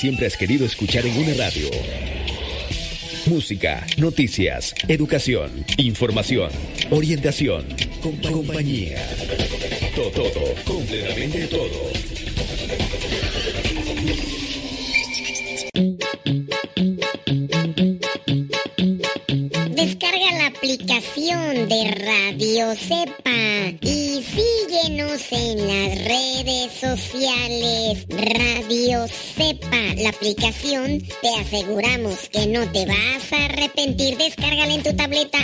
[0.00, 1.68] Siempre has querido escuchar en una radio.
[3.26, 6.50] Música, noticias, educación, información,
[6.88, 7.66] orientación,
[8.22, 8.96] compañía.
[9.94, 11.92] Todo, todo, completamente todo.
[19.76, 27.79] Descarga la aplicación de Radio Cepa y síguenos en las redes sociales.
[30.10, 34.18] Aplicación, te aseguramos que no te vas a arrepentir.
[34.18, 35.38] Descárgala en tu tableta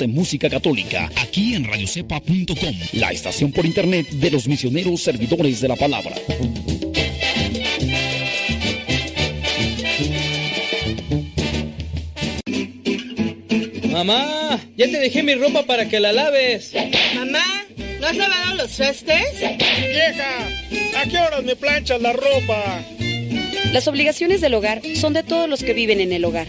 [0.00, 5.68] En música católica, aquí en radiocepa.com, la estación por internet de los misioneros servidores de
[5.68, 6.16] la palabra.
[13.88, 16.72] Mamá, ya te dejé mi ropa para que la laves.
[17.14, 17.44] Mamá,
[18.00, 19.38] ¿no has lavado los trastes?
[19.38, 22.82] Vieja, ¿a qué horas me planchas la ropa?
[23.72, 26.48] Las obligaciones del hogar son de todos los que viven en el hogar.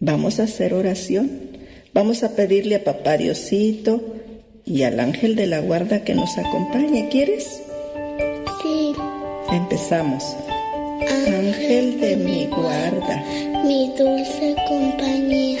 [0.00, 1.30] Vamos a hacer oración.
[1.92, 4.00] Vamos a pedirle a papá Diosito
[4.64, 7.08] y al ángel de la guarda que nos acompañe.
[7.08, 7.62] ¿Quieres?
[8.62, 8.92] Sí.
[9.50, 10.36] Empezamos.
[11.26, 13.24] Ángel de mi guarda,
[13.64, 15.60] mi dulce compañía,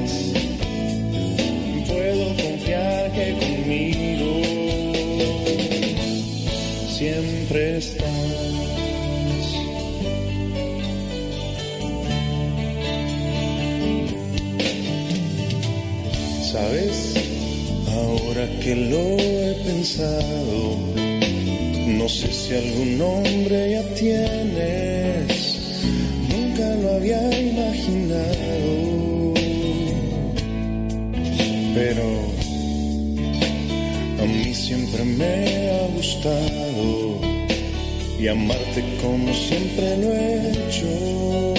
[18.71, 20.77] que lo he pensado,
[21.99, 25.27] no sé si algún nombre ya tienes,
[26.31, 29.33] nunca lo había imaginado,
[31.75, 32.07] pero
[34.21, 37.19] a mí siempre me ha gustado.
[38.21, 41.50] Y amarte como siempre lo he hecho,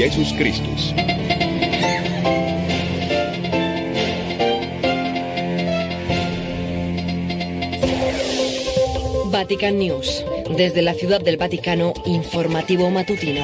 [0.00, 0.94] Jesus Christus.
[9.30, 10.24] Vatican News.
[10.56, 13.42] Desde la Ciudad del Vaticano, informativo matutino.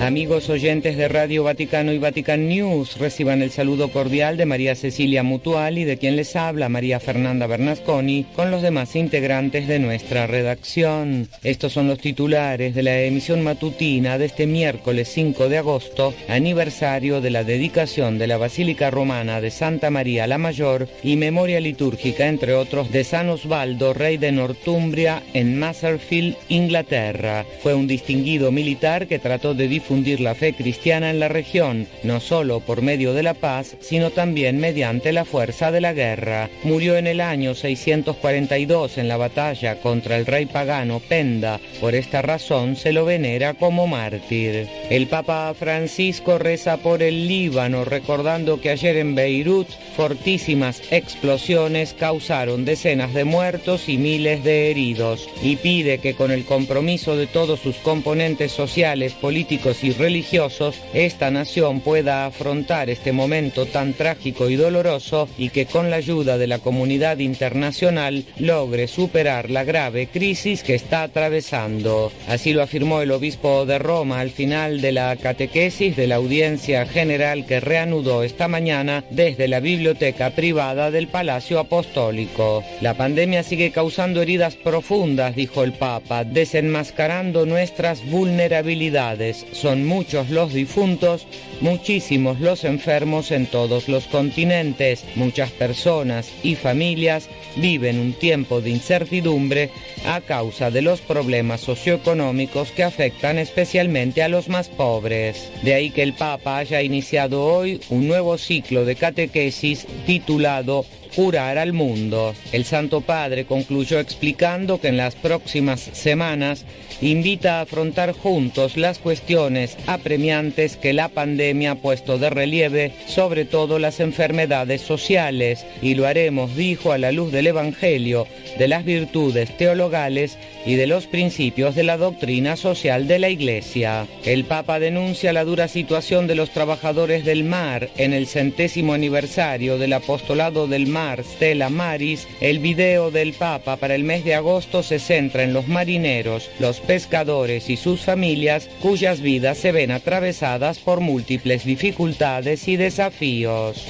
[0.00, 5.24] Amigos oyentes de Radio Vaticano y Vatican News, reciban el saludo cordial de María Cecilia
[5.24, 10.28] Mutual y de quien les habla María Fernanda Bernasconi con los demás integrantes de nuestra
[10.28, 11.28] redacción.
[11.42, 17.20] Estos son los titulares de la emisión matutina de este miércoles 5 de agosto, aniversario
[17.20, 22.28] de la dedicación de la Basílica Romana de Santa María la Mayor y memoria litúrgica,
[22.28, 27.44] entre otros, de San Osvaldo, rey de Northumbria, en Maserfield, Inglaterra.
[27.62, 32.20] Fue un distinguido militar que trató de difundir la fe cristiana en la región, no
[32.20, 36.50] solo por medio de la paz, sino también mediante la fuerza de la guerra.
[36.62, 41.58] Murió en el año 642 en la batalla contra el rey pagano Penda.
[41.80, 44.68] Por esta razón se lo venera como mártir.
[44.90, 52.64] El Papa Francisco reza por el Líbano, recordando que ayer en Beirut fortísimas explosiones causaron
[52.64, 57.60] decenas de muertos y miles de heridos, y pide que con el compromiso de todos
[57.60, 64.56] sus componentes sociales, políticos y religiosos, esta nación pueda afrontar este momento tan trágico y
[64.56, 70.62] doloroso y que con la ayuda de la comunidad internacional logre superar la grave crisis
[70.62, 72.12] que está atravesando.
[72.28, 76.86] Así lo afirmó el obispo de Roma al final de la catequesis de la audiencia
[76.86, 82.64] general que reanudó esta mañana desde la biblioteca privada del Palacio Apostólico.
[82.80, 90.54] La pandemia sigue causando heridas profundas, dijo el Papa, desenmascarando nuestras vulnerabilidades son muchos los
[90.54, 91.26] difuntos,
[91.60, 95.04] muchísimos los enfermos en todos los continentes.
[95.14, 99.68] Muchas personas y familias viven un tiempo de incertidumbre
[100.06, 105.50] a causa de los problemas socioeconómicos que afectan especialmente a los más pobres.
[105.62, 111.58] De ahí que el Papa haya iniciado hoy un nuevo ciclo de catequesis titulado curar
[111.58, 112.34] al mundo.
[112.52, 116.64] El Santo Padre concluyó explicando que en las próximas semanas
[117.00, 123.44] invita a afrontar juntos las cuestiones apremiantes que la pandemia ha puesto de relieve, sobre
[123.44, 128.26] todo las enfermedades sociales, y lo haremos, dijo, a la luz del Evangelio,
[128.58, 134.06] de las virtudes teologales y de los principios de la doctrina social de la Iglesia.
[134.24, 139.78] El Papa denuncia la dura situación de los trabajadores del mar en el centésimo aniversario
[139.78, 142.26] del apostolado del mar Stella Maris.
[142.40, 146.80] El video del Papa para el mes de agosto se centra en los marineros, los
[146.80, 153.86] pescadores y sus familias cuyas vidas se ven atravesadas por múltiples dificultades y desafíos.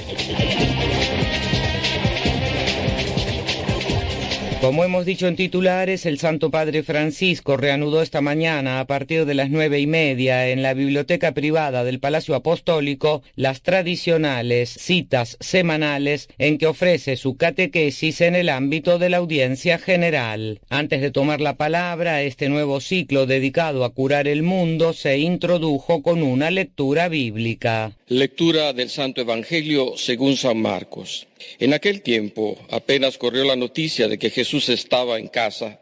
[4.61, 9.33] Como hemos dicho en titulares, el Santo Padre Francisco reanudó esta mañana a partir de
[9.33, 16.27] las nueve y media en la biblioteca privada del Palacio Apostólico las tradicionales citas semanales
[16.37, 20.59] en que ofrece su catequesis en el ámbito de la audiencia general.
[20.69, 26.03] Antes de tomar la palabra, este nuevo ciclo dedicado a curar el mundo se introdujo
[26.03, 27.93] con una lectura bíblica.
[28.07, 31.28] Lectura del Santo Evangelio según San Marcos.
[31.59, 35.79] En aquel tiempo, apenas corrió la noticia de que Jesús estaba en casa,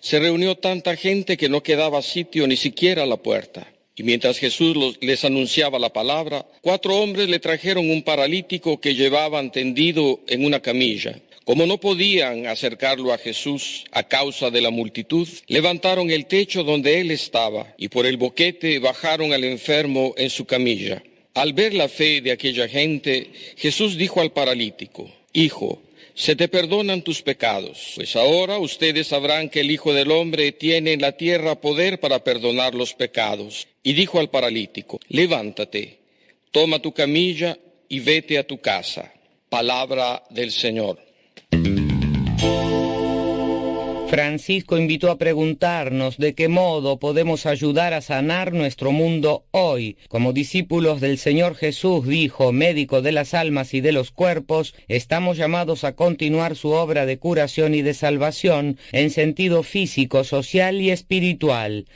[0.00, 3.66] se reunió tanta gente que no quedaba sitio ni siquiera a la puerta.
[3.96, 9.50] Y mientras Jesús les anunciaba la palabra, cuatro hombres le trajeron un paralítico que llevaban
[9.50, 11.18] tendido en una camilla.
[11.46, 17.00] Como no podían acercarlo a Jesús a causa de la multitud, levantaron el techo donde
[17.00, 21.02] él estaba y por el boquete bajaron al enfermo en su camilla.
[21.36, 25.82] Al ver la fe de aquella gente, Jesús dijo al paralítico, Hijo,
[26.14, 30.94] se te perdonan tus pecados, pues ahora ustedes sabrán que el Hijo del Hombre tiene
[30.94, 33.68] en la tierra poder para perdonar los pecados.
[33.82, 35.98] Y dijo al paralítico, Levántate,
[36.52, 39.12] toma tu camilla y vete a tu casa.
[39.50, 40.98] Palabra del Señor.
[44.08, 49.96] Francisco invitó a preguntarnos de qué modo podemos ayudar a sanar nuestro mundo hoy.
[50.08, 55.36] Como discípulos del Señor Jesús, dijo, médico de las almas y de los cuerpos, estamos
[55.36, 60.90] llamados a continuar su obra de curación y de salvación en sentido físico, social y
[60.90, 61.86] espiritual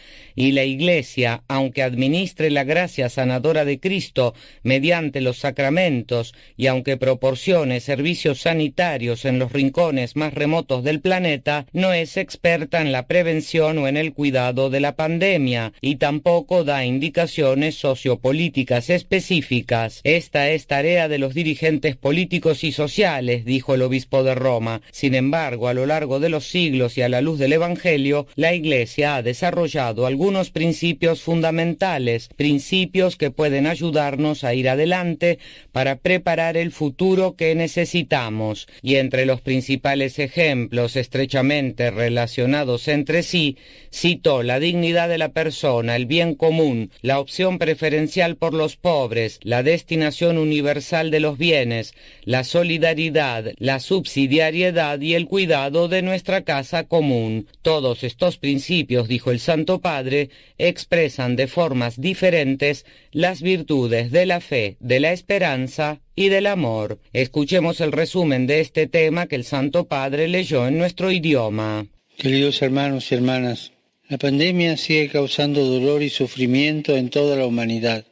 [0.40, 6.96] y la Iglesia, aunque administre la gracia sanadora de Cristo mediante los sacramentos y aunque
[6.96, 12.92] proporcione servicios sanitarios en los rincones más remotos del planeta, no es es experta en
[12.92, 20.00] la prevención o en el cuidado de la pandemia y tampoco da indicaciones sociopolíticas específicas.
[20.04, 24.80] Esta es tarea de los dirigentes políticos y sociales, dijo el obispo de Roma.
[24.90, 28.54] Sin embargo, a lo largo de los siglos y a la luz del Evangelio, la
[28.54, 35.38] Iglesia ha desarrollado algunos principios fundamentales, principios que pueden ayudarnos a ir adelante
[35.72, 38.68] para preparar el futuro que necesitamos.
[38.82, 43.56] Y entre los principales ejemplos estrechamente relacionados entre sí,
[43.92, 49.40] citó la dignidad de la persona, el bien común, la opción preferencial por los pobres,
[49.42, 51.94] la destinación universal de los bienes,
[52.24, 57.46] la solidaridad, la subsidiariedad y el cuidado de nuestra casa común.
[57.62, 64.40] Todos estos principios, dijo el Santo Padre, expresan de formas diferentes las virtudes de la
[64.40, 66.98] fe, de la esperanza y del amor.
[67.14, 71.86] Escuchemos el resumen de este tema que el Santo Padre leyó en nuestro idioma.
[72.18, 73.72] Queridos hermanos y hermanas,
[74.06, 78.04] la pandemia sigue causando dolor y sufrimiento en toda la humanidad,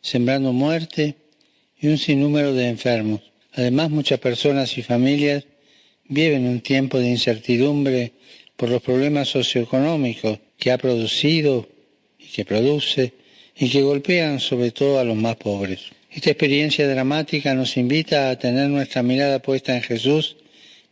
[0.00, 1.14] sembrando muerte
[1.78, 3.20] y un sinnúmero de enfermos.
[3.52, 5.44] Además, muchas personas y familias
[6.08, 8.12] viven un tiempo de incertidumbre
[8.56, 11.68] por los problemas socioeconómicos que ha producido
[12.18, 13.12] y que produce
[13.56, 15.92] y que golpean sobre todo a los más pobres.
[16.10, 20.36] Esta experiencia dramática nos invita a tener nuestra mirada puesta en Jesús,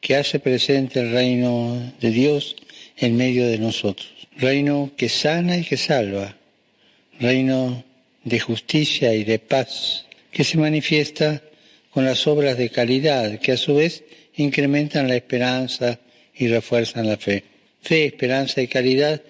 [0.00, 2.56] que hace presente el reino de Dios
[2.96, 6.36] en medio de nosotros reino que sana y que salva,
[7.18, 7.84] reino
[8.24, 11.42] de justicia y de paz, que se manifiesta
[11.90, 14.04] con las obras de caridad, que a su vez
[14.36, 15.98] incrementan la esperanza
[16.34, 17.42] y refuerzan la fe.
[17.82, 19.20] Fe, esperanza y caridad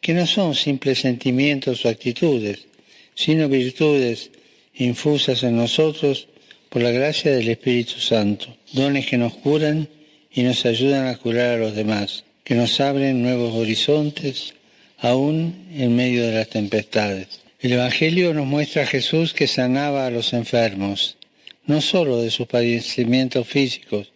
[0.00, 2.66] que no son simples sentimientos o actitudes,
[3.14, 4.30] sino virtudes
[4.76, 6.28] infusas en nosotros
[6.68, 9.88] por la gracia del Espíritu Santo, dones que nos curan
[10.32, 14.54] y nos ayudan a curar a los demás que nos abren nuevos horizontes,
[14.98, 17.40] aún en medio de las tempestades.
[17.58, 21.16] El Evangelio nos muestra a Jesús que sanaba a los enfermos,
[21.64, 24.12] no solo de sus padecimientos físicos,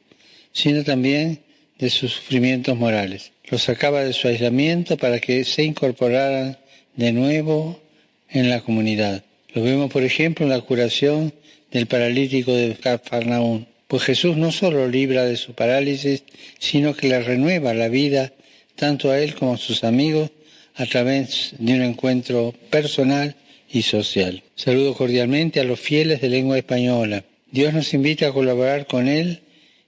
[0.52, 1.40] sino también
[1.78, 3.32] de sus sufrimientos morales.
[3.44, 6.59] Los sacaba de su aislamiento para que se incorporaran
[6.97, 7.80] de nuevo
[8.28, 9.24] en la comunidad.
[9.59, 11.35] Lo vemos, por ejemplo, en la curación
[11.72, 13.66] del paralítico de Cafarnaún.
[13.89, 16.22] Pues Jesús no solo libra de su parálisis,
[16.60, 18.32] sino que le renueva la vida
[18.76, 20.30] tanto a él como a sus amigos
[20.76, 23.35] a través de un encuentro personal
[23.68, 24.44] y social.
[24.55, 27.24] Saludo cordialmente a los fieles de lengua española.
[27.51, 29.40] Dios nos invita a colaborar con Él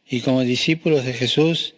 [0.08, 1.74] y como discípulos de Jesús,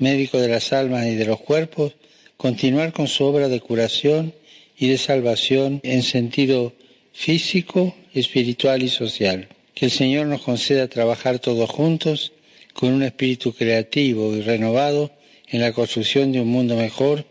[0.00, 1.92] médico de las almas y de los cuerpos,
[2.36, 4.34] continuar con su obra de curación
[4.76, 6.72] y de salvación en sentido
[7.16, 9.48] físico, espiritual y social.
[9.74, 12.32] Que el Señor nos conceda trabajar todos juntos
[12.74, 15.10] con un espíritu creativo y renovado
[15.48, 17.24] en la construcción de un mundo mejor,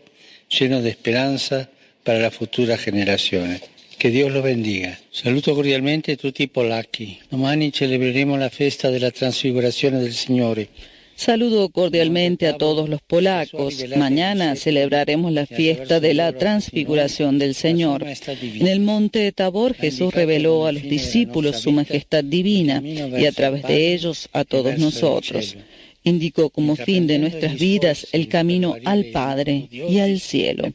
[0.48, 1.70] lleno de esperanza
[2.02, 3.62] para las futuras generaciones.
[3.96, 4.98] Que Dios los bendiga.
[5.10, 7.20] Saluto cordialmente tutti polacchi.
[7.30, 10.68] Domani celebreremo la festa della transfigurazione del Signore.
[11.16, 13.84] Saludo cordialmente a todos los polacos.
[13.96, 18.04] Mañana celebraremos la fiesta de la transfiguración del Señor.
[18.04, 23.62] En el monte Tabor Jesús reveló a los discípulos su majestad divina y a través
[23.62, 25.56] de ellos a todos nosotros.
[26.04, 30.72] Indicó como fin de nuestras vidas el camino al Padre y al cielo.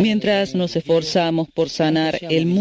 [0.00, 2.60] Mientras nos esforzamos por sanar el mundo,